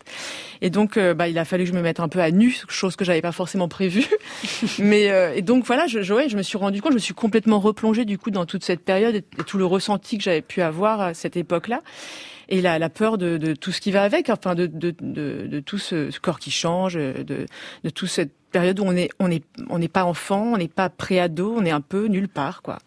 Et 0.61 0.69
donc 0.69 0.97
euh, 0.97 1.13
bah 1.13 1.29
il 1.29 1.37
a 1.37 1.45
fallu 1.45 1.63
que 1.63 1.69
je 1.69 1.75
me 1.75 1.81
mette 1.81 1.99
un 1.99 2.09
peu 2.09 2.19
à 2.19 2.31
nu, 2.31 2.57
chose 2.67 2.95
que 2.95 3.05
j'avais 3.05 3.21
pas 3.21 3.31
forcément 3.31 3.69
prévue. 3.69 4.07
mais 4.79 5.09
euh, 5.09 5.33
et 5.33 5.41
donc 5.41 5.65
voilà, 5.65 5.87
je, 5.87 6.01
je, 6.01 6.13
ouais, 6.13 6.27
je 6.27 6.35
me 6.35 6.43
suis 6.43 6.57
rendu 6.57 6.81
compte, 6.81 6.91
je 6.91 6.97
me 6.97 6.99
suis 6.99 7.13
complètement 7.13 7.59
replongée 7.59 8.03
du 8.03 8.17
coup 8.17 8.31
dans 8.31 8.45
toute 8.45 8.63
cette 8.63 8.81
période 8.81 9.15
et, 9.15 9.19
et 9.39 9.43
tout 9.45 9.57
le 9.57 9.65
ressenti 9.65 10.17
que 10.17 10.23
j'avais 10.23 10.41
pu 10.41 10.61
avoir 10.61 10.99
à 10.99 11.13
cette 11.13 11.37
époque-là 11.37 11.81
et 12.49 12.61
la, 12.61 12.77
la 12.77 12.89
peur 12.89 13.17
de, 13.17 13.37
de 13.37 13.53
tout 13.53 13.71
ce 13.71 13.81
qui 13.81 13.91
va 13.91 14.03
avec, 14.03 14.29
enfin 14.29 14.53
de, 14.53 14.67
de, 14.67 14.93
de, 14.99 15.47
de 15.47 15.59
tout 15.59 15.77
ce, 15.77 16.11
ce 16.11 16.19
corps 16.19 16.39
qui 16.39 16.51
change, 16.51 16.95
de, 16.95 17.23
de 17.83 17.89
tout 17.89 18.07
cette 18.07 18.33
période 18.51 18.79
où 18.79 18.83
on 18.83 18.95
est, 18.95 19.09
on 19.19 19.29
est, 19.29 19.43
on 19.69 19.79
n'est 19.79 19.87
pas 19.87 20.05
enfant, 20.05 20.53
on 20.53 20.57
n'est 20.57 20.67
pas 20.67 20.89
pré-ado, 20.89 21.55
on 21.57 21.65
est 21.65 21.71
un 21.71 21.81
peu 21.81 22.07
nulle 22.07 22.27
part, 22.27 22.61
quoi. 22.61 22.79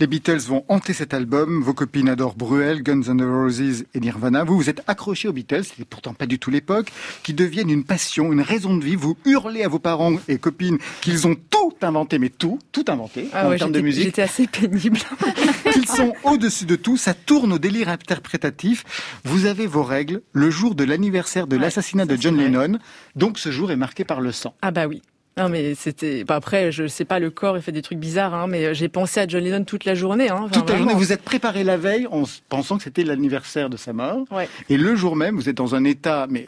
Les 0.00 0.06
Beatles 0.06 0.40
vont 0.46 0.64
hanter 0.68 0.92
cet 0.92 1.14
album. 1.14 1.62
Vos 1.62 1.74
copines 1.74 2.08
adorent 2.08 2.34
Bruel, 2.34 2.82
Guns 2.82 3.02
N' 3.02 3.22
Roses 3.22 3.84
et 3.94 4.00
Nirvana. 4.00 4.44
Vous, 4.44 4.56
vous 4.56 4.68
êtes 4.68 4.82
accrochés 4.86 5.28
aux 5.28 5.32
Beatles, 5.32 5.64
c'était 5.64 5.84
pourtant 5.84 6.14
pas 6.14 6.26
du 6.26 6.38
tout 6.38 6.50
l'époque, 6.50 6.90
qui 7.22 7.34
deviennent 7.34 7.70
une 7.70 7.84
passion, 7.84 8.32
une 8.32 8.40
raison 8.40 8.76
de 8.76 8.84
vie. 8.84 8.96
Vous 8.96 9.16
hurlez 9.24 9.62
à 9.64 9.68
vos 9.68 9.78
parents 9.78 10.16
et 10.28 10.38
copines 10.38 10.78
qu'ils 11.00 11.26
ont 11.26 11.36
tout 11.50 11.74
inventé, 11.82 12.18
mais 12.18 12.28
tout, 12.28 12.58
tout 12.72 12.84
inventé 12.88 13.28
Ah 13.32 13.46
en 13.46 13.50
ouais, 13.50 13.58
termes 13.58 13.72
de 13.72 13.80
musique. 13.80 14.04
J'étais 14.04 14.22
assez 14.22 14.46
pénible. 14.46 14.98
qu'ils 15.72 15.88
sont 15.88 16.12
au-dessus 16.24 16.66
de 16.66 16.76
tout, 16.76 16.96
ça 16.96 17.14
tourne 17.14 17.52
au 17.52 17.58
délire 17.58 17.88
interprétatif. 17.88 18.84
Vous 19.24 19.46
avez 19.46 19.66
vos 19.66 19.82
règles 19.82 20.22
le 20.32 20.50
jour 20.50 20.74
de 20.74 20.84
l'anniversaire 20.84 21.46
de 21.46 21.56
l'assassinat 21.56 22.04
de 22.06 22.16
John 22.16 22.36
Lennon, 22.36 22.78
donc 23.16 23.38
ce 23.38 23.50
jour 23.50 23.70
est 23.70 23.76
marqué 23.76 24.04
par 24.04 24.20
le 24.20 24.32
sang. 24.32 24.54
Ah 24.62 24.70
bah 24.70 24.86
oui. 24.86 24.91
Non 25.38 25.48
mais 25.48 25.74
c'était. 25.74 26.24
bah 26.24 26.34
après, 26.34 26.72
je 26.72 26.86
sais 26.86 27.06
pas, 27.06 27.18
le 27.18 27.30
corps 27.30 27.56
il 27.56 27.62
fait 27.62 27.72
des 27.72 27.80
trucs 27.80 27.98
bizarres, 27.98 28.34
hein, 28.34 28.46
mais 28.46 28.74
j'ai 28.74 28.88
pensé 28.88 29.18
à 29.20 29.26
John 29.26 29.42
Lennon 29.42 29.64
toute 29.64 29.86
la 29.86 29.94
journée. 29.94 30.28
Hein, 30.28 30.40
enfin, 30.42 30.60
Toute 30.60 30.68
la 30.68 30.76
journée, 30.76 30.94
vous 30.94 31.12
êtes 31.12 31.22
préparé 31.22 31.64
la 31.64 31.78
veille 31.78 32.06
en 32.10 32.24
pensant 32.50 32.76
que 32.76 32.82
c'était 32.82 33.02
l'anniversaire 33.02 33.70
de 33.70 33.78
sa 33.78 33.94
mort. 33.94 34.24
Ouais. 34.30 34.48
Et 34.68 34.76
le 34.76 34.94
jour 34.94 35.16
même, 35.16 35.36
vous 35.36 35.48
êtes 35.48 35.56
dans 35.56 35.74
un 35.74 35.84
état, 35.84 36.26
mais 36.28 36.46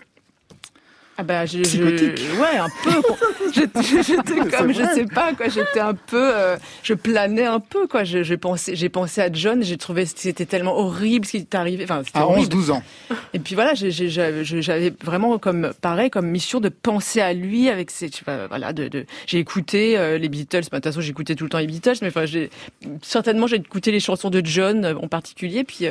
Ah 1.17 1.23
bah 1.23 1.47
je, 1.47 1.63
je- 1.63 1.81
ouais 2.41 2.59
un 2.59 2.67
peu. 2.83 2.91
J'étais 3.55 4.57
comme 4.57 4.73
je 4.73 4.83
sais 4.95 5.05
pas 5.07 5.33
quoi. 5.33 5.49
J'étais 5.49 5.79
un 5.79 5.95
peu, 5.95 6.31
euh, 6.35 6.57
je 6.83 6.93
planais 6.95 7.45
un 7.47 7.61
peu 7.61 7.87
quoi. 7.87 8.03
Je- 8.03 8.25
J'ai 8.25 8.37
pensé, 8.37 8.75
j'ai 8.75 8.89
pensé 8.89 9.21
à 9.21 9.33
John. 9.33 9.63
J'ai 9.63 9.77
trouvé 9.77 10.05
que 10.05 10.11
c'était 10.17 10.45
tellement 10.45 10.77
horrible 10.77 11.25
ce 11.25 11.31
qui 11.33 11.37
est 11.37 11.55
arrivé. 11.55 11.85
Enfin, 11.85 12.03
à 12.15 12.27
horrible. 12.27 12.53
11-12 12.57 12.71
ans. 12.73 12.83
Et 13.33 13.39
puis 13.39 13.55
voilà, 13.55 13.75
j'avais 13.75 14.93
vraiment 15.05 15.39
comme 15.39 15.73
pareil 15.81 16.11
comme 16.11 16.27
mission 16.27 16.59
de 16.59 16.69
penser 16.69 17.21
à 17.21 17.33
lui 17.33 17.69
avec 17.69 17.93
ses 17.93 18.11
tu 18.11 18.25
vois, 18.25 18.49
voilà 18.49 18.73
de, 18.73 18.89
de 18.89 19.07
j'ai 19.27 19.39
écouté 19.39 19.97
euh, 19.97 20.19
les 20.19 20.29
Beatles. 20.29 20.63
Bah, 20.71 20.79
De 20.79 20.83
toute 20.83 20.85
façon, 20.87 21.01
j'écoutais 21.01 21.37
tout 21.37 21.45
le 21.45 21.51
temps 21.51 21.59
les 21.59 21.67
Beatles, 21.69 21.95
mais 22.03 22.09
enfin 22.09 22.27
j'ai 22.27 22.51
certainement 23.03 23.47
j'ai 23.47 23.57
écouté 23.57 23.93
les 23.93 24.01
chansons 24.01 24.31
de 24.31 24.43
John 24.45 24.85
euh, 24.85 24.95
en 25.01 25.07
particulier. 25.07 25.63
Puis 25.63 25.87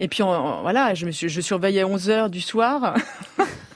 et 0.00 0.08
puis 0.08 0.22
en- 0.22 0.30
en- 0.32 0.62
voilà, 0.62 0.94
je 0.94 1.04
me 1.04 1.10
suis 1.10 1.28
je 1.28 1.40
surveillais 1.42 1.82
à 1.82 1.86
11 1.86 2.08
heures 2.08 2.30
du 2.30 2.40
soir. 2.40 2.94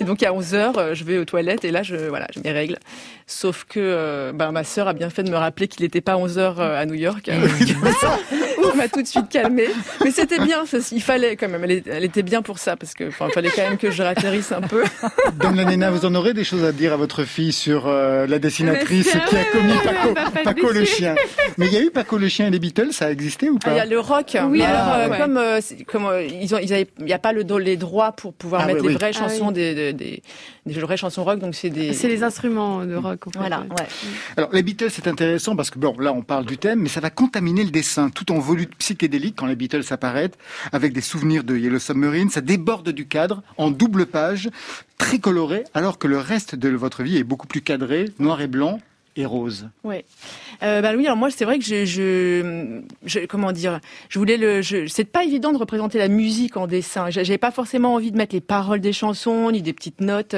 Et 0.00 0.04
donc 0.04 0.22
à 0.22 0.32
11 0.32 0.54
heures, 0.54 0.78
euh, 0.78 0.94
je 0.94 1.04
vais 1.04 1.18
aux 1.18 1.24
toilettes 1.24 1.64
et 1.64 1.70
là, 1.70 1.82
je, 1.82 1.96
voilà, 1.96 2.26
j'ai 2.32 2.40
mes 2.40 2.52
règles. 2.52 2.78
Sauf 3.26 3.64
que 3.64 3.80
euh, 3.80 4.32
ben, 4.34 4.52
ma 4.52 4.64
sœur 4.64 4.86
a 4.88 4.92
bien 4.92 5.08
fait 5.10 5.22
de 5.22 5.30
me 5.30 5.36
rappeler 5.36 5.66
qu'il 5.66 5.82
n'était 5.82 6.00
pas 6.02 6.16
11 6.18 6.38
heures 6.38 6.60
euh, 6.60 6.80
à 6.80 6.84
New 6.84 6.94
York. 6.94 7.30
ça 8.00 8.74
m'a 8.74 8.88
tout 8.88 9.02
de 9.02 9.06
suite 9.06 9.28
calmée. 9.28 9.68
Mais 10.04 10.10
c'était 10.10 10.38
bien, 10.38 10.66
ça, 10.66 10.78
il 10.92 11.02
fallait 11.02 11.36
quand 11.36 11.48
même. 11.48 11.64
Elle, 11.64 12.04
était 12.04 12.22
bien 12.22 12.42
pour 12.42 12.58
ça 12.58 12.76
parce 12.76 12.94
que, 12.94 13.08
enfin, 13.08 13.26
il 13.28 13.32
fallait 13.32 13.50
quand 13.50 13.62
même 13.62 13.78
que 13.78 13.90
je 13.90 14.02
ratterrisse 14.02 14.52
un 14.52 14.60
peu. 14.60 14.84
Dame 15.40 15.56
la 15.56 15.64
Nena, 15.64 15.90
vous 15.90 16.04
en 16.04 16.14
aurez 16.14 16.34
des 16.34 16.44
choses 16.44 16.64
à 16.64 16.72
dire 16.72 16.92
à 16.92 16.96
votre 16.96 17.24
fille 17.24 17.52
sur 17.52 17.86
euh, 17.86 18.26
la 18.26 18.38
dessinatrice 18.38 19.10
qui 19.28 19.36
a 19.36 19.44
commis 19.44 19.74
Paco, 19.84 20.14
Paco 20.44 20.72
le 20.72 20.84
chien. 20.84 21.14
Mais 21.58 21.66
il 21.66 21.72
y 21.72 21.76
a 21.76 21.82
eu 21.82 21.90
Paco 21.90 22.18
le 22.18 22.28
chien 22.28 22.48
et 22.48 22.50
les 22.50 22.58
Beatles, 22.58 22.92
ça 22.92 23.06
a 23.06 23.10
existé 23.10 23.50
ou 23.50 23.58
Ah, 23.62 23.66
pas 23.66 23.74
Il 23.74 23.76
y 23.76 23.80
a 23.80 23.86
le 23.86 24.00
rock. 24.00 24.36
Oui, 24.48 24.62
ah, 24.62 24.68
alors, 24.68 24.94
euh, 24.94 25.08
ouais. 25.10 25.18
comme, 25.18 25.36
euh, 25.36 25.60
euh, 26.12 26.22
ils 26.26 26.54
ont, 26.54 26.58
ils 26.58 26.72
avaient, 26.72 26.88
il 26.98 27.04
n'y 27.04 27.12
a 27.12 27.18
pas 27.18 27.32
le, 27.32 27.42
les 27.58 27.76
droits 27.76 28.12
pour 28.12 28.32
pouvoir 28.32 28.62
Ah, 28.64 28.66
mettre 28.66 28.80
oui, 28.80 28.88
les 28.88 28.94
oui. 28.94 28.98
vraies 28.98 29.12
Ah, 29.14 29.28
chansons 29.28 29.48
oui. 29.48 29.54
des, 29.54 29.74
des, 29.74 29.92
des, 29.92 30.22
des 30.66 30.80
vraies 30.80 30.96
chansons 30.96 31.24
rock, 31.24 31.38
donc 31.38 31.54
c'est 31.54 31.70
des. 31.70 31.92
C'est 31.92 32.08
les 32.08 32.22
instruments 32.22 32.84
de 32.84 32.94
rock. 32.94 33.13
En 33.26 33.30
fait, 33.30 33.38
Voilà, 33.38 33.60
ouais. 33.60 33.66
ouais. 33.78 33.86
Alors, 34.36 34.50
les 34.52 34.62
Beatles, 34.62 34.90
c'est 34.90 35.06
intéressant 35.06 35.56
parce 35.56 35.70
que, 35.70 35.78
bon, 35.78 35.96
là, 35.98 36.12
on 36.12 36.22
parle 36.22 36.44
du 36.46 36.58
thème, 36.58 36.80
mais 36.80 36.88
ça 36.88 37.00
va 37.00 37.10
contaminer 37.10 37.64
le 37.64 37.70
dessin, 37.70 38.10
tout 38.10 38.32
en 38.32 38.38
volute 38.38 38.74
psychédélique 38.76 39.36
quand 39.36 39.46
les 39.46 39.56
Beatles 39.56 39.84
apparaissent, 39.90 40.30
avec 40.72 40.92
des 40.92 41.00
souvenirs 41.00 41.44
de 41.44 41.56
Yellow 41.56 41.78
Submarine. 41.78 42.30
Ça 42.30 42.40
déborde 42.40 42.90
du 42.90 43.06
cadre, 43.06 43.42
en 43.56 43.70
double 43.70 44.06
page, 44.06 44.50
très 44.98 45.18
coloré, 45.18 45.64
alors 45.74 45.98
que 45.98 46.06
le 46.06 46.18
reste 46.18 46.54
de 46.54 46.68
votre 46.70 47.02
vie 47.02 47.16
est 47.16 47.24
beaucoup 47.24 47.46
plus 47.46 47.62
cadré, 47.62 48.10
noir 48.18 48.40
et 48.40 48.46
blanc 48.46 48.78
et 49.16 49.26
rose. 49.26 49.68
Ouais. 49.84 50.04
Euh, 50.62 50.80
bah 50.82 50.92
oui, 50.96 51.04
alors 51.06 51.16
moi 51.16 51.30
c'est 51.30 51.44
vrai 51.44 51.58
que 51.58 51.64
je, 51.64 51.84
je, 51.84 52.80
je- 53.04 53.26
comment 53.26 53.52
dire, 53.52 53.80
je 54.08 54.18
voulais 54.18 54.36
le, 54.36 54.60
je, 54.62 54.86
c'est 54.86 55.04
pas 55.04 55.24
évident 55.24 55.52
de 55.52 55.58
représenter 55.58 55.98
la 55.98 56.08
musique 56.08 56.56
en 56.56 56.66
dessin. 56.66 57.10
J'a- 57.10 57.22
J'avais 57.24 57.38
pas 57.38 57.50
forcément 57.50 57.94
envie 57.94 58.10
de 58.10 58.16
mettre 58.16 58.34
les 58.34 58.40
paroles 58.40 58.80
des 58.80 58.92
chansons 58.92 59.50
ni 59.50 59.62
des 59.62 59.72
petites 59.72 60.00
notes. 60.00 60.36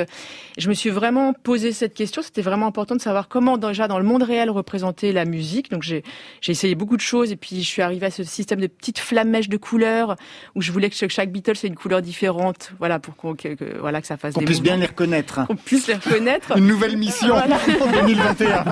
Je 0.58 0.68
me 0.68 0.74
suis 0.74 0.90
vraiment 0.90 1.32
posé 1.32 1.72
cette 1.72 1.94
question. 1.94 2.22
C'était 2.22 2.42
vraiment 2.42 2.66
important 2.66 2.96
de 2.96 3.00
savoir 3.00 3.28
comment 3.28 3.56
déjà 3.58 3.88
dans 3.88 3.98
le 3.98 4.04
monde 4.04 4.22
réel 4.22 4.50
représenter 4.50 5.12
la 5.12 5.24
musique. 5.24 5.70
Donc 5.70 5.82
j'ai, 5.82 6.02
j'ai 6.40 6.52
essayé 6.52 6.74
beaucoup 6.74 6.96
de 6.96 7.02
choses 7.02 7.32
et 7.32 7.36
puis 7.36 7.62
je 7.62 7.66
suis 7.68 7.82
arrivée 7.82 8.06
à 8.06 8.10
ce 8.10 8.24
système 8.24 8.60
de 8.60 8.66
petites 8.66 8.98
flamèches 8.98 9.48
de 9.48 9.56
couleurs 9.56 10.16
où 10.54 10.62
je 10.62 10.72
voulais 10.72 10.90
que 10.90 10.96
chaque- 10.96 11.30
Beatles 11.30 11.52
ait 11.64 11.68
une 11.68 11.74
couleur 11.76 12.02
différente. 12.02 12.72
Voilà 12.78 12.98
pour 12.98 13.16
qu'on, 13.16 13.34
que, 13.34 13.54
que- 13.54 13.78
voilà 13.80 14.00
que 14.00 14.06
ça 14.06 14.16
fasse 14.16 14.34
Qu'on 14.34 14.40
des 14.40 14.46
puisse 14.46 14.60
bien 14.62 14.76
les 14.76 14.86
reconnaître. 14.86 15.46
qu'on 15.46 15.56
puisse 15.56 15.86
les 15.88 15.94
reconnaître. 15.94 16.56
Une 16.56 16.66
nouvelle 16.66 16.96
mission 16.96 17.28
Voilà. 17.34 17.56
en 17.80 17.90
2021. 17.92 18.64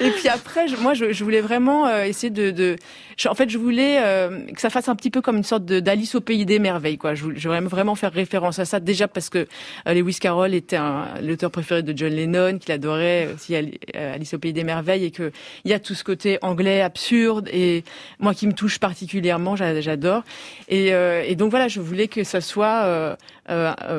Et 0.00 0.10
puis 0.10 0.28
après, 0.28 0.68
je- 0.68 0.76
moi, 0.76 0.94
je, 0.94 1.12
je 1.12 1.24
voulais 1.24 1.40
vraiment 1.40 1.86
euh, 1.86 2.04
essayer 2.04 2.30
de, 2.30 2.50
de 2.50 2.76
je- 3.16 3.28
en 3.28 3.34
fait, 3.34 3.48
je 3.50 3.58
voulais 3.58 3.98
euh, 4.00 4.46
que 4.54 4.60
ça 4.60 4.70
fasse 4.70 4.88
un 4.88 4.94
petit 4.96 5.10
peu 5.10 5.20
comme 5.20 5.36
une 5.36 5.42
sorte 5.44 5.64
d'Alice 5.64 6.14
au 6.14 6.20
pays 6.20 6.44
des 6.46 6.58
merveilles, 6.58 6.98
quoi. 6.98 7.14
Je, 7.14 7.22
voulais- 7.24 7.60
vraiment 7.62 7.94
faire 7.94 8.12
référence 8.12 8.58
à 8.58 8.64
ça, 8.64 8.80
déjà 8.80 9.08
parce 9.08 9.28
que 9.28 9.46
euh, 9.86 9.94
Lewis 9.94 10.18
Carroll 10.20 10.54
était 10.54 10.78
l'auteur 11.22 11.50
préféré 11.50 11.82
de 11.82 11.96
John 11.96 12.12
Lennon, 12.12 12.58
qu'il 12.58 12.72
adorait 12.72 13.28
aussi 13.34 13.54
euh, 13.54 14.14
Alice 14.14 14.34
au 14.34 14.38
pays 14.38 14.52
des 14.52 14.64
merveilles, 14.64 15.04
et 15.04 15.10
que 15.10 15.30
il 15.64 15.70
y 15.70 15.74
a 15.74 15.78
tout 15.78 15.94
ce 15.94 16.04
côté 16.04 16.38
anglais 16.42 16.80
absurde 16.80 17.48
et 17.52 17.84
moi 18.18 18.34
qui 18.34 18.46
me 18.46 18.52
touche 18.52 18.78
particulièrement, 18.78 19.56
j'a- 19.56 19.80
j'adore. 19.80 20.22
Et, 20.68 20.92
euh, 20.94 21.22
et 21.26 21.34
donc 21.36 21.50
voilà, 21.50 21.68
je 21.68 21.80
voulais 21.80 22.08
que 22.08 22.24
ça 22.24 22.40
soit 22.40 22.82
euh, 22.84 23.16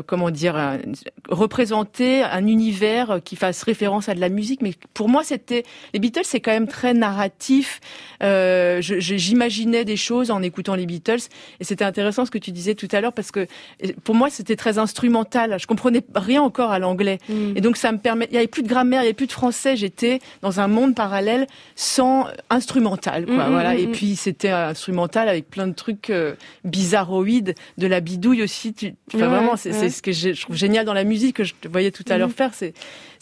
comment 0.05 0.29
dire, 0.31 0.55
un- 0.55 0.77
représenter 1.29 2.23
un 2.23 2.47
univers 2.47 3.19
qui 3.23 3.35
fasse 3.35 3.63
référence 3.63 4.09
à 4.09 4.13
de 4.15 4.19
la 4.19 4.29
musique. 4.29 4.61
Mais 4.61 4.73
pour 4.93 5.09
moi, 5.09 5.23
c'était 5.23 5.63
les 5.93 5.99
Beatles, 5.99 6.21
c'est 6.23 6.39
quand 6.39 6.51
même 6.51 6.67
très 6.67 6.93
narratif. 6.93 7.79
Euh, 8.21 8.77
J'imaginais 8.81 9.85
des 9.85 9.97
choses 9.97 10.31
en 10.31 10.41
écoutant 10.41 10.75
les 10.75 10.85
Beatles, 10.85 11.19
et 11.59 11.63
c'était 11.63 11.83
intéressant 11.85 12.25
ce 12.25 12.31
que 12.31 12.37
tu 12.37 12.51
disais 12.51 12.75
tout 12.75 12.87
à 12.91 13.01
l'heure 13.01 13.13
parce 13.13 13.31
que 13.31 13.47
pour 14.03 14.15
moi, 14.15 14.29
c'était 14.29 14.55
très 14.55 14.77
instrumental. 14.77 15.57
Je 15.59 15.67
comprenais 15.67 16.01
rien 16.15 16.41
encore 16.41 16.71
à 16.71 16.79
l'anglais, 16.79 17.17
et 17.55 17.61
donc 17.61 17.77
ça 17.77 17.91
me 17.91 17.97
permet. 17.97 18.27
Il 18.31 18.35
y 18.35 18.37
avait 18.37 18.47
plus 18.47 18.63
de 18.63 18.67
grammaire, 18.67 19.01
il 19.01 19.05
y 19.05 19.07
avait 19.07 19.13
plus 19.13 19.27
de 19.27 19.31
français. 19.31 19.75
J'étais 19.75 20.19
dans 20.41 20.59
un 20.59 20.67
monde 20.67 20.95
parallèle 20.95 21.47
sans 21.75 22.27
instrumental, 22.49 23.25
quoi. 23.25 23.45
Mm, 23.45 23.49
mm, 23.49 23.51
voilà. 23.51 23.73
mm, 23.73 23.77
Et 23.79 23.87
mm. 23.87 23.91
puis 23.91 24.15
c'était 24.15 24.49
instrumental 24.49 25.27
avec 25.29 25.49
plein 25.49 25.67
de 25.67 25.73
trucs 25.73 26.09
euh, 26.09 26.35
bizarroïdes, 26.63 27.55
de 27.77 27.87
la 27.87 27.99
bidouille 27.99 28.43
aussi. 28.43 28.73
Tu, 28.73 28.93
enfin, 29.13 29.23
Ouais, 29.23 29.27
vraiment, 29.27 29.42
c'est 29.57 29.71
ouais. 29.71 29.89
ce 29.89 30.01
que 30.01 30.11
je 30.11 30.39
trouve 30.41 30.55
génial 30.55 30.85
dans 30.85 30.93
la 30.93 31.03
musique 31.03 31.35
que 31.37 31.43
je 31.43 31.53
te 31.59 31.67
voyais 31.67 31.91
tout 31.91 32.03
à 32.09 32.17
l'heure 32.17 32.27
Mhm. 32.29 32.33
faire. 32.33 32.51
C'est 32.53 32.73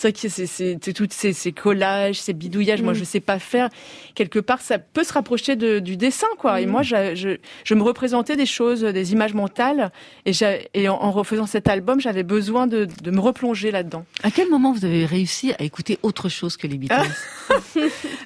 vrai 0.02 0.14
que 0.14 0.28
c'est 0.30 0.94
toutes 0.94 1.14
ces, 1.14 1.32
ces 1.34 1.52
collages, 1.52 2.20
ces 2.20 2.34
bidouillages. 2.34 2.82
Moi, 2.82 2.94
Mhm. 2.94 3.00
je 3.00 3.04
sais 3.04 3.20
pas 3.20 3.38
faire. 3.40 3.70
Quelque 4.16 4.40
part, 4.40 4.62
ça 4.62 4.80
peut 4.80 5.04
se 5.04 5.14
rapprocher 5.14 5.56
de, 5.56 5.80
du 5.80 5.96
dessin, 5.98 6.28
quoi. 6.40 6.60
Et 6.62 6.66
Mhm. 6.66 6.72
moi, 6.72 6.82
je, 6.82 7.14
je, 7.16 7.30
je 7.64 7.74
me 7.76 7.84
représentais 7.84 8.36
des 8.36 8.46
choses, 8.48 8.82
des 8.82 9.12
images 9.14 9.34
mentales, 9.34 9.92
et, 10.26 10.90
en, 10.90 10.94
en 10.96 11.12
refaisant 11.12 11.46
cet 11.46 11.68
album, 11.68 12.00
j'avais 12.02 12.24
besoin 12.24 12.66
de, 12.68 12.88
de 13.04 13.12
me 13.12 13.20
replonger 13.20 13.70
là-dedans. 13.72 14.06
À 14.24 14.32
quel 14.32 14.50
moment 14.50 14.74
vous 14.74 14.86
avez 14.86 15.06
réussi 15.06 15.54
à 15.60 15.64
écouter 15.64 16.00
autre 16.04 16.30
chose 16.30 16.58
que 16.58 16.68
les 16.68 16.78
Beatles 16.78 16.96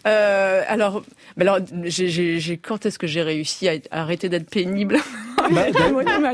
Euh, 0.08 0.62
alors, 0.68 1.04
quand 2.62 2.86
est-ce 2.86 3.00
que 3.00 3.08
j'ai 3.08 3.22
réussi 3.24 3.68
à, 3.68 3.74
arrêter 3.92 4.30
d'être 4.30 4.50
pénible? 4.50 4.98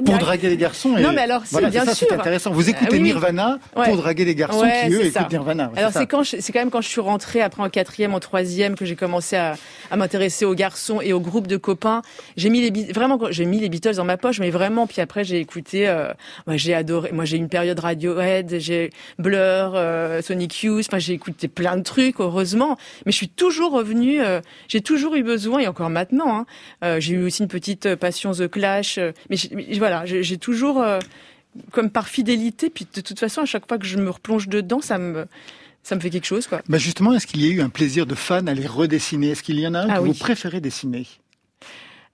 Pour 0.05 0.17
draguer 0.17 0.49
les 0.49 0.57
garçons. 0.57 0.97
Et 0.97 1.01
Non, 1.01 1.11
mais 1.13 1.21
alors, 1.21 1.41
c'est 1.45 1.51
voilà, 1.51 1.69
bien 1.69 1.85
ça, 1.85 1.93
sûr. 1.95 2.07
c'est 2.09 2.15
intéressant. 2.15 2.51
Vous 2.51 2.69
écoutez 2.69 2.85
Ah 2.87 2.91
oui, 2.91 2.97
oui. 2.97 3.03
Nirvana 3.03 3.59
Ouais. 3.75 3.85
pour 3.85 3.97
draguer 3.97 4.25
les 4.25 4.35
garçons 4.35 4.61
Ouais, 4.61 4.83
qui, 4.87 4.93
eux, 4.93 5.01
écoutent 5.01 5.13
ça. 5.13 5.27
Nirvana. 5.29 5.71
Alors 5.75 5.91
c'est 5.91 6.07
quand 6.07 6.23
c'est 6.23 6.51
quand 6.51 6.59
même 6.59 6.69
quand 6.71 6.81
je 6.81 6.87
suis 6.89 7.01
rentrée 7.01 7.41
après 7.41 7.63
en 7.63 7.69
quatrième, 7.69 8.13
en 8.13 8.19
troisième 8.19 8.75
que 8.75 8.85
j'ai 8.85 8.95
commencé 8.95 9.35
à, 9.35 9.55
à 9.89 9.95
m'intéresser 9.95 10.45
aux 10.45 10.53
garçons 10.55 11.01
et 11.01 11.13
aux 11.13 11.19
groupes 11.19 11.47
de 11.47 11.57
copains. 11.57 12.01
J'ai 12.37 12.49
mis 12.49 12.69
les 12.69 12.91
vraiment 12.93 13.19
j'ai 13.29 13.45
mis 13.45 13.59
les 13.59 13.69
Beatles 13.69 13.95
dans 13.95 14.05
ma 14.05 14.17
poche, 14.17 14.39
mais 14.39 14.49
vraiment. 14.49 14.87
Puis 14.87 15.01
après 15.01 15.23
j'ai 15.23 15.39
écouté, 15.39 15.87
euh, 15.87 16.11
moi 16.47 16.57
j'ai 16.57 16.73
adoré. 16.73 17.11
Moi 17.11 17.25
j'ai 17.25 17.37
une 17.37 17.49
période 17.49 17.79
Radiohead, 17.79 18.55
j'ai 18.59 18.89
Blur, 19.19 19.73
euh, 19.75 20.21
Sonic 20.21 20.63
Youth. 20.63 20.85
Enfin 20.89 20.99
j'ai 20.99 21.13
écouté 21.13 21.47
plein 21.47 21.77
de 21.77 21.83
trucs 21.83 22.19
heureusement, 22.19 22.77
mais 23.05 23.11
je 23.11 23.17
suis 23.17 23.29
toujours 23.29 23.71
revenue. 23.71 24.21
euh, 24.21 24.41
j'ai 24.67 24.81
toujours 24.81 25.15
eu 25.15 25.23
besoin 25.23 25.59
et 25.59 25.67
encore 25.67 25.89
maintenant. 25.89 26.35
Hein, 26.39 26.45
euh, 26.83 26.99
j'ai 26.99 27.13
eu 27.15 27.23
aussi 27.25 27.41
une 27.43 27.47
petite 27.49 27.85
euh, 27.85 27.95
passion 27.95 28.31
The 28.31 28.47
Clash, 28.47 28.99
mais, 29.29 29.35
j'ai- 29.37 29.49
mais 29.55 29.65
voilà, 29.79 30.05
j'ai 30.05 30.37
toujours 30.37 30.81
euh, 30.81 30.99
comme 31.71 31.89
par 31.89 32.07
fidélité. 32.07 32.69
Puis 32.69 32.87
de 32.93 33.01
toute 33.01 33.19
façon 33.19 33.41
à 33.41 33.45
chaque 33.45 33.67
fois 33.67 33.77
que 33.77 33.85
je 33.85 33.97
me 33.97 34.09
replonge 34.09 34.47
dedans, 34.47 34.81
ça 34.81 34.97
me 34.97 35.25
ça 35.83 35.95
me 35.95 35.99
fait 35.99 36.11
quelque 36.11 36.27
chose, 36.27 36.45
quoi. 36.47 36.61
Bah 36.69 36.77
justement, 36.77 37.13
est-ce 37.13 37.25
qu'il 37.25 37.41
y 37.43 37.49
a 37.49 37.51
eu 37.51 37.61
un 37.61 37.69
plaisir 37.69 38.05
de 38.05 38.13
fan 38.15 38.47
à 38.47 38.53
les 38.53 38.67
redessiner? 38.67 39.31
Est-ce 39.31 39.41
qu'il 39.43 39.59
y 39.59 39.65
en 39.67 39.73
a 39.73 39.79
un 39.79 39.89
Ah 39.89 39.95
que 39.97 40.01
oui. 40.03 40.09
vous 40.09 40.15
préférez 40.19 40.61
dessiner? 40.61 41.07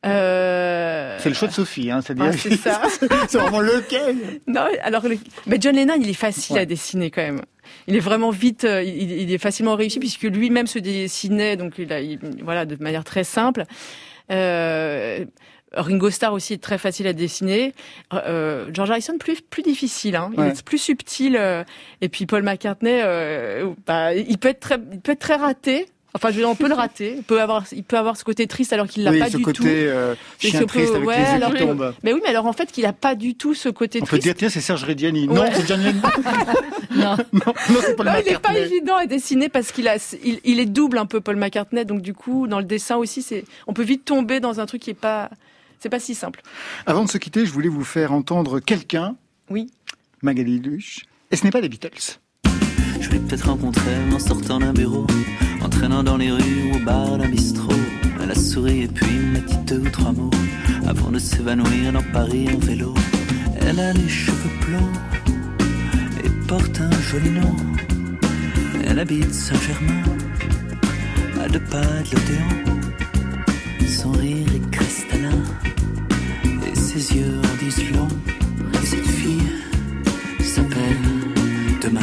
Euh... 0.06 1.18
C'est 1.20 1.30
le 1.30 1.36
choix 1.36 1.48
de 1.48 1.54
Sophie, 1.54 1.90
hein, 1.92 2.02
c'est-à-dire. 2.02 2.26
Ah, 2.30 2.38
c'est 2.38 2.56
ça. 2.56 2.82
c'est 3.28 3.38
vraiment 3.38 3.60
lequel? 3.60 4.16
Non, 4.48 4.66
alors, 4.84 5.08
le- 5.08 5.18
mais 5.48 5.58
John 5.60 5.76
Lennon, 5.76 5.96
il 6.00 6.10
est 6.10 6.14
facile 6.14 6.56
Ouais. 6.56 6.62
à 6.62 6.66
dessiner 6.66 7.10
quand 7.12 7.24
même. 7.24 7.42
Il 7.88 7.96
est 7.96 8.00
vraiment 8.02 8.30
vite, 8.30 8.64
euh, 8.64 8.82
il, 8.84 9.12
il 9.12 9.34
est 9.34 9.38
facilement 9.40 9.76
réussi 9.76 10.00
puisque 10.00 10.24
lui-même 10.24 10.68
se 10.68 10.80
dessinait, 10.80 11.58
donc 11.58 11.74
il 11.78 11.92
a, 11.92 12.00
il- 12.00 12.20
voilà, 12.44 12.66
de 12.66 12.82
manière 12.82 13.04
très 13.04 13.24
simple. 13.24 13.66
Euh, 14.32 15.26
Ringo 15.78 16.10
Starr 16.10 16.34
aussi 16.34 16.54
est 16.54 16.62
très 16.62 16.78
facile 16.78 17.08
à 17.08 17.14
dessiner. 17.14 17.74
Euh, 18.14 18.66
George 18.74 18.92
Harrison 18.92 19.18
plus 19.18 19.42
plus 19.42 19.64
difficile, 19.64 20.16
hein. 20.16 20.30
il 20.34 20.40
Ouais. 20.40 20.50
est 20.50 20.62
plus 20.64 20.78
subtil. 20.78 21.36
euh, 21.38 21.64
et 22.02 22.10
puis 22.10 22.26
Paul 22.26 22.44
McCartney, 22.44 23.00
euh, 23.04 23.70
bah, 23.86 24.14
il 24.14 24.38
peut 24.38 24.50
être 24.50 24.60
très, 24.60 24.80
il 24.92 25.00
peut 25.00 25.14
être 25.14 25.20
très 25.20 25.36
raté. 25.36 25.86
Enfin, 26.14 26.30
je 26.30 26.36
veux 26.36 26.40
dire, 26.42 26.50
on 26.50 26.56
peut 26.56 26.68
le 26.68 26.74
rater. 26.86 27.14
Il 27.18 27.24
peut 27.24 27.42
avoir, 27.42 27.66
il 27.72 27.84
peut 27.84 27.98
avoir 27.98 28.18
ce 28.18 28.24
côté 28.24 28.48
triste 28.48 28.74
alors 28.74 28.88
qu'il 28.88 29.04
l'a 29.04 29.12
oui, 29.12 29.20
pas 29.20 29.30
ce 29.30 29.38
du 29.38 29.44
côté 29.44 29.58
tout. 29.60 29.68
euh, 29.68 30.16
chien 30.40 30.62
ce 30.62 30.66
triste 30.66 30.96
avec 30.96 31.08
ouais, 31.08 31.16
les 31.16 31.22
yeux 31.22 31.28
alors 31.36 31.50
qui 31.54 31.58
que- 31.60 31.64
tombent. 31.64 31.94
Mais 32.02 32.14
oui, 32.14 32.22
mais 32.24 32.30
alors 32.30 32.48
en 32.48 32.54
fait, 32.54 32.72
qu'il 32.72 32.86
a 32.88 32.94
pas 32.94 33.14
du 33.14 33.36
tout 33.36 33.54
ce 33.54 33.70
côté 33.70 34.00
On 34.00 34.06
peut 34.06 34.08
triste. 34.18 34.24
dire, 34.24 34.36
tiens, 34.36 34.50
c'est 34.50 34.62
Serge 34.62 34.84
Reggiani. 34.84 35.28
Non, 35.28 35.46
c'est. 35.54 35.72
Non. 36.96 37.16
non, 37.34 37.42
non, 37.70 37.80
c'est 37.82 37.96
Paul 37.96 38.06
Non, 38.08 38.14
il 38.16 38.20
est 38.32 38.40
pas 38.40 38.50
McCartney. 38.50 38.60
évident 38.62 38.96
à 38.96 39.06
dessiner 39.06 39.50
parce 39.50 39.72
qu'il 39.72 39.88
a, 39.88 39.98
il, 40.24 40.40
il 40.44 40.60
est 40.60 40.66
double 40.66 40.98
un 40.98 41.06
peu 41.06 41.22
Paul 41.22 41.36
McCartney, 41.36 41.86
donc 41.86 42.02
du 42.02 42.14
coup, 42.16 42.48
dans 42.48 42.58
le 42.60 42.66
dessin 42.66 42.96
aussi, 42.96 43.22
c'est, 43.22 43.44
on 43.68 43.74
peut 43.74 43.84
vite 43.84 44.04
tomber 44.06 44.40
dans 44.40 44.60
un 44.60 44.66
truc 44.66 44.82
qui 44.82 44.90
est 44.90 44.94
pas, 44.96 45.30
c'est 45.80 45.90
pas 45.90 46.00
si 46.00 46.16
simple. 46.16 46.42
Avant 46.86 47.04
de 47.04 47.10
se 47.10 47.18
quitter, 47.18 47.46
je 47.46 47.52
voulais 47.52 47.70
vous 47.70 47.84
faire 47.84 48.12
entendre 48.12 48.60
quelqu'un. 48.60 49.16
Oui. 49.50 49.72
Magali 50.22 50.60
Luche. 50.60 51.06
Et 51.32 51.36
ce 51.36 51.44
n'est 51.44 51.52
pas 51.52 51.62
les 51.62 51.70
Beatles. 51.70 52.20
Je 53.00 53.10
l'ai 53.10 53.20
peut-être 53.20 53.48
rencontrée 53.48 53.98
en 54.14 54.20
sortant 54.20 54.60
d'un 54.60 54.74
bureau, 54.74 55.06
en 55.62 55.70
traînant 55.70 56.04
dans 56.04 56.18
les 56.18 56.32
rues 56.32 56.72
ou 56.72 56.78
au 56.78 56.80
bar 56.80 57.18
d'un 57.18 57.30
bistrot. 57.30 57.74
Elle 58.22 58.32
a 58.32 58.36
souri 58.36 58.84
et 58.84 58.88
puis 58.88 59.18
m'a 59.18 59.40
dit 59.40 59.58
deux 59.68 59.80
ou 59.80 59.90
trois 59.90 60.12
mots 60.12 60.32
avant 60.88 61.12
de 61.12 61.20
s'évanouir 61.20 61.94
dans 61.94 62.04
Paris 62.12 62.48
en 62.54 62.58
vélo. 62.58 62.94
Elle 63.62 63.80
a 63.80 63.94
les 63.94 64.10
cheveux 64.10 64.50
blonds 64.66 64.92
et 66.24 66.30
porte 66.48 66.80
un 66.80 66.92
joli 67.02 67.30
nom. 67.30 67.56
Elle 68.86 69.00
habite 69.00 69.34
Saint-Germain, 69.34 70.04
à 71.42 71.50
deux 71.50 71.60
pas 71.60 71.82
de 71.82 72.16
l'Odéon. 72.16 72.67
Son 73.86 74.12
rire 74.12 74.46
est 74.56 74.72
cristallin 74.72 75.30
et 76.72 76.76
ses 76.76 77.16
yeux 77.18 77.40
en 77.44 77.64
disent 77.64 77.92
long. 77.92 78.08
Et 78.82 78.86
cette 78.86 79.08
fille 79.08 79.42
s'appelle 80.42 80.98
Demain. 81.82 82.02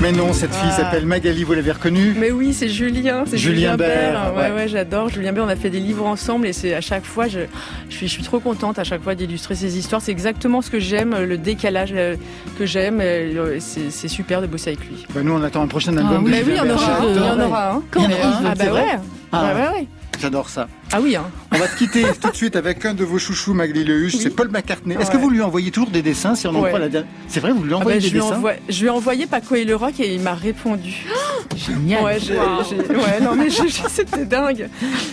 Mais 0.00 0.10
non, 0.10 0.32
cette 0.32 0.52
fille 0.52 0.68
Ah. 0.72 0.76
s'appelle 0.76 1.06
Magali, 1.06 1.44
vous 1.44 1.52
l'avez 1.54 1.70
reconnue? 1.70 2.14
Mais 2.18 2.32
oui, 2.32 2.52
c'est 2.52 2.68
Julien, 2.68 3.22
c'est 3.24 3.38
Julien 3.38 3.54
Julien, 3.72 3.76
Bert, 3.76 3.88
Bert. 4.12 4.34
ouais. 4.34 4.42
Ouais, 4.50 4.52
ouais, 4.56 4.68
j'adore 4.68 5.08
Julien 5.08 5.32
Bert. 5.32 5.44
On 5.44 5.48
a 5.48 5.54
fait 5.56 5.70
des 5.70 5.78
livres 5.78 6.04
ensemble 6.06 6.48
et 6.48 6.52
c'est 6.52 6.74
à 6.74 6.80
chaque 6.80 7.04
fois, 7.04 7.28
je, 7.28 7.40
je 7.88 7.94
suis, 7.94 8.08
je 8.08 8.12
suis 8.12 8.22
trop 8.24 8.40
contente 8.40 8.80
à 8.80 8.84
chaque 8.84 9.02
fois 9.02 9.14
d'illustrer 9.14 9.54
ces 9.54 9.78
histoires. 9.78 10.02
C'est 10.02 10.10
exactement 10.10 10.60
ce 10.60 10.70
que 10.70 10.80
j'aime, 10.80 11.14
le 11.24 11.38
décalage 11.38 11.92
euh, 11.94 12.16
que 12.58 12.66
j'aime. 12.66 12.98
le- 12.98 13.58
C'est 13.60 14.08
super 14.08 14.42
de 14.42 14.48
bosser 14.48 14.70
avec 14.70 14.80
lui. 14.88 15.06
Bah, 15.14 15.20
Nous, 15.22 15.32
on 15.32 15.42
attend 15.42 15.62
un 15.62 15.68
prochain 15.68 15.96
album. 15.96 16.24
de 16.24 16.30
Mais 16.30 16.42
oui, 16.42 16.50
il 16.52 16.56
y 16.56 16.60
en 16.60 16.68
aura, 16.70 16.96
un, 16.98 17.08
il 17.08 17.16
y 17.16 17.20
en 17.20 17.40
aura 17.40 17.72
un. 17.74 17.82
Il 17.96 18.02
y 18.02 18.06
en 18.06 18.10
aura 18.10 18.28
un, 18.28 18.42
Ah 18.46 18.54
bah 18.56 18.72
ouais. 18.72 18.98
Ah. 19.30 19.54
Ouais, 19.54 19.78
ouais. 19.78 19.86
J'adore 20.18 20.48
ça. 20.48 20.68
Ah 20.94 21.00
oui, 21.00 21.16
hein. 21.16 21.24
On 21.54 21.58
va 21.58 21.68
se 21.68 21.76
quitter 21.76 22.02
tout 22.20 22.30
de 22.30 22.36
suite 22.36 22.54
avec 22.56 22.84
un 22.84 22.92
de 22.92 23.02
vos 23.04 23.18
chouchous, 23.18 23.54
Magali 23.54 23.82
Lehuche, 23.84 24.16
c'est 24.16 24.28
Paul 24.30 24.48
McCartney. 24.50 24.94
Est-ce 25.00 25.10
que 25.10 25.16
vous 25.16 25.30
lui 25.30 25.40
envoyez 25.40 25.70
toujours 25.70 25.90
des 25.90 26.02
dessins 26.02 26.34
si 26.34 26.46
on 26.46 26.50
en 26.50 26.60
Ouais. 26.60 26.68
croit 26.68 26.78
la 26.80 26.88
dernière 26.90 27.10
C'est 27.28 27.40
vrai, 27.40 27.52
vous 27.52 27.62
lui 27.62 27.70
Ah 27.72 27.76
bah, 27.76 27.80
envoyez 27.80 28.00
je, 28.00 28.06
des 28.06 28.12
lui 28.12 28.20
dessins 28.20 28.36
envoie- 28.36 28.52
je 28.68 28.80
lui 28.80 28.86
ai 28.86 28.90
envoyé 28.90 29.26
Paco 29.26 29.54
et 29.54 29.64
le 29.64 29.74
Rock 29.74 30.00
et 30.00 30.14
il 30.14 30.20
m'a 30.20 30.34
répondu. 30.34 31.06
Génial. 31.56 32.04
Ouais, 32.04 33.20
non 33.22 33.34
mais 33.36 33.48
c'était 33.50 34.24
dingue. 34.24 34.68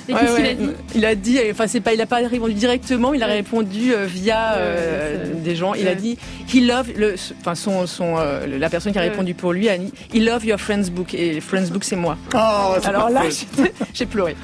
Et 0.07 0.13
Ouais, 0.13 0.19
qu'est-ce 0.19 0.35
qu'il 0.35 0.43
ouais. 0.45 0.49
a 0.49 0.53
dit? 0.55 0.69
Il 0.95 1.05
a 1.05 1.15
dit, 1.15 1.39
enfin 1.51 1.67
c'est 1.67 1.79
pas, 1.81 1.93
il 1.93 2.01
a 2.01 2.05
pas 2.05 2.17
répondu 2.17 2.53
directement, 2.53 3.13
il 3.13 3.23
a 3.23 3.27
répondu 3.27 3.93
euh, 3.93 4.05
via 4.05 4.53
euh, 4.55 5.33
des 5.43 5.55
gens. 5.55 5.73
Il 5.75 5.87
a 5.87 5.95
dit, 5.95 6.17
he 6.53 6.61
love, 6.65 6.87
le, 6.97 7.15
enfin 7.41 7.55
son, 7.55 7.85
son, 7.87 8.15
euh, 8.17 8.45
la 8.47 8.69
personne 8.69 8.91
qui 8.91 8.97
a 8.97 9.01
Ouais. 9.01 9.09
répondu 9.09 9.33
pour 9.33 9.53
lui 9.53 9.69
a 9.69 9.77
dit, 9.77 9.91
he 10.13 10.19
love 10.21 10.45
your 10.45 10.59
friends 10.59 10.89
book 10.91 11.13
et 11.13 11.39
friends 11.41 11.67
book 11.71 11.83
c'est 11.83 11.95
moi. 11.95 12.17
Oh, 12.33 12.75
Alors 12.85 13.09
là, 13.09 13.21
j'ai 13.93 14.05
pleuré. 14.05 14.35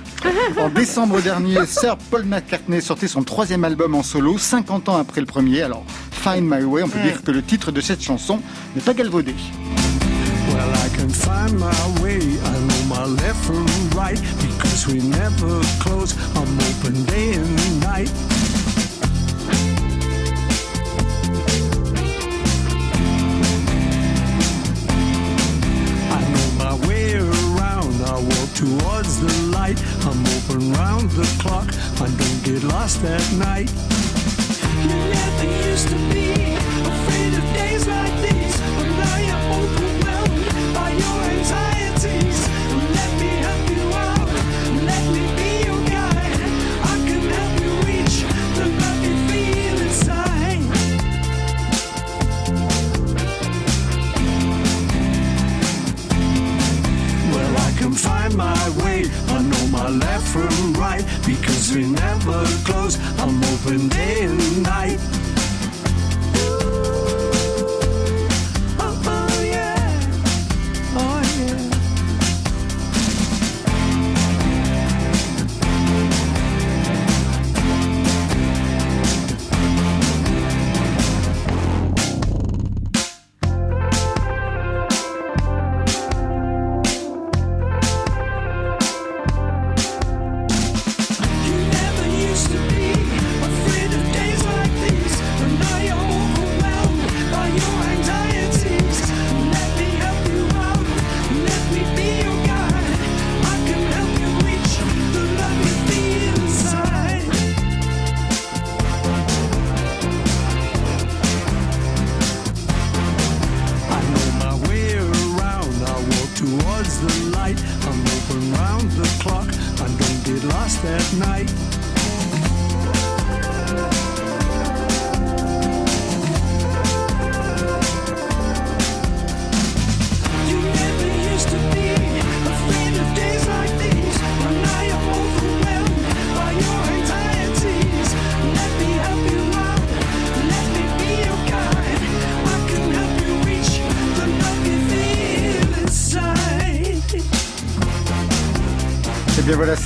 En 0.59 0.69
décembre 0.69 1.21
dernier, 1.26 1.65
Sir 1.65 1.97
Paul 2.11 2.23
McCartney 2.26 2.82
sortait 2.82 3.07
son 3.07 3.23
troisième 3.23 3.63
album 3.63 3.95
en 3.95 4.03
solo, 4.03 4.38
50 4.38 4.89
ans 4.89 4.97
après 4.97 5.21
le 5.21 5.26
premier. 5.26 5.63
Alors, 5.63 5.84
Find 6.11 6.43
My 6.43 6.63
Way, 6.63 6.84
on 6.84 6.88
peut 6.89 6.99
Mm. 6.99 7.03
dire 7.03 7.23
que 7.23 7.32
le 7.32 7.41
titre 7.41 7.71
de 7.71 7.82
cette 7.82 8.01
chanson 8.01 8.39
n'est 8.76 8.82
pas 8.84 8.93
galvaudé. 8.93 9.34
Well, 9.34 10.59
I 10.86 10.89
can 10.95 11.09
find 11.09 11.57
my 11.59 12.03
way. 12.03 12.19
I 12.19 12.59
know 12.67 12.95
my 12.95 13.15
left 13.21 13.43
from 13.43 13.65
right 13.97 14.19
because 14.39 14.88
we 14.88 15.01
never 15.01 15.59
close. 15.80 16.15
I'm 16.36 16.47
open 16.69 17.03
day 17.05 17.34
and 17.34 17.80
night. 17.82 18.11
Towards 28.56 29.20
the 29.20 29.34
light. 29.51 29.78
I'm 30.06 30.26
open 30.38 30.72
round 30.74 31.12
the 31.12 31.28
clock. 31.41 31.68
I 31.99 32.08
don't 32.08 32.41
get 32.43 32.64
lost 32.64 33.03
at 33.03 33.26
night. 33.34 33.70
You 34.80 34.95
never 35.12 35.68
used 35.68 35.89
to 35.89 35.95
be 36.14 36.32
afraid 36.93 37.34
of 37.34 37.43
days 37.53 37.88
like 37.88 38.14
Left 59.89 60.27
from 60.27 60.73
right 60.73 61.05
because 61.27 61.71
we 61.75 61.86
never 61.86 62.43
close. 62.65 62.97
I'm 63.19 63.38
open 63.43 63.88
day 63.89 64.23
and 64.23 64.63
night. 64.63 65.14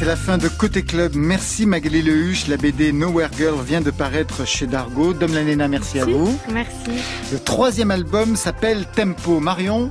La 0.09 0.15
fin 0.15 0.39
de 0.39 0.47
Côté 0.47 0.81
Club. 0.81 1.11
Merci 1.13 1.67
Magali 1.67 2.01
Lehuche. 2.01 2.47
La 2.47 2.57
BD 2.57 2.91
Nowhere 2.91 3.29
Girl 3.37 3.61
vient 3.63 3.79
de 3.79 3.91
paraître 3.91 4.43
chez 4.43 4.65
Dargo. 4.65 5.13
Dom 5.13 5.31
Lanena, 5.31 5.67
merci 5.67 5.99
à 5.99 6.05
vous. 6.05 6.35
Merci. 6.51 6.99
Le 7.31 7.37
troisième 7.37 7.91
album 7.91 8.35
s'appelle 8.35 8.87
Tempo. 8.95 9.39
Marion? 9.39 9.87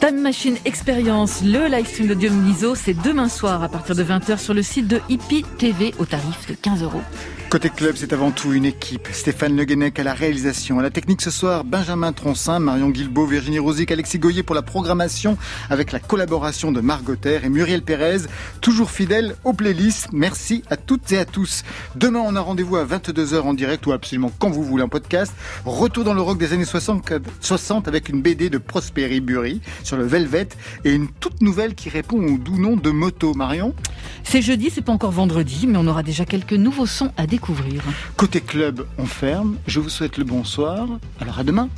Time 0.00 0.22
Machine 0.22 0.56
Experience, 0.64 1.42
le 1.44 1.66
live 1.66 1.86
stream 1.86 2.06
de 2.06 2.14
Dionyso, 2.14 2.74
c'est 2.74 2.94
demain 2.94 3.28
soir 3.28 3.62
à 3.62 3.68
partir 3.68 3.94
de 3.94 4.02
20h 4.02 4.38
sur 4.38 4.54
le 4.54 4.62
site 4.62 4.88
de 4.88 4.98
Hippie 5.10 5.44
TV 5.58 5.94
au 5.98 6.06
tarif 6.06 6.48
de 6.48 6.54
15 6.54 6.84
euros. 6.84 7.02
Côté 7.50 7.70
club, 7.70 7.94
c'est 7.96 8.12
avant 8.12 8.30
tout 8.30 8.52
une 8.52 8.66
équipe. 8.66 9.08
Stéphane 9.10 9.56
Le 9.56 9.64
Guenec 9.64 9.98
à 9.98 10.02
la 10.02 10.12
réalisation. 10.12 10.80
À 10.80 10.82
la 10.82 10.90
technique 10.90 11.22
ce 11.22 11.30
soir, 11.30 11.64
Benjamin 11.64 12.12
Troncin, 12.12 12.58
Marion 12.58 12.90
Guilbeault, 12.90 13.24
Virginie 13.24 13.58
Rosic, 13.58 13.90
Alexis 13.90 14.18
Goyer 14.18 14.42
pour 14.42 14.54
la 14.54 14.60
programmation 14.60 15.38
avec 15.70 15.90
la 15.92 15.98
collaboration 15.98 16.72
de 16.72 16.82
Margot 16.82 17.16
Terre 17.16 17.46
et 17.46 17.48
Muriel 17.48 17.80
Pérez, 17.80 18.26
toujours 18.60 18.90
fidèle 18.90 19.34
aux 19.44 19.54
playlists. 19.54 20.08
Merci 20.12 20.62
à 20.68 20.76
toutes 20.76 21.10
et 21.10 21.16
à 21.16 21.24
tous. 21.24 21.64
Demain, 21.96 22.20
on 22.22 22.36
a 22.36 22.40
rendez-vous 22.40 22.76
à 22.76 22.84
22h 22.84 23.40
en 23.40 23.54
direct 23.54 23.86
ou 23.86 23.92
absolument 23.92 24.30
quand 24.38 24.50
vous 24.50 24.62
voulez 24.62 24.82
en 24.82 24.90
podcast. 24.90 25.32
Retour 25.64 26.04
dans 26.04 26.14
le 26.14 26.20
rock 26.20 26.36
des 26.36 26.52
années 26.52 26.66
60, 26.66 27.14
60 27.40 27.88
avec 27.88 28.10
une 28.10 28.20
BD 28.20 28.50
de 28.50 28.58
Prosperi 28.58 29.22
Bury 29.22 29.62
sur 29.84 29.96
le 29.96 30.04
Velvet 30.04 30.48
et 30.84 30.92
une 30.92 31.08
toute 31.08 31.40
nouvelle 31.40 31.74
qui 31.74 31.88
répond 31.88 32.18
au 32.18 32.36
doux 32.36 32.58
nom 32.58 32.76
de 32.76 32.90
Moto. 32.90 33.32
Marion? 33.32 33.74
C'est 34.22 34.42
jeudi, 34.42 34.68
c'est 34.70 34.82
pas 34.82 34.92
encore 34.92 35.12
vendredi, 35.12 35.66
mais 35.66 35.78
on 35.78 35.86
aura 35.86 36.02
déjà 36.02 36.26
quelques 36.26 36.52
nouveaux 36.52 36.84
sons 36.84 37.10
à 37.16 37.26
découvrir. 37.38 37.82
Côté 38.16 38.40
club, 38.40 38.84
on 38.98 39.06
ferme. 39.06 39.56
Je 39.66 39.78
vous 39.80 39.88
souhaite 39.88 40.18
le 40.18 40.24
bonsoir. 40.24 40.88
Alors 41.20 41.38
à 41.38 41.44
demain. 41.44 41.68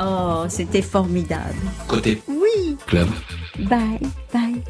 Oh, 0.00 0.44
c'était 0.48 0.82
formidable. 0.82 1.54
Côté 1.86 2.20
Oui. 2.26 2.76
club. 2.86 3.08
Bye, 3.60 4.00
bye. 4.32 4.60